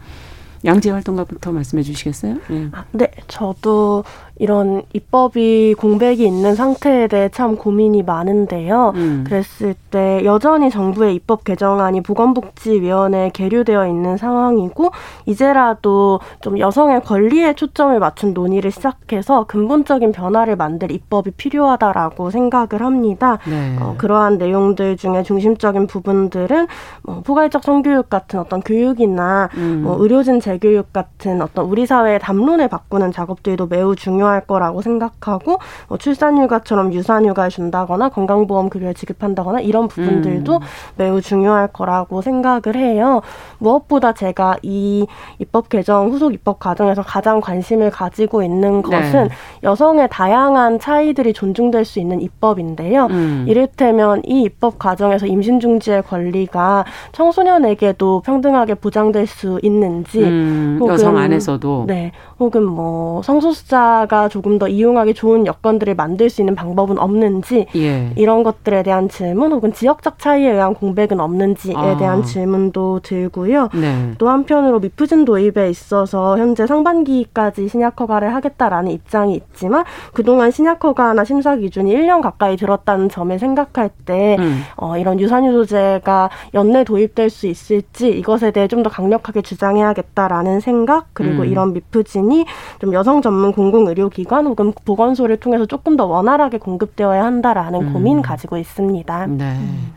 양재 0.64 0.90
활동가부터 0.90 1.52
말씀해 1.52 1.82
주시겠어요? 1.82 2.38
네. 2.48 2.68
아, 2.72 2.84
네, 2.92 3.10
저도 3.28 4.04
이런 4.38 4.82
입법이 4.92 5.74
공백이 5.78 6.24
있는 6.24 6.54
상태에 6.54 7.06
대해 7.06 7.28
참 7.30 7.56
고민이 7.56 8.02
많은데요. 8.02 8.92
음. 8.94 9.24
그랬을 9.26 9.74
때 9.90 10.22
여전히 10.24 10.70
정부의 10.70 11.14
입법 11.14 11.44
개정안이 11.44 12.02
보건복지위원회에 12.02 13.30
계류되어 13.32 13.86
있는 13.86 14.18
상황이고 14.18 14.90
이제라도 15.24 16.20
좀 16.42 16.58
여성의 16.58 17.02
권리에 17.02 17.54
초점을 17.54 17.98
맞춘 17.98 18.34
논의를 18.34 18.70
시작해서 18.70 19.44
근본적인 19.44 20.12
변화를 20.12 20.56
만들 20.56 20.90
입법이 20.90 21.30
필요하다라고 21.30 22.30
생각을 22.30 22.82
합니다. 22.82 23.38
네. 23.48 23.76
어, 23.80 23.94
그러한 23.96 24.36
내용들 24.36 24.98
중에 24.98 25.22
중심적인 25.22 25.86
부분들은 25.86 26.66
뭐 27.02 27.22
포괄적 27.22 27.64
성교육 27.64 28.10
같은 28.10 28.38
어떤 28.38 28.60
교육이나 28.60 29.48
음. 29.56 29.80
뭐 29.82 29.96
의료진 29.98 30.40
재교육 30.40 30.92
같은 30.92 31.40
어떤 31.40 31.64
우리 31.64 31.86
사회의 31.86 32.18
담론을 32.18 32.68
바꾸는 32.68 33.12
작업들도 33.12 33.66
매우 33.68 33.96
중요. 33.96 34.25
중요할 34.26 34.40
거라고 34.42 34.82
생각하고 34.82 35.58
뭐 35.88 35.98
출산휴가처럼 35.98 36.92
유산휴가를 36.92 37.50
준다거나 37.50 38.08
건강보험 38.08 38.68
급여를 38.68 38.94
지급한다거나 38.94 39.60
이런 39.60 39.88
부분들도 39.88 40.54
음. 40.54 40.60
매우 40.96 41.20
중요할 41.20 41.68
거라고 41.68 42.20
생각을 42.22 42.76
해요. 42.76 43.22
무엇보다 43.58 44.12
제가 44.12 44.56
이 44.62 45.06
입법 45.38 45.68
개정 45.68 46.10
후속 46.10 46.34
입법 46.34 46.58
과정에서 46.58 47.02
가장 47.02 47.40
관심을 47.40 47.90
가지고 47.90 48.42
있는 48.42 48.82
네. 48.82 48.90
것은 48.90 49.28
네. 49.28 49.34
여성의 49.62 50.08
다양한 50.10 50.80
차이들이 50.80 51.32
존중될 51.32 51.84
수 51.84 52.00
있는 52.00 52.20
입법인데요. 52.20 53.06
음. 53.06 53.44
이를테면 53.48 54.22
이 54.24 54.42
입법 54.42 54.78
과정에서 54.78 55.26
임신 55.26 55.60
중지의 55.60 56.02
권리가 56.02 56.84
청소년에게도 57.12 58.22
평등하게 58.22 58.74
보장될 58.74 59.26
수 59.26 59.58
있는지 59.62 60.22
음, 60.22 60.80
여성 60.86 61.16
안에서도 61.16 61.84
네 61.86 62.12
혹은 62.38 62.64
뭐 62.64 63.22
성소수자가 63.22 64.28
조금 64.28 64.58
더 64.58 64.68
이용하기 64.68 65.14
좋은 65.14 65.46
여건들을 65.46 65.94
만들 65.94 66.30
수 66.30 66.40
있는 66.40 66.54
방법은 66.54 66.98
없는지 66.98 67.66
예. 67.76 68.12
이런 68.16 68.42
것들에 68.42 68.82
대한 68.82 69.08
질문 69.08 69.52
혹은 69.52 69.72
지역적 69.72 70.18
차이에 70.18 70.52
의한 70.52 70.74
공백은 70.74 71.20
없는지에 71.20 71.74
아. 71.76 71.96
대한 71.96 72.22
질문도 72.22 73.00
들고요. 73.00 73.68
네. 73.74 74.12
또 74.18 74.28
한편으로 74.28 74.80
미프진 74.80 75.24
도입에 75.24 75.68
있어서 75.68 76.38
현재 76.38 76.66
상반기까지 76.66 77.68
신약 77.68 78.00
허가를 78.00 78.34
하겠다라는 78.34 78.92
입장이 78.92 79.34
있지만 79.34 79.84
그동안 80.12 80.50
신약 80.50 80.82
허가나 80.82 81.24
심사 81.24 81.56
기준이 81.56 81.94
1년 81.94 82.22
가까이 82.22 82.56
들었다는 82.56 83.08
점을 83.10 83.38
생각할 83.38 83.90
때 84.04 84.36
음. 84.38 84.62
어, 84.76 84.96
이런 84.96 85.20
유산유도제가 85.20 86.30
연내 86.54 86.84
도입될 86.84 87.30
수 87.30 87.46
있을지 87.46 88.08
이것에 88.08 88.50
대해 88.52 88.66
좀 88.68 88.86
더 88.86 88.90
강력하게 88.90 89.42
주장해야겠다라는 89.42 90.60
생각 90.60 91.06
그리고 91.12 91.42
음. 91.42 91.46
이런 91.46 91.72
미프진 91.72 92.25
이좀 92.32 92.92
여성 92.92 93.22
전문 93.22 93.52
공공의료 93.52 94.06
의료기관 94.06 94.46
혹은 94.46 94.72
보건소를 94.84 95.38
통해서 95.38 95.66
조금 95.66 95.96
더 95.96 96.06
원활하게 96.06 96.58
공급되어야 96.58 97.24
한다라는 97.24 97.80
음. 97.80 97.92
고민 97.92 98.22
가지고 98.22 98.56
있습니다. 98.56 99.26
네. 99.26 99.56
음. 99.56 99.94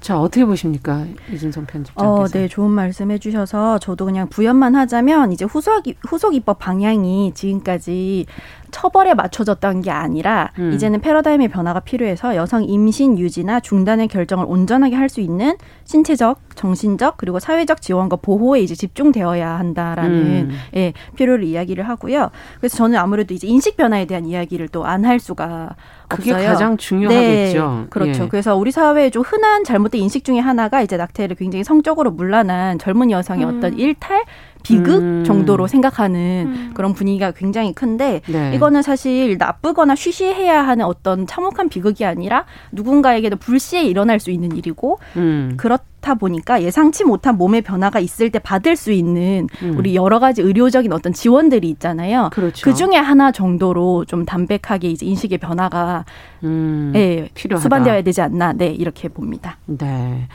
자 0.00 0.18
어떻게 0.20 0.44
보십니까 0.44 1.04
이준성 1.32 1.66
편집장께서? 1.66 2.14
어, 2.14 2.26
네 2.28 2.46
좋은 2.46 2.70
말씀 2.70 3.10
해 3.10 3.18
주셔서 3.18 3.78
저도 3.78 4.04
그냥 4.04 4.28
부연만 4.28 4.76
하자면 4.76 5.32
이제 5.32 5.44
후속 5.44 5.82
후속 6.06 6.34
입법 6.34 6.60
방향이 6.60 7.32
지금까지 7.34 8.26
처벌에 8.70 9.14
맞춰졌던 9.14 9.80
게 9.80 9.90
아니라 9.90 10.52
음. 10.58 10.72
이제는 10.72 11.00
패러다임의 11.00 11.48
변화가 11.48 11.80
필요해서 11.80 12.36
여성 12.36 12.62
임신 12.64 13.18
유지나 13.18 13.60
중단의 13.60 14.08
결정을 14.08 14.44
온전하게 14.46 14.94
할 14.94 15.08
수 15.08 15.22
있는 15.22 15.56
신체적, 15.84 16.38
정신적 16.54 17.16
그리고 17.16 17.40
사회적 17.40 17.80
지원과 17.80 18.16
보호에 18.16 18.60
이제 18.60 18.74
집중되어야 18.74 19.58
한다라는 19.58 20.50
음. 20.50 20.58
예, 20.76 20.92
필요를 21.16 21.44
이야기를 21.44 21.88
하고요. 21.88 22.30
그래서 22.60 22.76
저는 22.76 22.98
아무래도 22.98 23.32
이제 23.32 23.46
인식 23.48 23.78
변화에 23.78 24.04
대한 24.04 24.26
이야기를 24.26 24.68
또 24.68 24.84
안 24.84 25.06
할 25.06 25.18
수가 25.18 25.76
그게 26.08 26.32
없어요. 26.32 26.48
가장 26.48 26.76
중요하겠죠. 26.76 27.78
네, 27.82 27.86
그렇죠. 27.90 28.24
예. 28.24 28.28
그래서 28.28 28.56
우리 28.56 28.70
사회에 28.70 29.10
좀 29.10 29.22
흔한 29.22 29.62
잘못된 29.64 30.00
인식 30.00 30.24
중에 30.24 30.38
하나가 30.38 30.82
이제 30.82 30.96
낙태를 30.96 31.36
굉장히 31.36 31.64
성적으로 31.64 32.10
문란한 32.10 32.78
젊은 32.78 33.10
여성의 33.10 33.44
음. 33.44 33.58
어떤 33.58 33.78
일탈 33.78 34.24
비극 34.62 35.02
음. 35.02 35.24
정도로 35.24 35.66
생각하는 35.66 36.18
음. 36.46 36.70
그런 36.74 36.94
분위기가 36.94 37.30
굉장히 37.30 37.72
큰데 37.72 38.22
네. 38.26 38.52
이거는 38.54 38.82
사실 38.82 39.36
나쁘거나 39.38 39.94
쉬쉬해야 39.94 40.66
하는 40.66 40.84
어떤 40.84 41.26
참혹한 41.26 41.68
비극이 41.68 42.04
아니라 42.04 42.44
누군가에게도 42.72 43.36
불시에 43.36 43.82
일어날 43.82 44.18
수 44.18 44.30
있는 44.30 44.56
일이고 44.56 44.98
음. 45.16 45.54
그렇 45.56 45.78
다 46.00 46.14
보니까 46.14 46.62
예상치 46.62 47.04
못한 47.04 47.36
몸의 47.36 47.62
변화가 47.62 47.98
있을 48.00 48.30
때 48.30 48.38
받을 48.38 48.76
수 48.76 48.92
있는 48.92 49.48
음. 49.62 49.76
우리 49.78 49.94
여러 49.94 50.18
가지 50.18 50.42
의료적인 50.42 50.92
어떤 50.92 51.12
지원들이 51.12 51.68
있잖아요. 51.70 52.30
그렇죠. 52.32 52.64
그 52.64 52.74
중에 52.74 52.96
하나 52.96 53.32
정도로 53.32 54.04
좀 54.04 54.24
담백하게 54.24 54.88
이제 54.88 55.06
인식의 55.06 55.38
변화가 55.38 56.04
음. 56.44 56.92
예, 56.94 57.28
필요하다. 57.34 57.62
수반되어야 57.62 58.02
되지 58.02 58.20
않나 58.20 58.52
네 58.52 58.68
이렇게 58.68 59.08
봅니다. 59.08 59.58
네. 59.66 60.28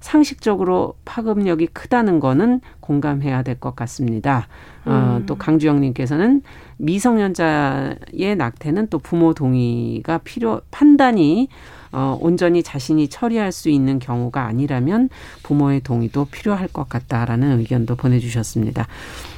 상식적으로 0.06 0.94
파급력이 1.04 1.66
크다는 1.68 2.20
거는 2.20 2.60
공감해야 2.78 3.42
될 3.42 3.56
것 3.58 3.74
같습니다. 3.74 4.46
어, 4.84 5.16
음. 5.18 5.26
또 5.26 5.34
강주영님께서는 5.34 6.42
미성년자의 6.76 8.36
낙태는 8.36 8.86
또 8.88 8.98
부모 9.00 9.34
동의가 9.34 10.18
필요 10.18 10.60
판단이 10.70 11.48
어, 11.90 12.16
온전히 12.20 12.62
자신이 12.62 13.08
처리할 13.08 13.50
수 13.50 13.68
있는 13.68 13.98
경우가 13.98 14.44
아니라면 14.44 15.08
부모의 15.42 15.80
동의도 15.80 16.26
필요할 16.26 16.68
것 16.68 16.88
같다라는 16.88 17.58
의견도 17.58 17.96
보내주셨습니다. 17.96 18.86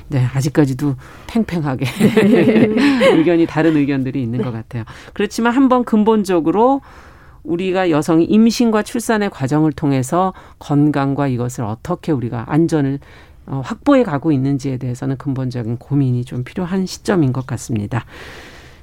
네, 0.09 0.27
아직까지도 0.35 0.97
팽팽하게 1.29 1.87
의견이 3.17 3.47
다른 3.47 3.77
의견들이 3.77 4.21
있는 4.21 4.43
것 4.43 4.51
같아요. 4.53 4.85
그렇지만 5.15 5.55
한번 5.55 5.85
근본적으로 5.85 6.83
우리가 7.43 7.91
여성이 7.91 8.25
임신과 8.25 8.83
출산의 8.83 9.31
과정을 9.31 9.73
통해서 9.73 10.33
건강과 10.59 11.29
이것을 11.29 11.65
어떻게 11.65 12.13
우리가 12.13 12.45
안전을 12.49 12.99
어, 13.47 13.63
확보해 13.65 14.03
가고 14.03 14.31
있는지에 14.31 14.77
대해서는 14.77 15.17
근본적인 15.17 15.79
고민이 15.79 16.25
좀 16.25 16.45
필요한 16.45 16.85
시점인 16.87 17.33
것 17.33 17.47
같습니다. 17.47 18.05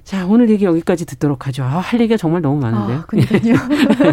자, 0.03 0.27
오늘 0.27 0.51
얘기 0.51 0.65
여기까지 0.65 1.05
듣도록 1.05 1.47
하죠. 1.47 1.63
아, 1.63 1.79
할 1.79 1.99
얘기가 1.99 2.15
정말 2.15 2.43
너무 2.43 2.59
많은데요. 2.61 2.99
아, 2.99 3.05
그러니까요. 3.05 3.55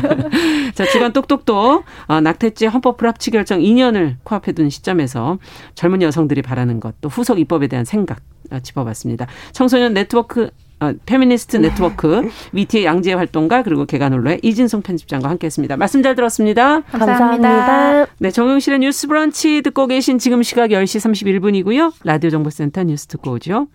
자, 0.75 0.87
주간 0.87 1.13
똑똑똑 1.13 1.85
어, 2.07 2.21
낙태죄 2.21 2.67
헌법 2.67 2.97
불합치 2.97 3.31
결정 3.31 3.61
2년을 3.61 4.17
코앞에 4.25 4.53
둔 4.53 4.71
시점에서 4.71 5.39
젊은 5.75 6.01
여성들이 6.01 6.41
바라는 6.41 6.81
것, 6.81 6.99
또 7.03 7.11
후속 7.11 7.39
입법에 7.39 7.67
대한 7.67 7.85
생각 7.85 8.21
어, 8.51 8.61
짚어봤습니다. 8.61 9.27
청소년 9.53 9.93
네트워크 9.93 10.51
어, 10.83 10.93
페미니스트 11.07 11.59
네트워크 11.59 12.29
위티의 12.53 12.85
양재 12.85 13.13
활동가 13.13 13.63
그리고 13.63 13.85
계간홀로의 13.87 14.41
이진성 14.43 14.83
편집장과 14.83 15.29
함께했습니다. 15.31 15.77
말씀 15.77 16.03
잘 16.03 16.17
들었습니다. 16.17 16.81
감사합니다. 16.81 18.07
네, 18.19 18.31
정용실의 18.33 18.81
뉴스 18.81 19.07
브런치 19.07 19.63
듣고 19.63 19.87
계신 19.87 20.19
지금 20.19 20.43
시각 20.43 20.71
10시 20.71 21.41
31분이고요. 21.41 21.93
라디오 22.03 22.31
정보센터 22.31 22.83
뉴스 22.83 23.07
듣고 23.07 23.33
오죠. 23.33 23.69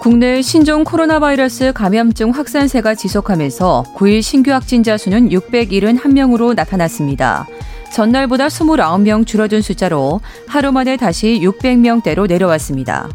국내 0.00 0.42
신종 0.42 0.84
코로나 0.84 1.18
바이러스 1.18 1.72
감염증 1.72 2.30
확산세가 2.30 2.94
지속하면서 2.94 3.84
9일 3.96 4.22
신규 4.22 4.52
확진자 4.52 4.96
수는 4.98 5.30
671명으로 5.30 6.54
나타났습니다. 6.54 7.46
전날보다 7.92 8.48
29명 8.48 9.26
줄어든 9.26 9.62
숫자로 9.62 10.20
하루 10.46 10.72
만에 10.72 10.96
다시 10.96 11.40
600명대로 11.42 12.26
내려왔습니다. 12.26 13.08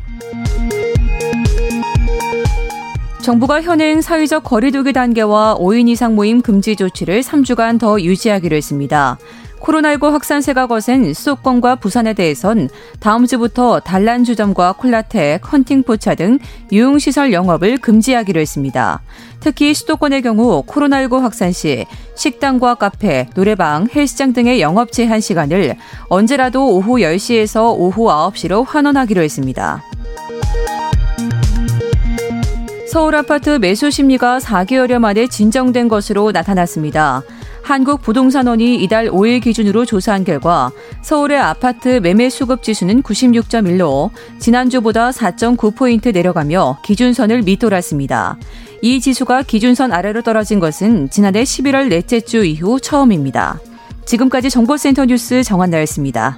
정부가 3.21 3.61
현행 3.61 4.01
사회적 4.01 4.43
거리두기 4.43 4.91
단계와 4.91 5.57
5인 5.57 5.87
이상 5.87 6.13
모임 6.13 6.41
금지 6.41 6.75
조치를 6.75 7.21
3주간 7.21 7.79
더 7.79 8.01
유지하기로 8.01 8.53
했습니다. 8.53 9.17
코로나19 9.63 10.11
확산세가 10.11 10.67
거센 10.67 11.13
수도권과 11.13 11.77
부산에 11.77 12.13
대해선 12.13 12.69
다음 12.99 13.25
주부터 13.25 13.79
단란주점과 13.79 14.73
콜라텍, 14.73 15.51
헌팅포차 15.51 16.15
등 16.15 16.37
유흥시설 16.71 17.31
영업을 17.31 17.77
금지하기로 17.77 18.41
했습니다. 18.41 19.01
특히 19.39 19.73
수도권의 19.73 20.21
경우 20.21 20.63
코로나19 20.67 21.21
확산 21.21 21.51
시 21.53 21.85
식당과 22.15 22.75
카페, 22.75 23.27
노래방, 23.35 23.87
헬스장 23.93 24.33
등의 24.33 24.59
영업 24.59 24.91
제한 24.91 25.21
시간을 25.21 25.75
언제라도 26.09 26.75
오후 26.75 26.97
10시에서 26.97 27.73
오후 27.77 28.07
9시로 28.07 28.65
환원하기로 28.67 29.21
했습니다. 29.21 29.81
서울 32.91 33.15
아파트 33.15 33.49
매수 33.49 33.89
심리가 33.89 34.37
4개월여 34.37 34.99
만에 34.99 35.27
진정된 35.27 35.87
것으로 35.87 36.31
나타났습니다. 36.31 37.23
한국부동산원이 37.63 38.83
이달 38.83 39.07
5일 39.07 39.41
기준으로 39.41 39.85
조사한 39.85 40.23
결과 40.23 40.71
서울의 41.01 41.39
아파트 41.39 41.99
매매 42.03 42.29
수급 42.29 42.61
지수는 42.61 43.01
96.1로 43.01 44.11
지난주보다 44.39 45.11
4.9포인트 45.11 46.13
내려가며 46.13 46.79
기준선을 46.83 47.41
밑돌았습니다. 47.43 48.37
이 48.81 48.99
지수가 48.99 49.43
기준선 49.43 49.93
아래로 49.93 50.21
떨어진 50.21 50.59
것은 50.59 51.09
지난해 51.09 51.43
11월 51.43 51.87
넷째 51.87 52.19
주 52.19 52.43
이후 52.43 52.79
처음입니다. 52.79 53.59
지금까지 54.05 54.49
정보센터 54.49 55.05
뉴스 55.05 55.41
정한나였습니다. 55.43 56.37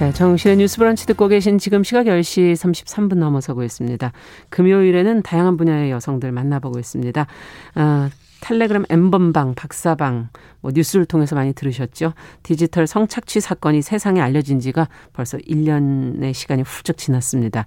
네, 0.00 0.14
정실의 0.14 0.56
뉴스 0.56 0.78
브런치 0.78 1.04
듣고 1.04 1.28
계신 1.28 1.58
지금 1.58 1.84
시각 1.84 2.06
10시 2.06 2.54
33분 2.54 3.16
넘어서고 3.16 3.62
있습니다. 3.62 4.12
금요일에는 4.48 5.20
다양한 5.20 5.58
분야의 5.58 5.90
여성들 5.90 6.32
만나보고 6.32 6.78
있습니다. 6.78 7.26
아, 7.74 8.10
텔레그램 8.40 8.86
엠번방, 8.88 9.54
박사방, 9.56 10.30
뭐 10.62 10.72
뉴스를 10.74 11.04
통해서 11.04 11.36
많이 11.36 11.52
들으셨죠? 11.52 12.14
디지털 12.42 12.86
성착취 12.86 13.42
사건이 13.42 13.82
세상에 13.82 14.22
알려진 14.22 14.58
지가 14.58 14.88
벌써 15.12 15.36
1년의 15.36 16.32
시간이 16.32 16.62
훌쩍 16.62 16.96
지났습니다. 16.96 17.66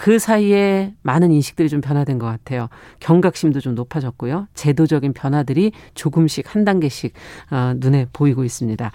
그 0.00 0.18
사이에 0.18 0.94
많은 1.02 1.30
인식들이 1.30 1.68
좀 1.68 1.82
변화된 1.82 2.18
것 2.18 2.24
같아요. 2.24 2.70
경각심도 3.00 3.60
좀 3.60 3.74
높아졌고요. 3.74 4.48
제도적인 4.54 5.12
변화들이 5.12 5.72
조금씩 5.92 6.54
한 6.54 6.64
단계씩 6.64 7.12
어, 7.50 7.74
눈에 7.76 8.06
보이고 8.10 8.42
있습니다. 8.42 8.90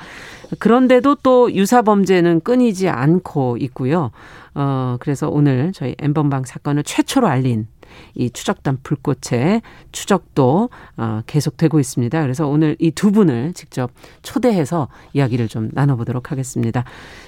그런데도 0.57 1.17
또 1.21 1.53
유사 1.53 1.83
범죄는 1.83 2.39
끊이지 2.39 2.89
않고 2.89 3.57
있고요. 3.57 4.09
어, 4.55 4.97
그래서 4.99 5.29
오늘 5.29 5.71
저희 5.73 5.93
엠번방 5.99 6.45
사건을 6.45 6.81
최초로 6.81 7.27
알린 7.27 7.67
이 8.15 8.31
추적단 8.31 8.79
불꽃의 8.81 9.61
추적도 9.91 10.71
어, 10.97 11.21
계속되고 11.27 11.79
있습니다. 11.79 12.19
그래서 12.19 12.47
오늘 12.47 12.75
이 12.79 12.89
두 12.89 13.11
분을 13.11 13.53
직접 13.53 13.91
초대해서 14.23 14.87
이야기를 15.13 15.49
좀 15.49 15.69
나눠보도록 15.71 16.31
하겠습니다. 16.31 16.83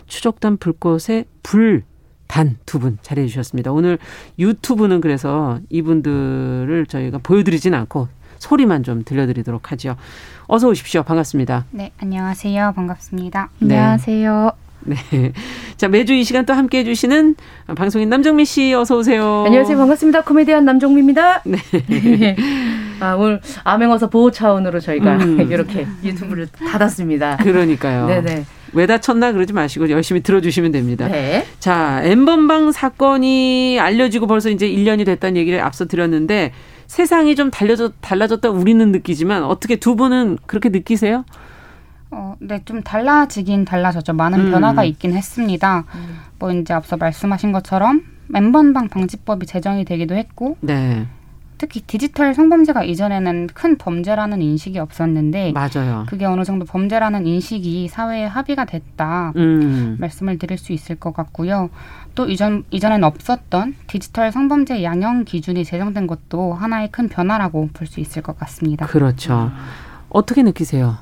추적단 0.07 0.57
불꽃의 0.57 1.25
불 1.43 1.83
단 2.27 2.57
두 2.65 2.79
분 2.79 2.97
자리해 3.01 3.27
주셨습니다. 3.27 3.71
오늘 3.71 3.97
유튜브는 4.37 5.01
그래서 5.01 5.59
이분들을 5.69 6.85
저희가 6.87 7.19
보여드리진 7.23 7.73
않고 7.73 8.07
소리만 8.39 8.83
좀 8.83 9.03
들려드리도록 9.03 9.71
하죠. 9.71 9.95
어서 10.47 10.67
오십시오. 10.67 11.03
반갑습니다. 11.03 11.65
네, 11.71 11.91
안녕하세요. 11.99 12.73
반갑습니다. 12.75 13.49
네. 13.59 13.75
안녕하세요. 13.77 14.51
네. 14.81 15.33
자, 15.75 15.87
매주 15.87 16.13
이 16.13 16.23
시간 16.23 16.45
또 16.45 16.53
함께 16.53 16.79
해주시는 16.79 17.35
방송인 17.75 18.09
남정미 18.09 18.45
씨 18.45 18.73
어서 18.73 18.97
오세요. 18.97 19.43
안녕하세요. 19.45 19.77
반갑습니다. 19.77 20.21
코미디언 20.23 20.65
남정미입니다. 20.65 21.43
네. 21.45 22.35
아, 22.99 23.13
오늘 23.15 23.41
암행어사 23.63 24.07
보호 24.07 24.31
차원으로 24.31 24.79
저희가 24.79 25.17
음. 25.17 25.47
이렇게 25.51 25.85
유튜브를 26.03 26.47
닫았습니다. 26.47 27.37
그러니까요. 27.37 28.07
네네. 28.07 28.45
왜 28.73 28.85
다쳤나 28.85 29.31
그러지 29.31 29.53
마시고 29.53 29.89
열심히 29.89 30.21
들어주시면 30.21 30.71
됩니다. 30.71 31.07
네. 31.07 31.45
자, 31.59 32.01
엠번방 32.03 32.71
사건이 32.71 33.79
알려지고 33.79 34.27
벌써 34.27 34.49
이제 34.49 34.67
1년이 34.69 35.05
됐다는 35.05 35.37
얘기를 35.37 35.61
앞서 35.61 35.85
드렸는데 35.85 36.51
세상이 36.87 37.35
좀 37.35 37.51
달려졌, 37.51 37.93
달라졌다 38.01 38.49
우리는 38.49 38.91
느끼지만 38.91 39.43
어떻게 39.43 39.75
두 39.75 39.95
분은 39.95 40.37
그렇게 40.45 40.69
느끼세요? 40.69 41.25
어, 42.11 42.35
네, 42.39 42.61
좀 42.65 42.81
달라지긴 42.83 43.65
달라졌죠. 43.65 44.13
많은 44.13 44.47
음. 44.47 44.51
변화가 44.51 44.83
있긴 44.85 45.13
했습니다. 45.13 45.83
음. 45.95 46.19
뭐 46.39 46.51
이제 46.51 46.73
앞서 46.73 46.97
말씀하신 46.97 47.51
것처럼 47.51 48.03
멤번방 48.27 48.89
방지법이 48.89 49.45
제정이 49.45 49.85
되기도 49.85 50.15
했고, 50.15 50.57
네. 50.61 51.07
특히 51.59 51.81
디지털 51.81 52.35
성범죄가 52.35 52.83
이전에는 52.83 53.47
큰 53.51 53.79
범죄라는 53.79 54.43
인식이 54.43 54.77
없었는데 54.77 55.53
맞아요. 55.53 56.05
그게 56.07 56.23
어느 56.25 56.43
정도 56.43 56.65
범죄라는 56.65 57.25
인식이 57.25 57.87
사회에 57.87 58.25
합의가 58.25 58.65
됐다 58.65 59.33
음. 59.35 59.97
말씀을 59.99 60.37
드릴 60.37 60.59
수 60.59 60.71
있을 60.71 60.97
것 60.97 61.15
같고요. 61.15 61.71
또 62.13 62.29
이전 62.29 62.63
이전에는 62.69 63.03
없었던 63.03 63.73
디지털 63.87 64.31
성범죄 64.31 64.83
양형 64.83 65.25
기준이 65.25 65.65
제정된 65.65 66.05
것도 66.05 66.53
하나의 66.53 66.91
큰 66.91 67.09
변화라고 67.09 67.69
볼 67.73 67.87
수 67.87 68.01
있을 68.01 68.21
것 68.21 68.37
같습니다. 68.37 68.85
그렇죠. 68.85 69.49
어떻게 70.09 70.43
느끼세요? 70.43 70.97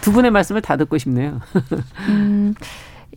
두 0.00 0.12
분의 0.12 0.30
말씀을 0.30 0.62
다 0.62 0.76
듣고 0.76 0.98
싶네요. 0.98 1.40
음, 2.08 2.54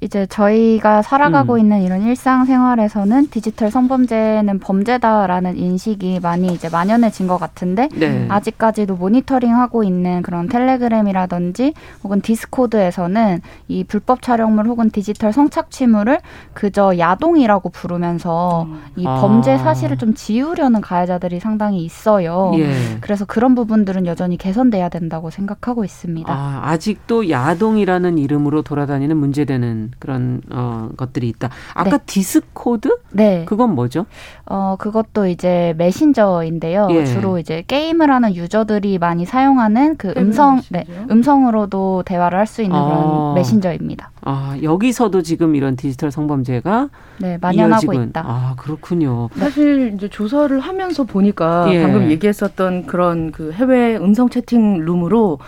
이제 0.03 0.25
저희가 0.25 1.01
살아가고 1.01 1.53
음. 1.53 1.59
있는 1.59 1.81
이런 1.81 2.01
일상생활에서는 2.01 3.29
디지털 3.29 3.71
성범죄는 3.71 4.59
범죄다라는 4.59 5.57
인식이 5.57 6.19
많이 6.21 6.47
이제 6.47 6.67
만연해진 6.69 7.27
것 7.27 7.37
같은데 7.37 7.87
네. 7.95 8.25
아직까지도 8.29 8.95
모니터링하고 8.95 9.83
있는 9.83 10.21
그런 10.21 10.49
텔레그램이라든지 10.49 11.73
혹은 12.03 12.21
디스코드에서는 12.21 13.41
이 13.69 13.83
불법 13.85 14.21
촬영물 14.21 14.67
혹은 14.67 14.89
디지털 14.89 15.31
성착취물을 15.31 16.19
그저 16.53 16.97
야동이라고 16.97 17.69
부르면서 17.69 18.63
음. 18.63 18.81
이 18.97 19.05
범죄 19.05 19.53
아. 19.53 19.57
사실을 19.57 19.97
좀 19.97 20.13
지우려는 20.13 20.81
가해자들이 20.81 21.39
상당히 21.39 21.83
있어요. 21.83 22.51
예. 22.55 22.73
그래서 22.99 23.23
그런 23.25 23.55
부분들은 23.55 24.05
여전히 24.05 24.37
개선돼야 24.37 24.89
된다고 24.89 25.29
생각하고 25.29 25.85
있습니다. 25.85 26.31
아, 26.31 26.61
아직도 26.65 27.29
야동이라는 27.29 28.17
이름으로 28.17 28.63
돌아다니는 28.63 29.15
문제되는 29.15 29.92
그런 29.99 30.41
어 30.51 30.89
것들이 30.97 31.27
있다. 31.29 31.49
아까 31.73 31.97
네. 31.97 32.03
디스코드? 32.05 32.97
네. 33.11 33.45
그건 33.45 33.75
뭐죠? 33.75 34.05
어 34.45 34.75
그것도 34.77 35.27
이제 35.27 35.73
메신저인데요. 35.77 36.87
예. 36.91 37.05
주로 37.05 37.39
이제 37.39 37.63
게임을 37.67 38.09
하는 38.11 38.35
유저들이 38.35 38.97
많이 38.99 39.25
사용하는 39.25 39.97
그 39.97 40.13
음성 40.17 40.61
네, 40.69 40.85
음성으로도 41.09 42.03
대화를 42.05 42.37
할 42.39 42.43
수 42.47 42.61
있는 42.61 42.75
아. 42.77 42.85
그런 42.85 43.33
메신저입니다. 43.35 44.11
아 44.25 44.57
여기서도 44.61 45.21
지금 45.21 45.55
이런 45.55 45.75
디지털 45.75 46.11
성범죄가 46.11 46.89
네 47.19 47.37
만연하고 47.41 47.93
이어지군. 47.93 48.09
있다. 48.09 48.23
아 48.25 48.53
그렇군요. 48.57 49.29
사실 49.35 49.93
이제 49.95 50.07
조사를 50.09 50.57
하면서 50.59 51.03
보니까 51.03 51.65
예. 51.73 51.81
방금 51.81 52.09
얘기했었던 52.11 52.85
그런 52.85 53.31
그 53.31 53.51
해외 53.53 53.95
음성 53.97 54.29
채팅 54.29 54.85
룸으로 54.85 55.39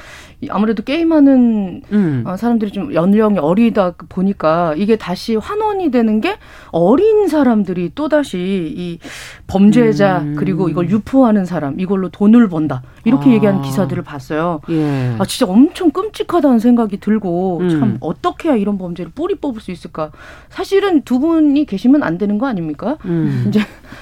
아무래도 0.49 0.83
게임하는 0.83 1.81
음. 1.91 2.23
어, 2.25 2.37
사람들이 2.37 2.71
좀 2.71 2.93
연령이 2.93 3.39
어리다 3.39 3.93
보니까 4.09 4.73
이게 4.77 4.95
다시 4.95 5.35
환원이 5.35 5.91
되는 5.91 6.21
게 6.21 6.37
어린 6.71 7.27
사람들이 7.27 7.91
또 7.95 8.09
다시 8.09 8.37
이 8.75 8.99
범죄자 9.47 10.19
음. 10.19 10.35
그리고 10.37 10.69
이걸 10.69 10.89
유포하는 10.89 11.45
사람 11.45 11.79
이걸로 11.79 12.09
돈을 12.09 12.49
번다 12.49 12.81
이렇게 13.03 13.29
아. 13.29 13.33
얘기하는 13.33 13.61
기사들을 13.61 14.03
봤어요. 14.03 14.61
예. 14.69 15.15
아 15.19 15.25
진짜 15.25 15.51
엄청 15.51 15.91
끔찍하다는 15.91 16.59
생각이 16.59 16.99
들고 16.99 17.59
음. 17.59 17.69
참 17.69 17.97
어떻게 17.99 18.49
해야 18.49 18.57
이런 18.57 18.77
범죄를 18.77 19.11
뿌리 19.13 19.35
뽑을 19.35 19.61
수 19.61 19.71
있을까? 19.71 20.11
사실은 20.49 21.03
두 21.03 21.19
분이 21.19 21.65
계시면 21.65 22.03
안 22.03 22.17
되는 22.17 22.37
거 22.37 22.47
아닙니까? 22.47 22.97
음. 23.05 23.45
이제 23.47 23.61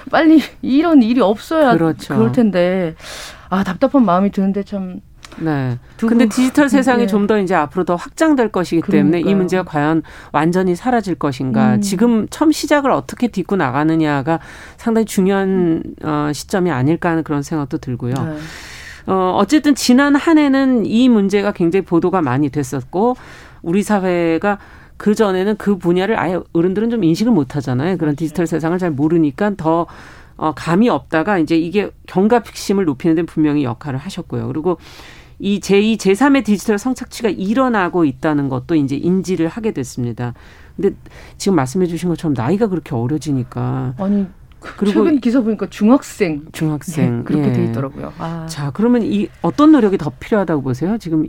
빨리 0.10 0.42
이런 0.62 1.02
일이 1.02 1.22
없어야 1.22 1.74
그렇죠. 1.74 2.16
그럴 2.16 2.32
텐데 2.32 2.96
아 3.50 3.64
답답한 3.64 4.06
마음이 4.06 4.32
드는데 4.32 4.64
참 4.64 5.02
네. 5.40 5.78
근데 5.98 6.28
디지털 6.28 6.70
세상이 6.70 7.02
네. 7.02 7.08
좀더 7.08 7.40
이제 7.40 7.56
앞으로 7.56 7.84
더 7.86 7.96
확장될 7.96 8.50
것이기 8.50 8.82
그러니까요. 8.82 9.12
때문에 9.12 9.32
이 9.32 9.36
문제가 9.36 9.64
과연 9.64 10.04
완전히 10.32 10.76
사라질 10.76 11.16
것인가. 11.16 11.76
음. 11.76 11.82
지금 11.82 12.28
처음 12.30 12.52
시작을 12.52 12.92
어떻게 12.92 13.28
딛고 13.28 13.56
나가느냐가 13.56 14.40
상당히 14.78 15.06
중요한 15.06 15.84
어, 16.04 16.32
시점이 16.34 16.72
아닐까 16.72 17.10
하는 17.10 17.24
그런 17.24 17.42
생각도 17.42 17.78
들고요. 17.78 18.14
네. 18.14 18.38
어, 19.08 19.36
어쨌든 19.38 19.76
지난 19.76 20.16
한 20.16 20.38
해는 20.38 20.86
이 20.86 21.10
문제가 21.10 21.52
굉장히 21.52 21.86
보도가 21.86 22.22
많이 22.22 22.50
됐었고 22.50 23.16
우리 23.62 23.84
사회가 23.84 24.60
그 24.98 25.16
전에는 25.16 25.58
그 25.58 25.78
분야를 25.78 26.18
아예 26.18 26.40
어른들은 26.54 26.90
좀 26.90 27.04
인식을 27.04 27.32
못 27.32 27.56
하잖아요. 27.56 27.98
그런 27.98 28.16
디지털 28.16 28.48
세상을 28.48 28.78
잘 28.78 28.92
모르니까 28.92 29.52
더 29.58 29.88
어, 30.36 30.54
감이 30.54 30.90
없다가 30.90 31.38
이제 31.38 31.58
이게 31.58 31.92
경각심을 32.08 32.86
높이는 32.86 33.16
데 33.16 33.24
분명히 33.24 33.64
역할을 33.64 34.00
하셨고요. 34.00 34.48
그리고 34.48 34.78
이 35.44 35.60
제2, 35.60 35.98
제3의 35.98 36.46
디지털 36.46 36.78
성착취가 36.78 37.28
일어나고 37.28 38.06
있다는 38.06 38.48
것도 38.48 38.76
이제 38.76 38.96
인지를 38.96 39.50
하게 39.50 39.74
됐습니다. 39.74 40.34
근데 40.78 40.96
지금 41.38 41.58
말씀해 41.58 41.86
주신 41.86 42.08
것처럼 42.08 42.34
나이가 42.34 42.68
그렇게 42.68 42.96
어려지니까. 42.96 43.94
아니, 43.98 44.26
그리고 44.62 45.04
최근 45.04 45.20
기사 45.20 45.42
보니까 45.42 45.68
중학생. 45.70 46.46
중학생. 46.54 47.18
네, 47.18 47.24
그렇게 47.26 47.50
예. 47.50 47.52
돼 47.52 47.66
있더라고요. 47.66 48.14
아. 48.20 48.46
자, 48.48 48.72
그러면 48.72 49.02
이 49.04 49.28
어떤 49.42 49.74
노력이 49.74 49.98
더 49.98 50.14
필요하다고 50.18 50.62
보세요? 50.62 50.98
지금 50.98 51.28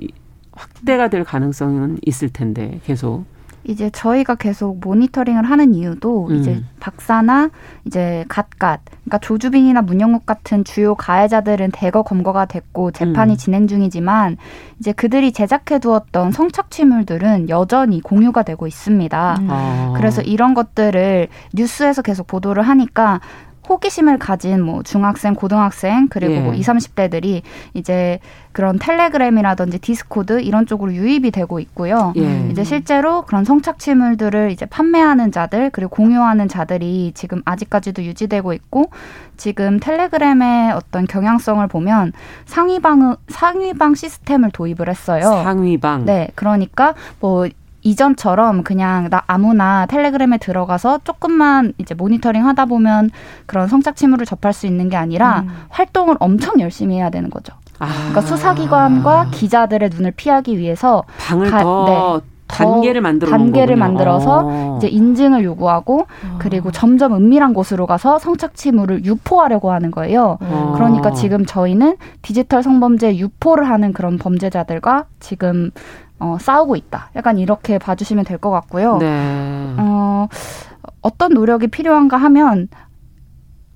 확대가 0.52 1.08
될 1.08 1.24
가능성은 1.24 1.98
있을 2.06 2.28
텐데, 2.28 2.78
계속. 2.86 3.24
이제 3.64 3.90
저희가 3.90 4.34
계속 4.34 4.78
모니터링을 4.80 5.44
하는 5.44 5.74
이유도 5.74 6.28
음. 6.28 6.36
이제 6.36 6.62
박사나 6.80 7.50
이제 7.86 8.24
갓갓 8.28 8.80
그러니까 8.84 9.18
조주빈이나 9.18 9.82
문영욱 9.82 10.26
같은 10.26 10.64
주요 10.64 10.94
가해자들은 10.94 11.70
대거 11.72 12.02
검거가 12.02 12.44
됐고 12.46 12.90
재판이 12.90 13.32
음. 13.32 13.36
진행 13.36 13.66
중이지만 13.66 14.36
이제 14.78 14.92
그들이 14.92 15.32
제작해 15.32 15.78
두었던 15.78 16.32
성착취물들은 16.32 17.48
여전히 17.48 18.00
공유가 18.00 18.42
되고 18.42 18.66
있습니다. 18.66 19.36
음. 19.40 19.48
아. 19.50 19.92
그래서 19.96 20.22
이런 20.22 20.54
것들을 20.54 21.28
뉴스에서 21.54 22.02
계속 22.02 22.26
보도를 22.26 22.62
하니까 22.62 23.20
호기심을 23.68 24.18
가진 24.18 24.62
뭐 24.62 24.82
중학생, 24.82 25.34
고등학생 25.34 26.08
그리고 26.08 26.34
예. 26.34 26.40
뭐 26.40 26.54
20, 26.54 26.74
30대들이 26.74 27.42
이제 27.74 28.18
그런 28.52 28.78
텔레그램이라든지 28.78 29.78
디스코드 29.78 30.40
이런 30.40 30.66
쪽으로 30.66 30.92
유입이 30.92 31.30
되고 31.30 31.58
있고요. 31.58 32.12
예. 32.16 32.48
이제 32.50 32.62
실제로 32.62 33.22
그런 33.22 33.44
성착취물들을 33.44 34.50
이제 34.50 34.66
판매하는 34.66 35.32
자들 35.32 35.70
그리고 35.70 35.90
공유하는 35.90 36.48
자들이 36.48 37.12
지금 37.14 37.42
아직까지도 37.44 38.04
유지되고 38.04 38.52
있고 38.52 38.90
지금 39.36 39.80
텔레그램의 39.80 40.72
어떤 40.72 41.06
경향성을 41.06 41.66
보면 41.66 42.12
상위방 42.46 43.16
상위방 43.28 43.94
시스템을 43.94 44.50
도입을 44.52 44.88
했어요. 44.88 45.22
상위방. 45.22 46.04
네, 46.04 46.28
그러니까 46.34 46.94
뭐 47.18 47.48
이전처럼 47.84 48.64
그냥 48.64 49.08
나 49.10 49.22
아무나 49.26 49.86
텔레그램에 49.86 50.38
들어가서 50.38 51.00
조금만 51.04 51.74
이제 51.78 51.94
모니터링 51.94 52.44
하다 52.46 52.64
보면 52.64 53.10
그런 53.46 53.68
성착취물을 53.68 54.26
접할 54.26 54.52
수 54.52 54.66
있는 54.66 54.88
게 54.88 54.96
아니라 54.96 55.40
음. 55.40 55.50
활동을 55.68 56.16
엄청 56.18 56.58
열심히 56.60 56.96
해야 56.96 57.10
되는 57.10 57.30
거죠. 57.30 57.54
아. 57.78 57.88
그러니까 57.92 58.20
수사기관과 58.22 59.28
기자들의 59.30 59.90
눈을 59.90 60.12
피하기 60.12 60.58
위해서 60.58 61.04
방을 61.18 61.50
가, 61.50 61.62
더 61.62 62.20
네, 62.22 62.33
단계를 62.46 63.00
만들어 63.00 63.30
단계를 63.30 63.76
만들어서 63.76 64.42
어. 64.44 64.76
이제 64.78 64.88
인증을 64.88 65.44
요구하고 65.44 66.00
어. 66.00 66.36
그리고 66.38 66.70
점점 66.70 67.14
은밀한 67.14 67.54
곳으로 67.54 67.86
가서 67.86 68.18
성착취물을 68.18 69.04
유포하려고 69.04 69.72
하는 69.72 69.90
거예요. 69.90 70.38
어. 70.40 70.72
그러니까 70.74 71.12
지금 71.12 71.46
저희는 71.46 71.96
디지털 72.22 72.62
성범죄 72.62 73.16
유포를 73.16 73.68
하는 73.68 73.92
그런 73.92 74.18
범죄자들과 74.18 75.06
지금 75.20 75.70
어, 76.20 76.36
싸우고 76.40 76.76
있다. 76.76 77.10
약간 77.16 77.38
이렇게 77.38 77.78
봐주시면 77.78 78.24
될 78.24 78.38
것 78.38 78.50
같고요. 78.50 78.98
네. 78.98 79.06
어, 79.78 80.28
어떤 81.02 81.32
노력이 81.34 81.68
필요한가 81.68 82.16
하면 82.18 82.68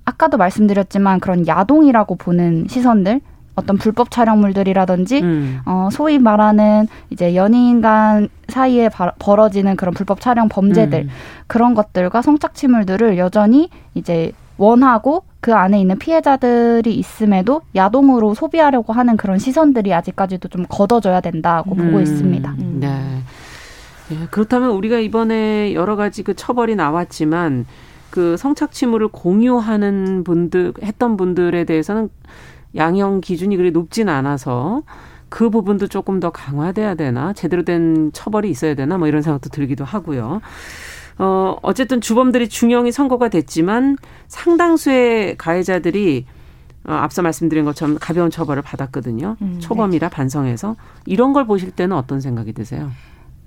아까도 0.05 0.37
말씀드렸지만 0.37 1.19
그런 1.19 1.47
야동이라고 1.47 2.15
보는 2.15 2.65
시선들 2.67 3.21
어떤 3.59 3.77
불법 3.77 4.11
촬영물들이라든지 4.11 5.21
음. 5.21 5.59
어 5.65 5.89
소위 5.91 6.19
말하는 6.19 6.87
이제 7.09 7.35
연인 7.35 7.81
간 7.81 8.29
사이에 8.47 8.89
바, 8.89 9.11
벌어지는 9.19 9.75
그런 9.75 9.93
불법 9.93 10.21
촬영 10.21 10.49
범죄들 10.49 11.03
음. 11.03 11.09
그런 11.47 11.75
것들과 11.75 12.21
성착취물들을 12.21 13.17
여전히 13.17 13.69
이제 13.93 14.31
원하고 14.57 15.23
그 15.41 15.53
안에 15.53 15.79
있는 15.79 15.97
피해자들이 15.97 16.93
있음에도 16.95 17.61
야동으로 17.75 18.33
소비하려고 18.33 18.91
하는 18.91 19.15
그런 19.15 19.37
시선들이 19.37 19.93
아직까지도 19.93 20.49
좀 20.49 20.65
걷어져야 20.67 21.21
된다고 21.21 21.75
음. 21.75 21.85
보고 21.85 22.01
있습니다. 22.01 22.55
네. 22.57 23.23
예, 24.11 24.27
그렇다면 24.31 24.71
우리가 24.71 24.99
이번에 24.99 25.73
여러 25.73 25.95
가지 25.95 26.23
그 26.23 26.35
처벌이 26.35 26.75
나왔지만 26.75 27.65
그 28.09 28.37
성착취물을 28.37 29.09
공유하는 29.09 30.23
분들 30.23 30.73
했던 30.83 31.15
분들에 31.15 31.63
대해서는 31.63 32.09
양형 32.75 33.21
기준이 33.21 33.57
그리 33.57 33.71
높진 33.71 34.09
않아서 34.09 34.83
그 35.29 35.49
부분도 35.49 35.87
조금 35.87 36.19
더 36.19 36.31
강화돼야 36.31 36.95
되나 36.95 37.33
제대로 37.33 37.63
된 37.63 38.11
처벌이 38.13 38.49
있어야 38.49 38.75
되나 38.75 38.97
뭐 38.97 39.07
이런 39.07 39.21
생각도 39.21 39.49
들기도 39.49 39.85
하고요. 39.85 40.41
어 41.19 41.57
어쨌든 41.61 41.99
주범들이 42.01 42.49
중형이 42.49 42.91
선고가 42.91 43.29
됐지만 43.29 43.97
상당수의 44.27 45.37
가해자들이 45.37 46.25
어, 46.87 46.93
앞서 46.93 47.21
말씀드린 47.21 47.65
것처럼 47.65 47.97
가벼운 47.99 48.31
처벌을 48.31 48.63
받았거든요. 48.63 49.35
음, 49.41 49.51
네. 49.55 49.59
초범이라 49.59 50.09
반성해서 50.09 50.75
이런 51.05 51.33
걸 51.33 51.45
보실 51.45 51.71
때는 51.71 51.95
어떤 51.95 52.21
생각이 52.21 52.53
드세요? 52.53 52.89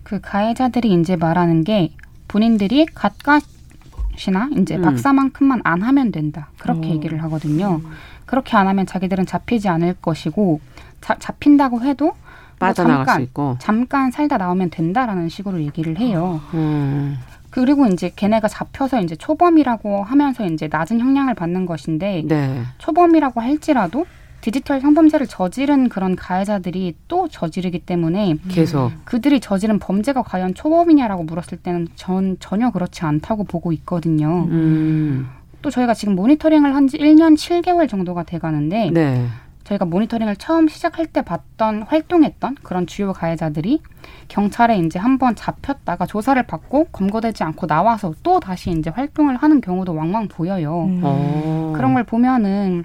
그 0.02 0.20
가해자들이 0.20 0.92
이제 1.00 1.16
말하는 1.16 1.64
게 1.64 1.92
본인들이 2.28 2.86
갓갓이나 2.94 4.50
이제 4.58 4.76
음. 4.76 4.82
박사만큼만 4.82 5.62
안 5.64 5.82
하면 5.82 6.12
된다 6.12 6.50
그렇게 6.58 6.88
오. 6.88 6.90
어. 6.90 6.94
얘기를 6.94 7.22
하거든요. 7.24 7.80
음. 7.84 7.90
그렇게 8.26 8.56
안 8.56 8.68
하면 8.68 8.86
자기들은 8.86 9.26
잡히지 9.26 9.68
않을 9.68 9.94
것이고 10.00 10.60
자, 11.00 11.16
잡힌다고 11.18 11.82
해도 11.82 12.06
뭐 12.06 12.14
빠져나갈 12.58 12.96
뭐 12.96 13.04
잠깐, 13.04 13.16
수 13.16 13.22
있고 13.22 13.56
잠깐 13.58 14.10
살다 14.10 14.38
나오면 14.38 14.70
된다라는 14.70 15.28
식으로 15.28 15.60
얘기를 15.62 15.98
해요. 15.98 16.40
음. 16.54 17.18
그리고 17.50 17.86
이제 17.86 18.10
걔네가 18.16 18.48
잡혀서 18.48 19.02
이제 19.02 19.14
초범이라고 19.14 20.04
하면서 20.04 20.46
이제 20.46 20.68
낮은 20.70 21.00
형량을 21.00 21.34
받는 21.34 21.66
것인데 21.66 22.22
네. 22.26 22.62
초범이라고 22.78 23.42
할지라도 23.42 24.06
디지털 24.40 24.80
성범죄를 24.80 25.28
저지른 25.28 25.88
그런 25.88 26.16
가해자들이 26.16 26.96
또 27.08 27.28
저지르기 27.28 27.80
때문에 27.80 28.36
계속 28.48 28.90
그들이 29.04 29.38
저지른 29.38 29.78
범죄가 29.78 30.22
과연 30.22 30.54
초범이냐라고 30.54 31.22
물었을 31.24 31.58
때는 31.58 31.88
전 31.94 32.36
전혀 32.40 32.70
그렇지 32.70 33.04
않다고 33.04 33.44
보고 33.44 33.72
있거든요. 33.72 34.46
음. 34.48 35.28
또 35.62 35.70
저희가 35.70 35.94
지금 35.94 36.14
모니터링을 36.16 36.74
한 36.74 36.88
지 36.88 36.98
1년 36.98 37.34
7개월 37.36 37.88
정도가 37.88 38.24
돼 38.24 38.38
가는데 38.38 38.90
네. 38.90 39.26
저희가 39.64 39.84
모니터링을 39.84 40.34
처음 40.36 40.66
시작할 40.66 41.06
때 41.06 41.22
봤던 41.22 41.82
활동했던 41.84 42.56
그런 42.64 42.86
주요 42.88 43.12
가해자들이 43.12 43.80
경찰에 44.26 44.78
이제 44.78 44.98
한번 44.98 45.36
잡혔다가 45.36 46.04
조사를 46.06 46.42
받고 46.42 46.86
검거되지 46.86 47.44
않고 47.44 47.68
나와서 47.68 48.12
또 48.24 48.40
다시 48.40 48.70
이제 48.72 48.90
활동을 48.90 49.36
하는 49.36 49.60
경우도 49.60 49.94
왕왕 49.94 50.26
보여요. 50.28 50.84
음. 50.88 51.00
어. 51.04 51.72
그런 51.76 51.94
걸 51.94 52.02
보면은 52.02 52.84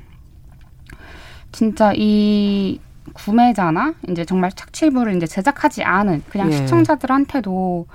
진짜 1.52 1.92
이 1.96 2.80
구매자나 3.14 3.96
이제 4.10 4.24
정말 4.26 4.52
착취물을 4.52 5.16
이제 5.16 5.26
제작하지 5.26 5.84
않은 5.84 6.24
그냥 6.30 6.52
예. 6.52 6.58
시청자들한테도 6.58 7.88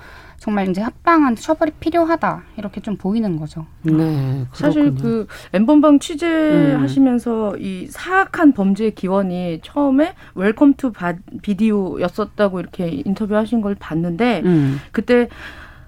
정말 0.43 0.67
이제 0.67 0.81
합당한 0.81 1.37
처벌이 1.37 1.71
필요하다 1.79 2.43
이렇게 2.57 2.81
좀 2.81 2.97
보이는 2.97 3.37
거죠. 3.37 3.65
네, 3.83 3.93
그렇군요. 3.93 4.45
사실 4.51 4.93
그 4.93 5.25
N번방 5.53 5.99
취재하시면서 5.99 7.51
음. 7.51 7.61
이 7.61 7.87
사악한 7.89 8.51
범죄 8.51 8.89
기원이 8.89 9.61
처음에 9.63 10.15
웰컴 10.35 10.73
투 10.73 10.91
비디오였었다고 11.41 12.59
이렇게 12.59 12.89
인터뷰하신 13.05 13.61
걸 13.61 13.73
봤는데 13.75 14.41
음. 14.43 14.81
그때 14.91 15.29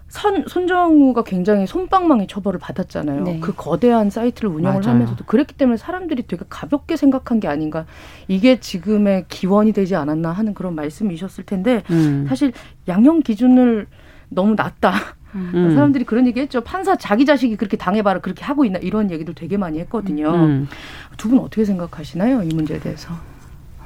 선, 0.08 0.46
손정우가 0.48 1.26
굉장히 1.26 1.68
솜방망이 1.68 2.28
처벌을 2.28 2.58
받았잖아요. 2.58 3.24
네. 3.24 3.40
그 3.42 3.54
거대한 3.54 4.10
사이트를 4.10 4.50
운영을 4.50 4.80
맞아요. 4.80 4.94
하면서도 4.94 5.26
그랬기 5.26 5.56
때문에 5.56 5.76
사람들이 5.76 6.28
되게 6.28 6.46
가볍게 6.48 6.96
생각한 6.96 7.42
게 7.42 7.50
아닌가. 7.50 7.86
이게 8.30 8.62
지금의 8.62 9.26
기원이 9.28 9.74
되지 9.74 9.98
않았나 9.98 10.32
하는 10.32 10.54
그런 10.54 10.76
말씀이셨을 10.76 11.44
텐데 11.44 11.84
음. 11.90 12.26
사실 12.30 12.54
양형 12.88 13.24
기준을 13.24 13.88
너무 14.36 14.56
낮다. 14.56 14.94
음. 15.34 15.72
사람들이 15.76 16.06
그런 16.06 16.28
얘기 16.28 16.40
했죠. 16.40 16.62
판사 16.62 16.96
자기 16.96 17.26
자식이 17.26 17.56
그렇게 17.56 17.78
당해봐라 17.78 18.20
그렇게 18.20 18.44
하고 18.44 18.66
있나 18.66 18.80
이런 18.80 19.10
얘기도 19.12 19.34
되게 19.34 19.58
많이 19.58 19.80
했거든요. 19.80 20.34
음. 20.34 20.68
두분 21.18 21.40
어떻게 21.40 21.66
생각하시나요? 21.66 22.44
이 22.44 22.48
문제에 22.54 22.80
대해서. 22.80 23.14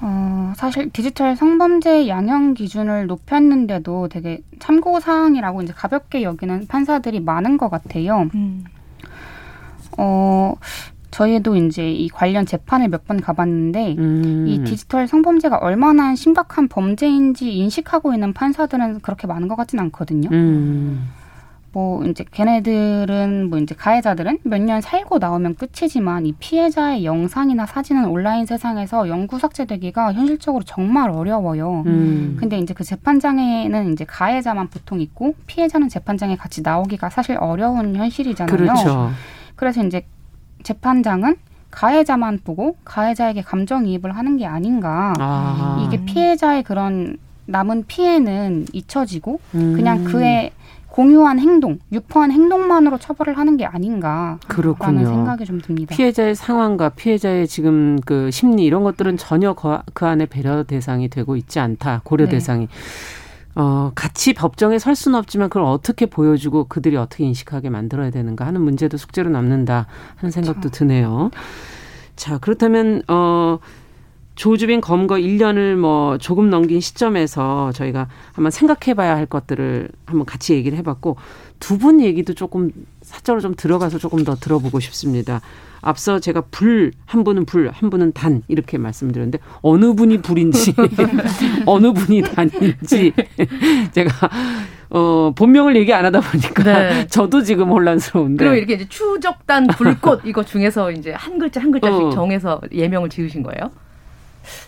어, 0.02 0.54
사실 0.56 0.90
디지털 0.92 1.36
성범죄 1.36 2.08
양형 2.08 2.54
기준을 2.54 3.08
높였는데도 3.08 4.08
되게 4.08 4.42
참고 4.60 5.00
사항이라고 5.00 5.62
이제 5.62 5.74
가볍게 5.74 6.24
여기는 6.24 6.68
판사들이 6.68 7.20
많은 7.20 7.58
것 7.58 7.70
같아요. 7.70 8.30
음. 8.34 8.64
어, 9.98 10.54
저희도 11.12 11.56
이제 11.56 11.92
이 11.92 12.08
관련 12.10 12.46
재판을 12.46 12.88
몇 12.90 13.00
번 13.08 13.20
가봤는데 13.22 13.96
음. 13.98 14.46
이 14.48 14.64
디지털 14.64 15.08
성범죄가 15.08 15.58
얼마나 15.58 16.14
심각한 16.16 16.68
범죄인지 16.68 17.52
인식하고 17.54 18.14
있는 18.14 18.34
판사들은 18.34 19.00
그렇게 19.02 19.26
많은 19.26 19.48
것 19.48 19.56
같지는 19.56 19.86
않거든요. 19.86 20.30
음. 20.32 21.10
뭐 21.72 22.04
이제 22.06 22.26
걔네들은 22.32 23.50
뭐 23.50 23.60
이제 23.60 23.76
가해자들은 23.76 24.40
몇 24.44 24.60
년 24.60 24.82
살고 24.82 25.20
나오면 25.20 25.56
끝이지만 25.56 26.26
이 26.26 26.34
피해자의 26.34 27.06
영상이나 27.06 27.66
사진은 27.68 28.06
온라인 28.06 28.46
세상에서 28.48 29.08
영구 29.08 29.38
삭제되기가 29.40 30.14
현실적으로 30.14 30.64
정말 30.64 31.10
어려워요. 31.12 31.84
음. 31.86 32.38
근데 32.40 32.58
이제 32.58 32.74
그 32.74 32.84
재판장에는 32.84 33.94
이제 33.94 34.04
가해자만 34.06 34.70
보통 34.70 35.00
있고 35.00 35.36
피해자는 35.48 35.90
재판장에 35.90 36.36
같이 36.36 36.62
나오기가 36.64 37.10
사실 37.12 37.38
어려운 37.40 37.96
현실이잖아요. 37.96 38.56
그렇죠. 38.58 39.12
그래서 39.56 39.84
이제 39.84 40.06
재판장은 40.64 41.36
가해자만 41.72 42.40
보고 42.44 42.78
가해자에게 42.84 43.42
감정이입을 43.42 44.16
하는 44.16 44.38
게 44.38 44.46
아닌가. 44.46 45.14
아. 45.20 45.86
이게 45.86 46.04
피해자의 46.06 46.64
그런 46.64 47.18
남은 47.46 47.86
피해는 47.88 48.68
잊혀지고 48.74 49.40
음. 49.56 49.74
그냥 49.76 50.04
그의 50.04 50.52
공유한 50.88 51.40
행동, 51.40 51.80
유포한 51.92 52.32
행동만으로 52.32 52.98
처벌을 52.98 53.38
하는 53.38 53.58
게 53.58 53.66
아닌가. 53.66 54.38
그렇군요. 54.48 55.06
생각이 55.06 55.46
좀 55.46 55.62
듭니다. 55.62 55.96
피해자의 55.96 56.36
상황과 56.36 56.90
피해자의 56.90 57.48
지금 57.48 58.00
그 58.06 58.32
심리 58.32 58.66
이런 58.66 58.84
것들은 58.84 59.18
전혀 59.18 59.54
그, 59.54 59.78
그 59.94 60.06
안에 60.08 60.26
배려 60.26 60.64
대상이 60.64 61.08
되고 61.08 61.36
있지 61.36 61.60
않다. 61.60 62.02
고려 62.04 62.26
네. 62.26 62.32
대상이. 62.32 62.68
어, 63.56 63.92
같이 63.96 64.34
법정에 64.34 64.80
설 64.80 64.96
수는 64.96 65.18
없지만 65.18 65.50
그걸 65.50 65.64
어떻게 65.64 66.06
보여주고 66.06 66.66
그들이 66.66 66.96
어떻게 66.98 67.26
인식하게 67.26 67.70
만들어야 67.70 68.10
되는가 68.12 68.46
하는 68.46 68.62
문제도 68.62 68.96
숙제로 68.96 69.30
남는다 69.30 69.88
하는 70.16 70.32
생각도 70.32 70.62
그렇죠. 70.62 70.80
드네요. 70.80 71.32
자, 72.16 72.38
그렇다면, 72.38 73.02
어, 73.08 73.60
조주빈 74.40 74.80
검거 74.80 75.16
1년을 75.16 75.76
뭐 75.76 76.18
조금 76.18 76.50
넘긴 76.50 76.80
시점에서 76.80 77.74
저희가 77.74 78.08
한번 78.32 78.52
생각해 78.52 78.94
봐야 78.94 79.14
할 79.14 79.26
것들을 79.26 79.90
한번 80.06 80.26
같이 80.26 80.54
얘기를 80.54 80.78
해봤고 80.78 81.18
두 81.60 81.78
분 81.78 82.02
얘기도 82.02 82.34
조금 82.34 82.72
사적으로 83.02 83.42
좀 83.42 83.54
들어가서 83.56 83.98
조금 83.98 84.24
더 84.24 84.36
들어보고 84.36 84.80
싶습니다. 84.80 85.42
앞서 85.82 86.20
제가 86.20 86.42
불, 86.52 86.92
한 87.06 87.24
분은 87.24 87.46
불, 87.46 87.70
한 87.70 87.90
분은 87.90 88.12
단 88.14 88.44
이렇게 88.50 88.78
말씀드렸는데 88.78 89.40
어느 89.62 89.94
분이 89.94 90.22
불인지 90.22 90.74
어느 91.66 91.94
분이 91.94 92.22
단인지 92.24 93.14
제가 93.94 94.30
어, 94.90 95.32
본명을 95.36 95.76
얘기 95.76 95.94
안 95.94 96.04
하다 96.06 96.20
보니까 96.22 96.64
네. 96.64 97.08
저도 97.08 97.44
지금 97.44 97.70
혼란스러운데. 97.70 98.44
그리고 98.44 98.56
이렇게 98.56 98.74
이제 98.74 98.88
추적단 98.90 99.68
불꽃 99.68 100.22
이거 100.26 100.44
중에서 100.44 100.92
이제 100.92 101.12
한 101.12 101.38
글자 101.40 101.62
한 101.62 101.72
글자씩 101.72 102.02
어. 102.02 102.10
정해서 102.10 102.60
예명을 102.72 103.10
지으신 103.10 103.44
거예요? 103.44 103.72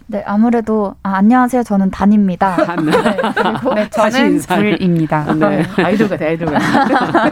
네, 0.07 0.24
아무래도 0.26 0.95
아, 1.03 1.15
안녕하세요. 1.15 1.63
저는 1.63 1.91
단입니다. 1.91 2.55
단. 2.57 2.86
네, 2.86 2.91
그리고 2.91 3.74
네, 3.74 3.89
저는 3.89 4.39
불입니다. 4.39 5.34
네. 5.34 5.63
아이돌 5.78 6.09
같아, 6.09 6.26
아이돌 6.26 6.47
같아. 6.47 7.32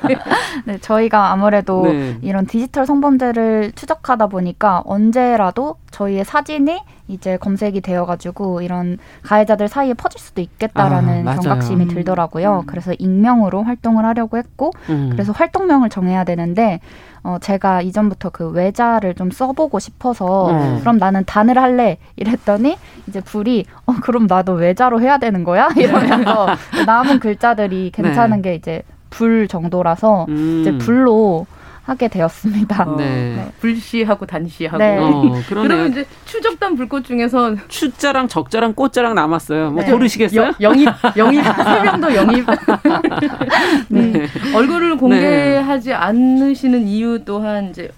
네, 0.66 0.78
저희가 0.80 1.32
아무래도 1.32 1.84
네. 1.84 2.18
이런 2.22 2.46
디지털 2.46 2.86
성범죄를 2.86 3.74
추적하다 3.76 4.28
보니까 4.28 4.82
언제라도 4.86 5.76
저희의 5.92 6.26
사진이 6.26 6.80
이제 7.10 7.38
검색이 7.38 7.82
되어가지고 7.82 8.62
이런 8.62 8.98
가해자들 9.24 9.68
사이에 9.68 9.94
퍼질 9.96 10.22
수도 10.22 10.42
있겠다라는 10.42 11.28
아, 11.28 11.36
경각심이 11.36 11.86
음. 11.86 11.90
들더라고요. 11.90 12.60
음. 12.62 12.66
그래서 12.68 12.94
익명으로 12.98 13.64
활동을 13.64 14.06
하려고 14.06 14.38
했고, 14.38 14.72
음. 14.90 15.10
그래서 15.12 15.32
활동명을 15.32 15.90
정해야 15.90 16.24
되는데, 16.24 16.80
어, 17.24 17.38
제가 17.42 17.82
이전부터 17.82 18.30
그 18.30 18.50
외자를 18.50 19.14
좀 19.16 19.32
써보고 19.32 19.80
싶어서, 19.80 20.52
음. 20.52 20.80
그럼 20.80 20.98
나는 20.98 21.24
단을 21.26 21.58
할래. 21.58 21.98
이랬더니, 22.16 22.78
이제 23.08 23.22
불이, 23.22 23.66
어, 23.86 23.94
그럼 24.02 24.28
나도 24.28 24.54
외자로 24.54 25.02
해야 25.02 25.18
되는 25.18 25.44
거야? 25.44 25.70
이러면서 25.78 26.48
남은 26.86 27.20
글자들이 27.20 27.92
괜찮은 27.94 28.42
네. 28.42 28.50
게 28.50 28.56
이제 28.56 28.84
불 29.10 29.48
정도라서, 29.48 30.26
이제 30.30 30.72
음. 30.72 30.78
불로 30.80 31.46
하게 31.90 32.08
되었습니다. 32.08 32.84
어, 32.88 32.96
네. 32.98 33.36
네. 33.36 33.52
불시하고 33.60 34.26
단시하고. 34.28 34.78
네. 34.78 34.98
어, 35.00 35.34
그러면 35.48 35.92
이제 35.92 36.06
추적단 36.26 36.76
불꽃 36.76 37.04
중에서 37.04 37.56
추자랑 37.68 38.28
적자랑 38.28 38.74
꽃자랑 38.74 39.16
남았어요. 39.16 39.72
뭐 39.72 39.84
네. 39.84 39.92
고르시겠어요? 39.92 40.54
영입, 40.62 40.88
영입, 41.18 41.42
세 41.44 41.84
명도 41.84 42.14
영입. 42.16 42.46
네. 43.90 44.02
네. 44.12 44.28
얼굴을 44.56 44.98
공개하지 44.98 45.94
않으시는 45.94 46.88
이유 46.88 47.26
또한 47.26 47.70
이제 47.72 47.90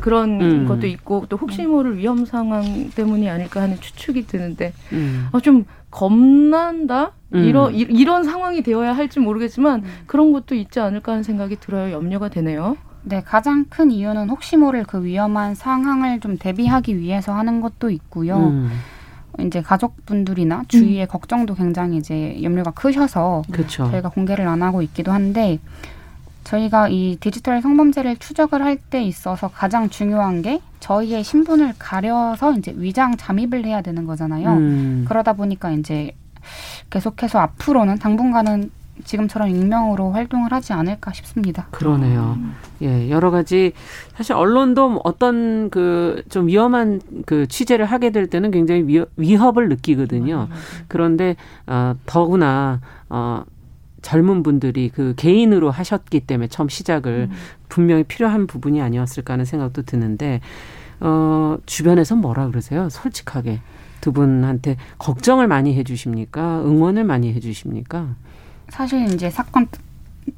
그런 0.00 0.40
음. 0.40 0.66
것도 0.66 0.86
있고 0.86 1.24
또 1.28 1.36
혹시 1.36 1.62
모를 1.62 1.96
위험 1.96 2.24
상황 2.26 2.90
때문이 2.90 3.30
아닐까 3.30 3.62
하는 3.62 3.80
추측이 3.80 4.26
드는데 4.26 4.72
음. 4.92 5.28
어, 5.32 5.40
좀 5.40 5.64
겁난다 5.90 7.12
음. 7.34 7.44
이런 7.44 7.72
이 7.74 8.04
런 8.04 8.24
상황이 8.24 8.62
되어야 8.62 8.94
할지 8.94 9.20
모르겠지만 9.20 9.80
음. 9.80 9.90
그런 10.06 10.32
것도 10.32 10.54
있지 10.54 10.80
않을까 10.80 11.12
하는 11.12 11.22
생각이 11.22 11.56
들어요 11.60 11.94
염려가 11.94 12.28
되네요. 12.28 12.76
네, 13.02 13.22
가장 13.22 13.64
큰 13.68 13.90
이유는 13.90 14.28
혹시 14.28 14.56
모를 14.56 14.84
그 14.84 15.04
위험한 15.04 15.54
상황을 15.54 16.20
좀 16.20 16.36
대비하기 16.36 16.98
위해서 16.98 17.32
하는 17.34 17.60
것도 17.60 17.90
있고요. 17.90 18.36
음. 18.36 18.70
이제 19.40 19.62
가족분들이나 19.62 20.64
주위의 20.68 21.02
음. 21.02 21.06
걱정도 21.06 21.54
굉장히 21.54 21.98
이제 21.98 22.42
염려가 22.42 22.72
크셔서 22.72 23.42
그쵸. 23.52 23.88
저희가 23.90 24.08
공개를 24.08 24.46
안 24.48 24.62
하고 24.62 24.82
있기도 24.82 25.12
한데 25.12 25.60
저희가 26.44 26.88
이 26.88 27.16
디지털 27.20 27.60
성범죄를 27.62 28.16
추적을 28.16 28.62
할 28.64 28.78
때 28.90 29.02
있어서 29.04 29.48
가장 29.48 29.90
중요한 29.90 30.40
게 30.42 30.60
저희의 30.80 31.22
신분을 31.22 31.74
가려서 31.78 32.54
이제 32.54 32.72
위장 32.76 33.16
잠입을 33.16 33.64
해야 33.64 33.82
되는 33.82 34.06
거잖아요. 34.06 34.50
음. 34.54 35.04
그러다 35.06 35.34
보니까 35.34 35.70
이제 35.72 36.12
계속해서 36.90 37.38
앞으로는 37.38 37.98
당분간은 37.98 38.70
지금처럼 39.04 39.48
익명으로 39.48 40.12
활동을 40.12 40.52
하지 40.52 40.72
않을까 40.72 41.12
싶습니다. 41.12 41.66
그러네요. 41.70 42.36
음. 42.38 42.54
예, 42.82 43.10
여러 43.10 43.30
가지 43.30 43.72
사실 44.14 44.34
언론도 44.34 45.00
어떤 45.04 45.70
그 45.70 46.22
좀 46.28 46.46
위험한 46.46 47.00
그 47.26 47.46
취재를 47.46 47.84
하게 47.84 48.10
될 48.10 48.26
때는 48.28 48.50
굉장히 48.50 48.82
위, 48.86 49.04
위협 49.16 49.58
을 49.58 49.68
느끼거든요. 49.68 50.48
그런데 50.88 51.36
어 51.66 51.94
더구나 52.06 52.80
어 53.08 53.42
젊은 54.02 54.42
분들이 54.42 54.90
그 54.90 55.14
개인으로 55.16 55.70
하셨기 55.70 56.20
때문에 56.20 56.48
처음 56.48 56.68
시작을 56.68 57.28
음. 57.30 57.36
분명히 57.68 58.04
필요한 58.04 58.46
부분이 58.46 58.80
아니었을까 58.80 59.32
하는 59.34 59.44
생각도 59.44 59.82
드는데 59.82 60.40
어 61.00 61.56
주변에서 61.66 62.14
뭐라 62.16 62.46
그러세요? 62.48 62.88
솔직하게 62.90 63.60
두 64.00 64.12
분한테 64.12 64.76
걱정을 64.98 65.48
많이 65.48 65.74
해주십니까? 65.76 66.62
응원을 66.64 67.04
많이 67.04 67.32
해주십니까? 67.32 68.14
사실 68.68 69.12
이제 69.12 69.30
사건 69.30 69.66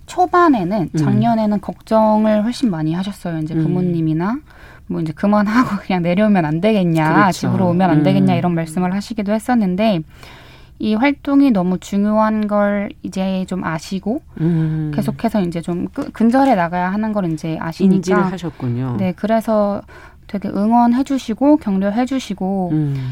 초반에는 0.06 0.90
음. 0.94 0.98
작년에는 0.98 1.56
음. 1.56 1.60
걱정을 1.60 2.44
훨씬 2.44 2.70
많이 2.70 2.94
하셨어요. 2.94 3.38
이제 3.38 3.54
음. 3.54 3.64
부모님이나 3.64 4.32
음. 4.32 4.42
뭐 4.86 5.00
이제 5.00 5.12
그만하고 5.12 5.76
그냥 5.86 6.02
내려오면 6.02 6.44
안 6.44 6.60
되겠냐, 6.60 7.14
그렇죠. 7.14 7.32
집으로 7.32 7.68
오면 7.68 7.90
안 7.90 8.02
되겠냐 8.02 8.34
음. 8.34 8.38
이런 8.38 8.54
말씀을 8.54 8.92
하시기도 8.94 9.32
했었는데 9.32 10.02
이 10.80 10.94
활동이 10.94 11.50
너무 11.50 11.78
중요한 11.78 12.48
걸 12.48 12.88
이제 13.02 13.44
좀 13.46 13.64
아시고 13.64 14.22
음. 14.40 14.90
계속해서 14.94 15.42
이제 15.42 15.60
좀 15.60 15.86
근절해 15.88 16.54
나가야 16.54 16.90
하는 16.90 17.12
걸 17.12 17.30
이제 17.30 17.58
아시니까 17.60 17.94
인지를 17.96 18.24
하셨군요. 18.32 18.96
네, 18.98 19.12
그래서 19.14 19.82
되게 20.26 20.48
응원해 20.48 21.04
주시고 21.04 21.58
격려해 21.58 22.06
주시고 22.06 22.70
음. 22.72 23.10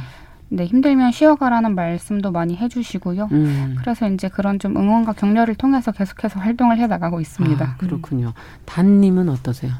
네, 0.50 0.64
힘들면 0.64 1.12
쉬어가라는 1.12 1.74
말씀도 1.74 2.30
많이 2.32 2.56
해주시고요. 2.56 3.28
음. 3.32 3.76
그래서 3.78 4.08
이제 4.08 4.28
그런 4.28 4.58
좀 4.58 4.76
응원과 4.76 5.12
격려를 5.12 5.54
통해서 5.54 5.92
계속해서 5.92 6.40
활동을 6.40 6.78
해 6.78 6.86
나가고 6.86 7.20
있습니다. 7.20 7.64
아, 7.64 7.76
그렇군요. 7.76 8.32
단님은 8.64 9.28
어떠세요? 9.28 9.72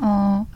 어, 0.00 0.46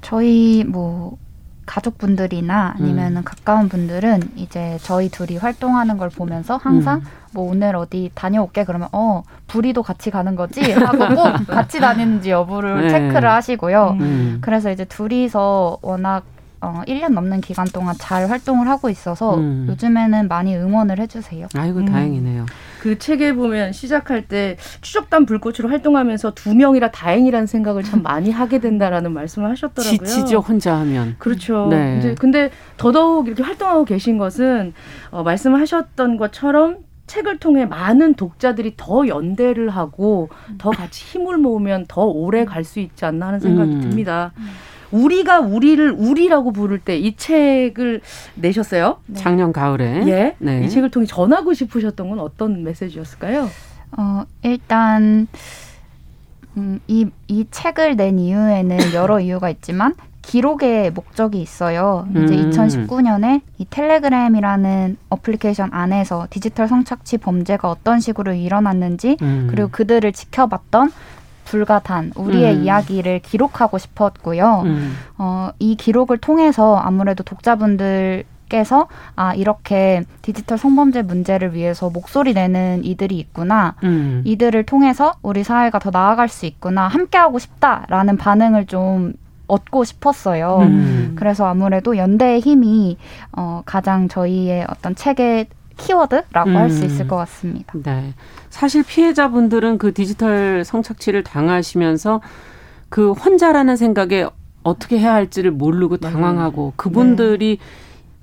저희 0.00 0.64
뭐 0.66 1.18
가족분들이나 1.66 2.76
아니면 2.78 3.18
음. 3.18 3.22
가까운 3.22 3.68
분들은 3.68 4.20
이제 4.36 4.78
저희 4.80 5.10
둘이 5.10 5.36
활동하는 5.36 5.98
걸 5.98 6.08
보면서 6.08 6.56
항상 6.56 7.00
음. 7.00 7.02
뭐 7.34 7.50
오늘 7.50 7.76
어디 7.76 8.10
다녀올게 8.14 8.64
그러면 8.64 8.88
어 8.92 9.22
불이도 9.48 9.82
같이 9.82 10.10
가는 10.10 10.34
거지 10.34 10.72
하고 10.72 10.98
꼭 11.14 11.46
같이 11.46 11.78
다니는지 11.78 12.30
여부를 12.30 12.80
네. 12.88 12.88
체크를 12.88 13.30
하시고요. 13.30 13.98
음. 14.00 14.38
그래서 14.40 14.70
이제 14.72 14.86
둘이서 14.86 15.76
워낙 15.82 16.24
어, 16.60 16.82
1년 16.86 17.12
넘는 17.12 17.40
기간 17.40 17.66
동안 17.68 17.94
잘 17.98 18.28
활동을 18.28 18.68
하고 18.68 18.90
있어서 18.90 19.36
음. 19.36 19.66
요즘에는 19.68 20.28
많이 20.28 20.56
응원을 20.56 20.98
해주세요. 20.98 21.46
아이고, 21.54 21.80
음. 21.80 21.84
다행이네요. 21.86 22.46
그 22.80 22.98
책에 22.98 23.32
보면 23.34 23.72
시작할 23.72 24.26
때 24.26 24.56
추적단 24.80 25.26
불꽃으로 25.26 25.68
활동하면서 25.68 26.34
두 26.34 26.54
명이라 26.54 26.90
다행이라는 26.90 27.46
생각을 27.46 27.82
참 27.84 28.02
많이 28.02 28.30
하게 28.30 28.58
된다라는 28.58 29.12
말씀을 29.12 29.50
하셨더라고요. 29.50 29.98
지치죠, 29.98 30.38
혼자 30.40 30.76
하면. 30.78 31.16
그렇죠. 31.18 31.68
네. 31.70 31.98
이제 31.98 32.14
근데 32.18 32.50
더더욱 32.76 33.26
이렇게 33.28 33.42
활동하고 33.42 33.84
계신 33.84 34.18
것은 34.18 34.72
어, 35.10 35.22
말씀하셨던 35.22 36.16
것처럼 36.16 36.78
책을 37.06 37.38
통해 37.38 37.64
많은 37.64 38.14
독자들이 38.14 38.74
더 38.76 39.08
연대를 39.08 39.70
하고 39.70 40.28
더 40.58 40.70
같이 40.70 41.04
힘을 41.06 41.38
모으면 41.38 41.86
더 41.88 42.02
오래 42.04 42.44
갈 42.44 42.64
수 42.64 42.80
있지 42.80 43.04
않나 43.06 43.28
하는 43.28 43.40
생각이 43.40 43.70
음. 43.70 43.80
듭니다. 43.80 44.32
음. 44.92 44.98
우리가 45.04 45.40
우리를 45.40 45.90
우리라고 45.92 46.52
부를 46.52 46.78
때 46.78 46.98
이 46.98 47.16
책을 47.16 48.00
내셨어요. 48.34 48.98
네. 49.06 49.20
작년 49.20 49.52
가을에. 49.52 50.04
예. 50.06 50.34
네. 50.38 50.64
이 50.64 50.68
책을 50.68 50.90
통해 50.90 51.06
전하고 51.06 51.54
싶으셨던 51.54 52.08
건 52.08 52.18
어떤 52.20 52.62
메시지였을까요? 52.64 53.48
어, 53.96 54.24
일단 54.42 55.28
음, 56.56 56.80
이, 56.88 57.06
이 57.28 57.46
책을 57.50 57.96
낸 57.96 58.18
이유에는 58.18 58.92
여러 58.94 59.20
이유가 59.20 59.48
있지만 59.50 59.94
기록의 60.22 60.90
목적이 60.90 61.40
있어요. 61.40 62.06
이제 62.10 62.34
음. 62.34 62.50
2019년에 62.50 63.40
이 63.58 63.66
텔레그램이라는 63.70 64.96
어플리케이션 65.08 65.70
안에서 65.72 66.26
디지털 66.28 66.68
성착취 66.68 67.16
범죄가 67.18 67.70
어떤 67.70 68.00
식으로 68.00 68.34
일어났는지 68.34 69.16
음. 69.22 69.46
그리고 69.50 69.68
그들을 69.70 70.12
지켜봤던 70.12 70.92
불가단 71.48 72.12
우리의 72.14 72.56
음. 72.56 72.64
이야기를 72.64 73.20
기록하고 73.20 73.78
싶었고요. 73.78 74.62
음. 74.66 74.96
어, 75.16 75.50
이 75.58 75.76
기록을 75.76 76.18
통해서 76.18 76.76
아무래도 76.76 77.24
독자분들 77.24 78.24
께서 78.48 78.88
아 79.14 79.34
이렇게 79.34 80.04
디지털 80.22 80.56
성범죄 80.56 81.02
문제를 81.02 81.52
위해서 81.52 81.90
목소리 81.90 82.32
내는 82.32 82.82
이들이 82.82 83.18
있구나 83.18 83.74
음. 83.84 84.22
이들을 84.24 84.64
통해서 84.64 85.12
우리 85.20 85.44
사회가 85.44 85.78
더 85.78 85.90
나아갈 85.90 86.30
수 86.30 86.46
있구나 86.46 86.88
함께하고 86.88 87.38
싶다라는 87.38 88.16
반응을 88.16 88.64
좀 88.64 89.12
얻고 89.48 89.84
싶었어요. 89.84 90.60
음. 90.62 91.12
그래서 91.16 91.46
아무래도 91.46 91.98
연대의 91.98 92.40
힘이 92.40 92.96
어, 93.32 93.62
가장 93.66 94.08
저희의 94.08 94.64
어떤 94.70 94.94
책의 94.94 95.48
키워드라고 95.76 96.50
음. 96.50 96.56
할수 96.56 96.84
있을 96.86 97.06
것 97.06 97.16
같습니다. 97.16 97.72
네. 97.82 98.14
사실 98.58 98.82
피해자분들은 98.82 99.78
그 99.78 99.94
디지털 99.94 100.64
성착취를 100.64 101.22
당하시면서 101.22 102.20
그 102.88 103.12
혼자라는 103.12 103.76
생각에 103.76 104.26
어떻게 104.64 104.98
해야 104.98 105.14
할지를 105.14 105.52
모르고 105.52 105.98
당황하고 105.98 106.72
그분들이 106.74 107.58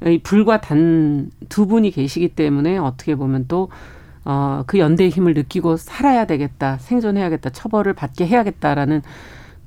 네. 0.01 0.19
불과 0.21 0.59
단 0.59 1.31
두 1.47 1.67
분이 1.67 1.91
계시기 1.91 2.27
때문에 2.29 2.77
어떻게 2.77 3.15
보면 3.15 3.45
또 3.47 3.69
어, 4.25 4.63
그 4.67 4.77
연대의 4.77 5.09
힘을 5.09 5.33
느끼고 5.35 5.77
살아야 5.77 6.25
되겠다, 6.25 6.79
생존해야겠다, 6.79 7.51
처벌을 7.51 7.93
받게 7.93 8.27
해야겠다라는 8.27 9.03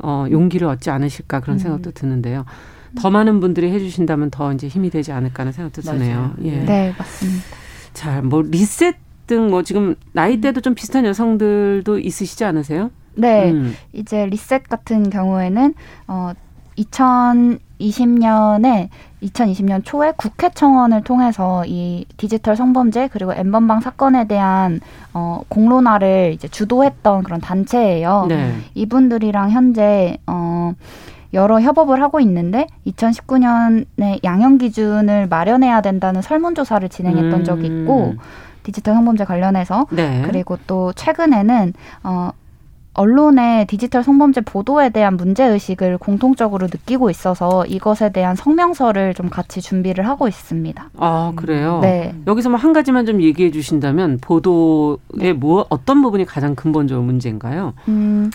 어, 0.00 0.26
용기를 0.30 0.68
얻지 0.68 0.90
않으실까 0.90 1.40
그런 1.40 1.56
음. 1.56 1.58
생각도 1.58 1.92
드는데요. 1.92 2.44
더 3.00 3.10
많은 3.10 3.40
분들이 3.40 3.72
해주신다면 3.72 4.30
더 4.30 4.52
이제 4.52 4.68
힘이 4.68 4.90
되지 4.90 5.12
않을까 5.12 5.42
하는 5.42 5.52
생각도 5.52 5.80
드네요. 5.80 6.34
예. 6.42 6.58
네, 6.58 6.94
맞습니다. 6.98 7.44
자, 7.94 8.20
뭐 8.20 8.42
리셋 8.42 9.07
등 9.28 9.50
뭐 9.50 9.62
지금 9.62 9.94
나이대도 10.12 10.60
좀 10.62 10.74
비슷한 10.74 11.04
여성들도 11.04 12.00
있으시지 12.00 12.44
않으세요? 12.44 12.90
네. 13.14 13.52
음. 13.52 13.74
이제 13.92 14.26
리셋 14.26 14.68
같은 14.68 15.10
경우에는 15.10 15.74
어 16.08 16.32
2020년에 16.76 18.88
2020년 19.22 19.84
초에 19.84 20.12
국회 20.16 20.48
청원을 20.50 21.02
통해서 21.02 21.64
이 21.66 22.04
디지털 22.16 22.56
성범죄 22.56 23.08
그리고 23.12 23.32
엠번방 23.32 23.80
사건에 23.80 24.26
대한 24.28 24.80
어 25.12 25.42
공론화를 25.48 26.32
이제 26.34 26.46
주도했던 26.48 27.24
그런 27.24 27.40
단체예요. 27.40 28.26
네. 28.28 28.54
이분들이랑 28.74 29.50
현재 29.50 30.18
어 30.26 30.72
여러 31.34 31.60
협업을 31.60 32.00
하고 32.00 32.20
있는데 32.20 32.66
2019년에 32.86 34.22
양형 34.24 34.56
기준을 34.58 35.26
마련해야 35.28 35.80
된다는 35.82 36.22
설문조사를 36.22 36.88
진행했던 36.88 37.40
음. 37.40 37.44
적이 37.44 37.66
있고 37.66 38.14
디지털 38.68 38.92
성범죄 38.92 39.24
관련해서 39.24 39.86
네. 39.90 40.22
그리고 40.26 40.58
또 40.66 40.92
최근에는 40.92 41.72
어 42.02 42.32
언론의 42.92 43.66
디지털 43.66 44.04
성범죄 44.04 44.42
보도에 44.42 44.90
대한 44.90 45.16
문제 45.16 45.42
의식을 45.42 45.96
공통적으로 45.96 46.66
느끼고 46.66 47.08
있어서 47.08 47.64
이것에 47.64 48.10
대한 48.10 48.36
성명서를 48.36 49.14
좀 49.14 49.30
같이 49.30 49.62
준비를 49.62 50.06
하고 50.06 50.28
있습니다. 50.28 50.90
아 50.98 51.32
그래요? 51.34 51.78
네. 51.80 52.14
여기서 52.26 52.50
뭐 52.50 52.64
한 52.64 52.74
가지만 52.74 53.06
좀 53.06 53.22
얘기해 53.22 53.52
주신다면 53.52 54.18
보도의 54.20 55.32
뭐 55.34 55.64
어떤 55.70 56.02
부분이 56.02 56.26
가장 56.26 56.54
근본적으로 56.54 57.06
문제인가요? 57.06 57.72
음. 57.88 58.30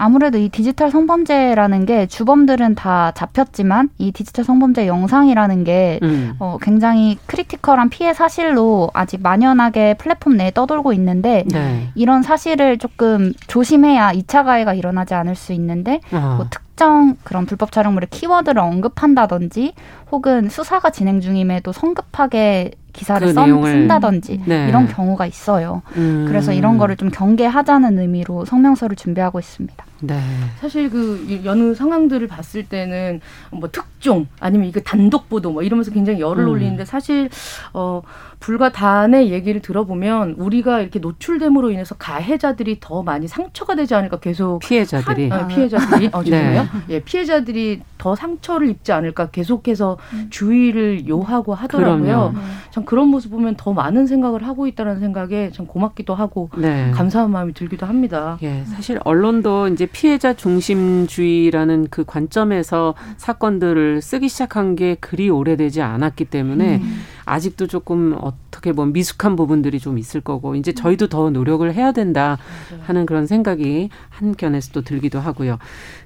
아무래도 0.00 0.38
이 0.38 0.48
디지털 0.48 0.90
성범죄라는 0.90 1.84
게 1.84 2.06
주범들은 2.06 2.74
다 2.74 3.12
잡혔지만 3.14 3.90
이 3.98 4.12
디지털 4.12 4.46
성범죄 4.46 4.86
영상이라는 4.86 5.64
게 5.64 6.00
음. 6.02 6.32
어, 6.38 6.56
굉장히 6.60 7.18
critical한 7.26 7.90
피해 7.90 8.14
사실로 8.14 8.90
아직 8.94 9.22
만연하게 9.22 9.94
플랫폼 9.98 10.38
내에 10.38 10.52
떠돌고 10.52 10.94
있는데 10.94 11.44
네. 11.52 11.90
이런 11.94 12.22
사실을 12.22 12.78
조금 12.78 13.34
조심해야 13.46 14.12
2차 14.12 14.44
가해가 14.46 14.72
일어나지 14.72 15.12
않을 15.12 15.34
수 15.34 15.52
있는데 15.52 16.00
아. 16.12 16.36
뭐 16.38 16.46
특정 16.48 17.16
그런 17.22 17.44
불법 17.44 17.70
촬영물의 17.70 18.08
키워드를 18.08 18.58
언급한다든지 18.58 19.74
혹은 20.10 20.48
수사가 20.48 20.88
진행 20.88 21.20
중임에도 21.20 21.72
성급하게 21.72 22.70
기사를 22.94 23.26
그 23.26 23.34
써, 23.34 23.44
쓴다든지 23.44 24.44
네. 24.46 24.66
이런 24.68 24.88
경우가 24.88 25.26
있어요. 25.26 25.82
음. 25.96 26.24
그래서 26.26 26.52
이런 26.52 26.78
거를 26.78 26.96
좀 26.96 27.10
경계하자는 27.10 27.98
의미로 27.98 28.46
성명서를 28.46 28.96
준비하고 28.96 29.38
있습니다. 29.38 29.89
네. 30.00 30.20
사실 30.60 30.90
그 30.90 31.40
여느 31.44 31.74
상황들을 31.74 32.26
봤을 32.26 32.66
때는 32.66 33.20
뭐 33.50 33.70
특종 33.70 34.26
아니면 34.40 34.68
이거 34.68 34.80
단독 34.80 35.28
보도 35.28 35.50
뭐 35.50 35.62
이러면서 35.62 35.90
굉장히 35.90 36.20
열을 36.20 36.44
음. 36.44 36.50
올리는데 36.50 36.84
사실 36.84 37.28
어 37.72 38.02
불과 38.40 38.72
단의 38.72 39.30
얘기를 39.30 39.60
들어보면 39.60 40.36
우리가 40.38 40.80
이렇게 40.80 40.98
노출됨으로 40.98 41.70
인해서 41.70 41.94
가해자들이 41.94 42.78
더 42.80 43.02
많이 43.02 43.28
상처가 43.28 43.74
되지 43.74 43.94
않을까 43.94 44.18
계속 44.18 44.60
피해자들이 44.60 45.28
하, 45.28 45.40
어, 45.40 45.46
피해자들이 45.46 46.08
어 46.12 46.24
죄송해요. 46.24 46.62
네. 46.62 46.68
예, 46.88 47.00
피해자들이 47.00 47.82
더 47.98 48.16
상처를 48.16 48.70
입지 48.70 48.92
않을까 48.92 49.28
계속해서 49.28 49.98
음. 50.14 50.26
주의를 50.30 51.06
요하고 51.06 51.54
하더라고요. 51.54 52.32
음. 52.34 52.40
참 52.70 52.86
그런 52.86 53.08
모습 53.08 53.30
보면 53.30 53.56
더 53.56 53.74
많은 53.74 54.06
생각을 54.06 54.46
하고 54.46 54.66
있다는 54.66 55.00
생각에 55.00 55.50
참 55.52 55.66
고맙기도 55.66 56.14
하고 56.14 56.48
네. 56.56 56.90
감사한 56.92 57.30
마음이 57.30 57.52
들기도 57.52 57.84
합니다. 57.84 58.38
예, 58.42 58.64
사실 58.64 58.98
언론도 59.04 59.68
이제 59.68 59.86
피해자 59.92 60.34
중심주의라는 60.34 61.88
그 61.90 62.04
관점에서 62.04 62.94
사건들을 63.16 64.02
쓰기 64.02 64.28
시작한 64.28 64.76
게 64.76 64.96
그리 65.00 65.30
오래되지 65.30 65.82
않았기 65.82 66.26
때문에 66.26 66.76
음. 66.76 67.00
아직도 67.24 67.66
조금 67.66 68.16
어떻게 68.20 68.72
보면 68.72 68.92
미숙한 68.92 69.36
부분들이 69.36 69.78
좀 69.78 69.98
있을 69.98 70.20
거고 70.20 70.54
이제 70.54 70.72
저희도 70.72 71.08
더 71.08 71.30
노력을 71.30 71.72
해야 71.72 71.92
된다 71.92 72.38
하는 72.82 73.06
그런 73.06 73.26
생각이 73.26 73.90
한켠에서 74.08 74.72
또 74.72 74.82
들기도 74.82 75.20
하고요. 75.20 75.58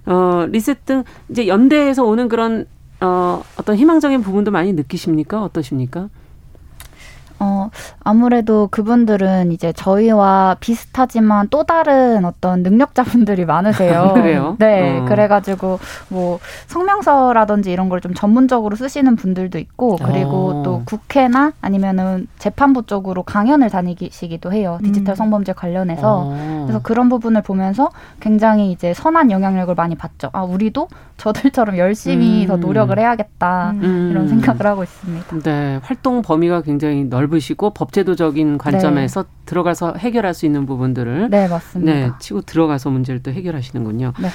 어, 0.07 0.47
리셋 0.51 0.85
등 0.85 1.05
이제 1.29 1.47
연대에서 1.47 2.05
오는 2.05 2.29
그런 2.29 2.67
어, 3.01 3.43
어떤 3.57 3.77
희망적인 3.77 4.23
부분도 4.23 4.51
많이 4.51 4.73
느끼십니까? 4.73 5.43
어떠십니까? 5.43 6.09
어, 7.41 7.69
아무래도 8.03 8.69
그분들은 8.71 9.51
이제 9.53 9.73
저희와 9.73 10.57
비슷하지만 10.61 11.49
또 11.51 11.65
다른 11.65 12.25
어떤 12.25 12.63
능력자분들이 12.63 13.45
많으세요. 13.45 14.13
그래요? 14.15 14.57
네. 14.59 15.01
어. 15.01 15.05
그래가지고 15.05 15.79
뭐 16.09 16.39
성명서라든지 16.69 17.73
이런 17.73 17.89
걸 17.89 18.05
좀 18.05 18.13
전문적으로 18.13 18.77
쓰시는 18.77 19.17
분들도 19.17 19.59
있고 19.59 19.97
그리고 19.97 20.51
어. 20.51 20.63
또 20.63 20.83
국회나 20.85 21.53
아니면은 21.63 22.27
재판부 22.39 22.83
쪽으로 22.85 23.23
강연을 23.23 23.71
다니시기도 23.71 24.53
해요. 24.53 24.79
디지털 24.85 25.15
음. 25.15 25.17
성범죄 25.17 25.55
관련해서. 25.55 26.25
어. 26.27 26.65
그래서 26.67 26.83
그런 26.83 27.09
부분을 27.09 27.41
보면서 27.41 27.89
굉장히 28.21 28.73
이제 28.73 28.93
선한 28.93 29.31
영향력을 29.31 29.75
많이 29.75 29.95
받죠. 29.95 30.29
아, 30.35 30.43
우리도 30.43 30.89
저들처럼 31.17 31.79
열심히 31.79 32.43
음. 32.43 32.49
더 32.49 32.57
노력을 32.57 32.99
해야겠다. 32.99 33.71
음. 33.71 34.09
이런 34.11 34.29
생각을 34.29 34.67
하고 34.67 34.83
있습니다. 34.83 35.39
네. 35.43 35.81
활동 35.83 36.21
범위가 36.21 36.61
굉장히 36.63 37.05
넓 37.05 37.24
넓으시고 37.25 37.71
법제도적인 37.71 38.59
관점에서 38.59 39.23
네. 39.23 39.29
들어가서 39.47 39.95
해결할 39.99 40.35
수 40.35 40.47
있는 40.47 40.67
부분들을 40.67 41.29
네 41.31 41.49
맞습니다. 41.49 41.93
네, 41.93 42.11
치고 42.19 42.43
들어가서 42.43 42.91
문제를 42.91 43.23
또 43.23 43.31
해결하시는군요. 43.33 44.13
네. 44.21 44.29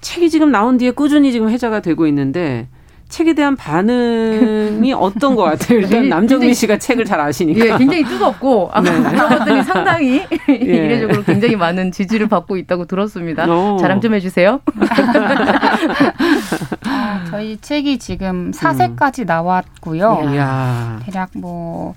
책이 0.00 0.30
지금 0.30 0.50
나온 0.50 0.78
뒤에 0.78 0.90
꾸준히 0.90 1.32
지금 1.32 1.48
회자가 1.48 1.80
되고 1.80 2.06
있는데 2.06 2.68
책에 3.08 3.34
대한 3.34 3.56
반응이 3.56 4.92
어떤 4.96 5.36
것 5.36 5.42
같아요? 5.42 5.80
일단 5.80 6.08
남정민 6.08 6.54
씨가 6.54 6.78
책을 6.78 7.04
잘 7.04 7.20
아시니까. 7.20 7.66
예, 7.66 7.76
굉장히 7.76 8.04
뜨겁고 8.04 8.70
아까 8.72 8.90
네. 8.90 8.98
물어봤더니 8.98 9.62
상당히 9.64 10.22
예. 10.48 10.54
이례적으로 10.54 11.22
굉장히 11.22 11.54
많은 11.54 11.92
지지를 11.92 12.28
받고 12.28 12.56
있다고 12.56 12.86
들었습니다. 12.86 13.44
오. 13.46 13.76
자랑 13.76 14.00
좀 14.00 14.14
해주세요. 14.14 14.60
아, 17.32 17.36
저희 17.36 17.56
책이 17.56 17.98
지금 17.98 18.50
4세까지 18.50 19.20
음. 19.20 19.26
나왔고요. 19.26 20.32
이야. 20.34 21.00
대략 21.04 21.30
뭐 21.34 21.94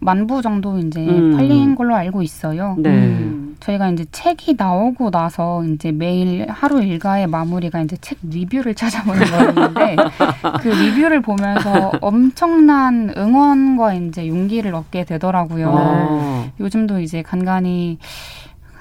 만부 0.00 0.42
정도 0.42 0.78
이제 0.78 1.00
음. 1.00 1.36
팔린 1.36 1.74
걸로 1.74 1.96
알고 1.96 2.22
있어요. 2.22 2.76
네. 2.78 2.90
음. 2.90 3.56
저희가 3.58 3.90
이제 3.90 4.04
책이 4.12 4.54
나오고 4.56 5.10
나서 5.10 5.64
이제 5.64 5.90
매일 5.92 6.48
하루 6.48 6.82
일과의 6.82 7.26
마무리가 7.26 7.80
이제 7.82 7.96
책 8.00 8.18
리뷰를 8.22 8.74
찾아보는 8.80 9.26
거였는데 9.26 9.96
그 10.60 10.68
리뷰를 10.68 11.20
보면서 11.20 11.92
엄청난 12.00 13.12
응원과 13.16 13.94
이제 13.94 14.28
용기를 14.28 14.74
얻게 14.74 15.04
되더라고요. 15.04 15.74
네. 15.74 16.52
요즘도 16.60 17.00
이제 17.00 17.22
간간히 17.22 17.98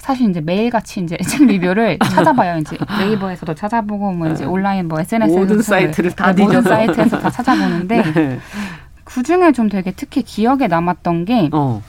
사실 0.10 0.28
이제 0.28 0.42
매일같이 0.42 1.02
이제 1.02 1.16
책 1.22 1.46
리뷰를 1.46 2.00
찾아봐요. 2.02 2.58
이제 2.58 2.76
네이버에서도 2.98 3.54
찾아보고 3.54 4.12
뭐 4.14 4.28
이제 4.28 4.44
네. 4.44 4.50
온라인 4.50 4.88
뭐 4.88 5.00
SNS에서 5.00 5.40
모든 5.40 5.62
사이트를 5.62 6.12
다 6.14 6.34
모든 6.34 6.64
사이트에서 6.64 7.20
다 7.20 7.30
찾아보는데 7.30 8.02
네. 8.14 8.40
그 9.04 9.22
중에 9.22 9.52
좀 9.52 9.70
되게 9.70 9.92
특히 9.92 10.24
기억에 10.24 10.66
남았던 10.66 11.26
게 11.26 11.50
어. 11.54 11.84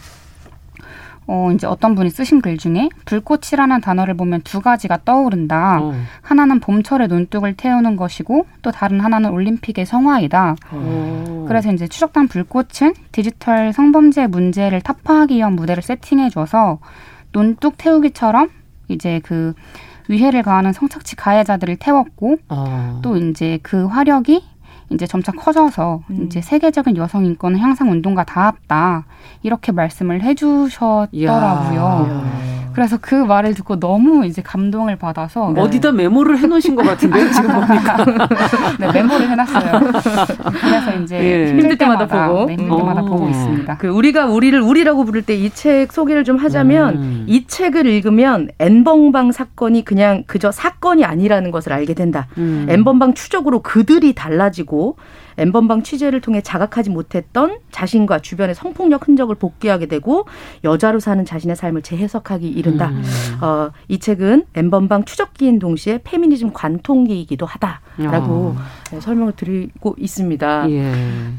어, 1.29 1.51
이제 1.55 1.67
어떤 1.67 1.95
분이 1.95 2.11
쓰신 2.11 2.43
글 2.43 2.59
중에 2.59 2.91
불꽃이라는 3.07 3.81
단어를 3.81 4.15
보면 4.15 4.43
두 4.43 4.61
가지가 4.61 4.99
떠오른다. 5.07 5.79
어. 5.81 5.95
하나는 6.21 6.61
봄철의 6.61 7.09
논뚝을 7.09 7.55
태우는 7.55 7.97
것이고 7.97 8.47
또 8.61 8.71
다른 8.71 9.01
하나는 9.01 9.31
올림픽의 9.31 9.87
성화이다. 9.87 10.57
어. 10.73 11.45
그래서 11.49 11.73
이제 11.73 11.89
추적단 11.89 12.29
불꽃은 12.29 12.93
디지털 13.13 13.73
성범죄 13.73 14.27
문제를 14.27 14.83
타파하기 14.83 15.37
위한 15.37 15.55
무대를 15.55 15.83
세팅해줘서 15.83 16.81
논뚝 17.33 17.79
태우기처럼 17.79 18.51
이제 18.89 19.21
그 19.23 19.55
위해를 20.09 20.43
가하는 20.43 20.73
성착취 20.73 21.17
가해자들을 21.17 21.77
태웠고 21.77 22.37
어. 22.49 23.01
또 23.03 23.17
이제 23.17 23.59
그 23.63 23.87
화력이 23.87 24.43
이제 24.91 25.07
점차 25.07 25.31
커져서 25.33 26.03
음. 26.11 26.25
이제 26.25 26.41
세계적인 26.41 26.97
여성 26.97 27.25
인권 27.25 27.57
향상 27.57 27.91
운동과 27.91 28.25
닿았다 28.25 29.05
이렇게 29.43 29.73
말씀을 29.73 30.23
해주셨더라고요. 30.23 31.11
그래서 32.73 32.99
그 33.01 33.15
말을 33.15 33.55
듣고 33.55 33.79
너무 33.81 34.25
이제 34.27 34.43
감동을 34.43 34.97
받아서 34.97 35.53
네. 35.55 35.61
어디다 35.61 35.93
메모를 35.93 36.39
해놓으신 36.39 36.75
것 36.75 36.85
같은데요 36.85 37.31
지금 37.31 37.49
보니까 37.55 37.97
네 38.79 38.93
메모를 38.93 39.29
해놨어요. 39.31 39.81
그래서 40.61 40.97
이제 41.03 41.19
예. 41.19 41.49
힘들 41.51 41.77
때마다, 41.77 42.07
보고 42.29 42.47
네, 42.47 42.55
힘들 42.55 42.77
때마다 42.77 43.03
보고 43.03 43.29
있습니다. 43.29 43.77
그 43.79 43.89
우리가 43.89 44.27
우리를 44.27 44.59
우리라고 44.61 45.05
부를 45.05 45.23
때 45.23 45.35
이 45.35 45.51
책 45.51 45.93
소개를 45.93 46.25
좀 46.25 46.37
하자면 46.37 46.97
음. 46.97 47.25
이 47.27 47.47
책을 47.47 47.87
읽으면 47.87 48.49
엠번방 48.59 49.33
사건이 49.33 49.85
그냥 49.85 50.25
그저 50.27 50.51
사건이 50.53 51.05
아니라는 51.05 51.51
것을 51.51 51.73
알게 51.73 51.95
된다. 51.95 52.29
음. 52.39 52.67
엠번방 52.69 53.15
추적으로 53.15 53.61
그들이 53.63 54.15
달라지고 54.15 54.97
엠번방 55.39 55.83
취재를 55.83 56.21
통해 56.21 56.41
자각하지 56.43 56.91
못했던 56.91 57.59
자신과 57.71 58.19
주변의 58.21 58.55
성폭력 58.55 59.09
흔적을 59.09 59.35
복귀하게 59.37 59.87
되고 59.87 60.27
여자로 60.65 61.01
사는 61.01 61.25
자신의 61.25 61.57
삶을 61.57 61.83
재해석하기 61.83 62.49
이른다. 62.61 62.89
음. 62.91 63.03
어, 63.41 63.71
이 63.89 63.99
책은 63.99 64.45
엠번방 64.55 65.05
추적기인 65.05 65.59
동시에 65.59 66.01
페미니즘 66.05 66.53
관통기이기도 66.53 67.47
하다라고 67.47 68.57
어. 68.93 69.01
설명을 69.01 69.33
드리고 69.35 69.97
있습니다. 69.99 70.71
예. 70.71 70.93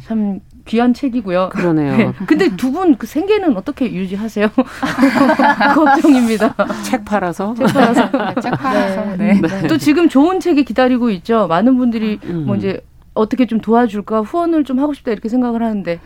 참 0.05 0.39
귀한 0.65 0.93
책이고요. 0.93 1.49
그러네요. 1.51 1.97
네. 1.97 2.13
근데 2.28 2.55
두 2.55 2.72
분 2.72 2.95
그 2.97 3.07
생계는 3.07 3.57
어떻게 3.57 3.91
유지하세요? 3.91 4.49
걱정입니다. 5.76 6.55
책 6.84 7.05
팔아서. 7.05 7.53
책 7.55 7.67
팔아서. 7.67 8.05
네, 8.11 8.41
책 8.41 8.51
팔아서. 8.51 9.15
네. 9.17 9.41
네. 9.41 9.67
또 9.67 9.78
지금 9.78 10.09
좋은 10.09 10.39
책이 10.39 10.63
기다리고 10.65 11.09
있죠. 11.11 11.47
많은 11.47 11.78
분들이 11.78 12.19
음. 12.26 12.45
뭐 12.45 12.55
이제 12.55 12.82
어떻게 13.13 13.45
좀 13.45 13.59
도와줄까 13.59 14.22
후원을 14.22 14.63
좀 14.63 14.80
하고 14.80 14.93
싶다 14.93 15.11
이렇게 15.11 15.28
생각을 15.30 15.61
하는데 15.63 15.99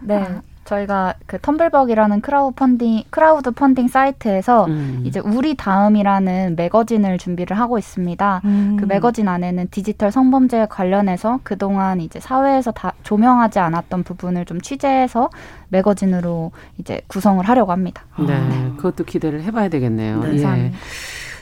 네 0.00 0.26
저희가 0.70 1.14
그 1.26 1.38
텀블벅이라는 1.38 2.22
크라우드 2.22 2.54
펀딩 2.54 3.02
크라우드 3.10 3.50
펀딩 3.50 3.88
사이트에서 3.88 4.66
음. 4.66 5.02
이제 5.04 5.20
우리 5.20 5.56
다음이라는 5.56 6.54
매거진을 6.56 7.18
준비를 7.18 7.58
하고 7.58 7.78
있습니다. 7.78 8.42
음. 8.44 8.76
그 8.78 8.84
매거진 8.84 9.26
안에는 9.26 9.68
디지털 9.70 10.12
성범죄 10.12 10.66
관련해서 10.70 11.40
그동안 11.42 12.00
이제 12.00 12.20
사회에서 12.20 12.70
다 12.70 12.92
조명하지 13.02 13.58
않았던 13.58 14.04
부분을 14.04 14.44
좀 14.44 14.60
취재해서 14.60 15.30
매거진으로 15.70 16.52
이제 16.78 17.00
구성을 17.08 17.44
하려고 17.48 17.72
합니다. 17.72 18.04
네, 18.18 18.26
네. 18.26 18.72
그것도 18.76 19.04
기대를 19.04 19.42
해봐야 19.42 19.68
되겠네요. 19.68 20.20
네. 20.20 20.42
예. 20.42 20.72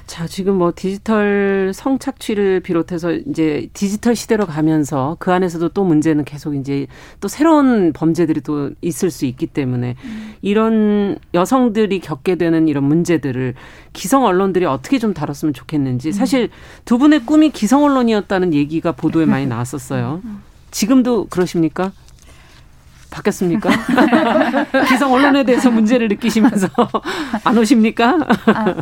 자, 0.09 0.27
지금 0.27 0.57
뭐 0.57 0.73
디지털 0.75 1.71
성착취를 1.75 2.61
비롯해서 2.61 3.13
이제 3.13 3.69
디지털 3.75 4.17
시대로 4.17 4.47
가면서 4.47 5.17
그 5.21 5.31
안에서도 5.31 5.69
또 5.69 5.85
문제는 5.85 6.25
계속 6.25 6.55
이제 6.55 6.87
또 7.21 7.29
새로운 7.29 7.93
범죄들이 7.93 8.41
또 8.41 8.71
있을 8.81 9.11
수 9.11 9.27
있기 9.27 9.47
때문에 9.47 9.97
이런 10.41 11.19
여성들이 11.35 12.01
겪게 12.01 12.37
되는 12.37 12.69
이런 12.69 12.85
문제들을 12.85 13.55
기성 13.93 14.25
언론들이 14.25 14.65
어떻게 14.65 14.99
좀 14.99 15.13
다뤘으면 15.13 15.53
좋겠는지 15.53 16.13
사실 16.13 16.49
두 16.87 16.97
분의 16.97 17.27
꿈이 17.27 17.51
기성 17.51 17.85
언론이었다는 17.85 18.55
얘기가 18.55 18.93
보도에 18.93 19.27
많이 19.27 19.47
나왔었어요. 19.47 20.23
지금도 20.71 21.27
그러십니까? 21.27 21.93
바뀌었습니까? 23.11 23.71
기성 24.89 25.13
언론에 25.13 25.45
대해서 25.45 25.71
문제를 25.71 26.09
느끼시면서 26.09 26.69
안 27.45 27.59
오십니까? 27.59 28.19
아, 28.47 28.75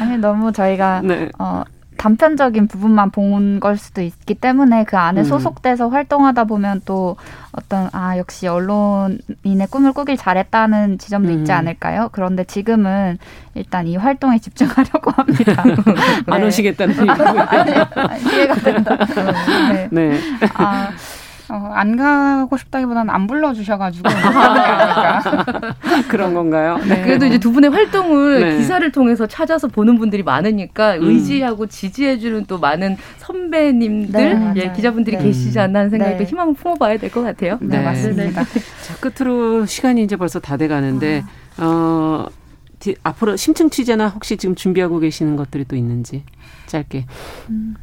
아니 0.00 0.18
너무 0.18 0.52
저희가 0.52 1.00
네. 1.04 1.28
어, 1.38 1.62
단편적인 1.96 2.66
부분만 2.68 3.10
본 3.12 3.60
걸 3.60 3.76
수도 3.78 4.02
있기 4.02 4.34
때문에 4.34 4.84
그 4.84 4.96
안에 4.98 5.20
음. 5.20 5.24
소속돼서 5.24 5.88
활동하다 5.88 6.44
보면 6.44 6.82
또 6.84 7.16
어떤 7.52 7.88
아 7.92 8.18
역시 8.18 8.48
언론인의 8.48 9.68
꿈을 9.70 9.92
꾸길 9.92 10.16
잘했다는 10.16 10.98
지점도 10.98 11.30
음. 11.32 11.38
있지 11.38 11.52
않을까요? 11.52 12.08
그런데 12.12 12.42
지금은 12.44 13.18
일단 13.54 13.86
이 13.86 13.96
활동에 13.96 14.38
집중하려고 14.38 15.12
합니다. 15.12 15.62
안 16.26 16.40
네. 16.40 16.46
오시겠다는 16.48 16.94
얘기고요. 16.96 17.46
이해가 18.32 18.54
된다. 18.56 18.96
네. 19.72 19.88
네. 19.92 20.20
아, 20.54 20.90
어, 21.54 21.70
안 21.72 21.96
가고 21.96 22.56
싶다기보다는 22.56 23.14
안 23.14 23.28
불러주셔가지고 23.28 24.08
그런 26.08 26.34
건가요? 26.34 26.78
네. 26.78 27.02
그래도 27.02 27.26
이제 27.26 27.38
두 27.38 27.52
분의 27.52 27.70
활동을 27.70 28.40
네. 28.40 28.56
기사를 28.58 28.90
통해서 28.90 29.26
찾아서 29.28 29.68
보는 29.68 29.98
분들이 29.98 30.24
많으니까 30.24 30.96
음. 30.96 31.04
의지하고 31.04 31.66
지지해주는 31.66 32.46
또 32.46 32.58
많은 32.58 32.96
선배님들, 33.18 34.54
네, 34.54 34.62
예, 34.62 34.72
기자분들이 34.72 35.16
네. 35.16 35.22
계시지 35.22 35.60
않나 35.60 35.78
하는 35.80 35.90
생각에 35.90 36.16
네. 36.16 36.24
희망을 36.24 36.54
품어봐야 36.54 36.98
될 36.98 37.10
것 37.14 37.22
같아요. 37.22 37.58
네, 37.60 37.78
네. 37.78 37.84
맞습니다. 37.84 38.42
자 38.42 38.94
끝으로 39.00 39.66
시간이 39.66 40.02
이제 40.02 40.16
벌써 40.16 40.40
다 40.40 40.56
돼가는데 40.56 41.22
아. 41.56 41.64
어. 41.64 42.26
앞으로 43.02 43.36
심층 43.36 43.70
취재나 43.70 44.08
혹시 44.08 44.36
지금 44.36 44.54
준비하고 44.54 44.98
계시는 44.98 45.36
것들이 45.36 45.64
또 45.64 45.74
있는지 45.76 46.22
짧게. 46.66 47.06
음. 47.48 47.74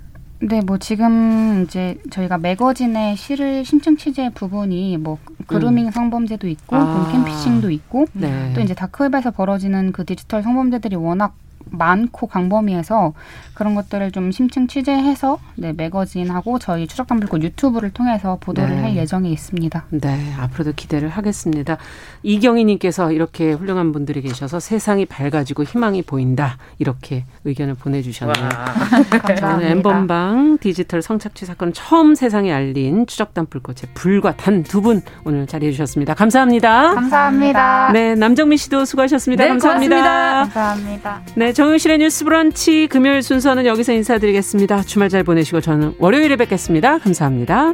네, 0.44 0.60
뭐 0.62 0.80
지금 0.80 1.64
이제 1.68 1.98
저희가 2.10 2.40
매거진의 2.40 3.16
실을 3.16 3.64
심층 3.64 3.96
취재 3.96 4.32
부분이 4.34 4.98
뭐 4.98 5.20
그루밍 5.46 5.88
음. 5.88 5.92
성범죄도 5.92 6.48
있고 6.48 6.76
아. 6.76 7.10
캠피싱도 7.12 7.70
있고 7.70 8.08
네. 8.14 8.52
또 8.56 8.62
이제 8.62 8.74
다크웹에서 8.74 9.32
벌어지는 9.32 9.92
그 9.92 10.04
디지털 10.04 10.42
성범죄들이 10.42 10.96
워낙 10.96 11.36
많고 11.70 12.28
광범위해서 12.28 13.14
그런 13.54 13.76
것들을 13.76 14.12
좀 14.12 14.32
심층 14.32 14.68
취재해서 14.68 15.40
네, 15.56 15.74
매거진하고 15.74 16.60
저희 16.60 16.88
추적담불꽃 16.88 17.44
유튜브를 17.44 17.92
통해서 17.92 18.38
보도를 18.40 18.76
네. 18.76 18.82
할 18.82 18.96
예정이 18.96 19.32
있습니다. 19.32 19.86
네, 19.90 20.34
앞으로도 20.40 20.74
기대를 20.76 21.10
하겠습니다. 21.10 21.78
이경희님께서 22.24 23.12
이렇게 23.12 23.52
훌륭한 23.54 23.92
분들이 23.92 24.22
계셔서 24.22 24.60
세상이 24.60 25.06
밝아지고 25.06 25.64
희망이 25.64 26.02
보인다 26.02 26.58
이렇게 26.80 27.26
의견을 27.46 27.76
보내주셨네요. 27.76 28.50
저는 29.40 29.66
엠번방 29.68 30.58
디지털 30.60 31.02
성착취 31.02 31.46
사건을 31.46 31.74
처음 31.74 32.16
세상에 32.16 32.52
알린 32.52 33.06
추적담불꽃의 33.08 33.90
불과 33.94 34.36
단 34.36 34.64
두 34.64 34.82
분 34.82 35.02
오늘 35.26 35.48
자리해 35.48 35.72
주셨습니다. 35.72 36.14
감사합니다. 36.14 36.94
감사합니다. 36.94 37.92
네, 37.94 38.16
남정미 38.16 38.58
씨도 38.58 38.86
수고하셨습니다. 38.86 39.44
네, 39.44 39.50
감사합니다. 39.50 39.96
고맙습니다. 39.96 40.40
감사합니다. 40.54 41.22
네, 41.36 41.54
정유실의 41.54 41.98
뉴스 42.00 42.24
브런치 42.24 42.88
금요일 42.88 43.22
순서는 43.24 43.66
여기서 43.66 43.94
인사드리겠습니다. 43.94 44.84
주말 44.84 45.10
잘 45.10 45.24
보내시고 45.24 45.62
저는 45.62 45.96
월요일에 46.00 46.36
뵙겠습니다. 46.36 47.00
감사합니다. 47.00 47.74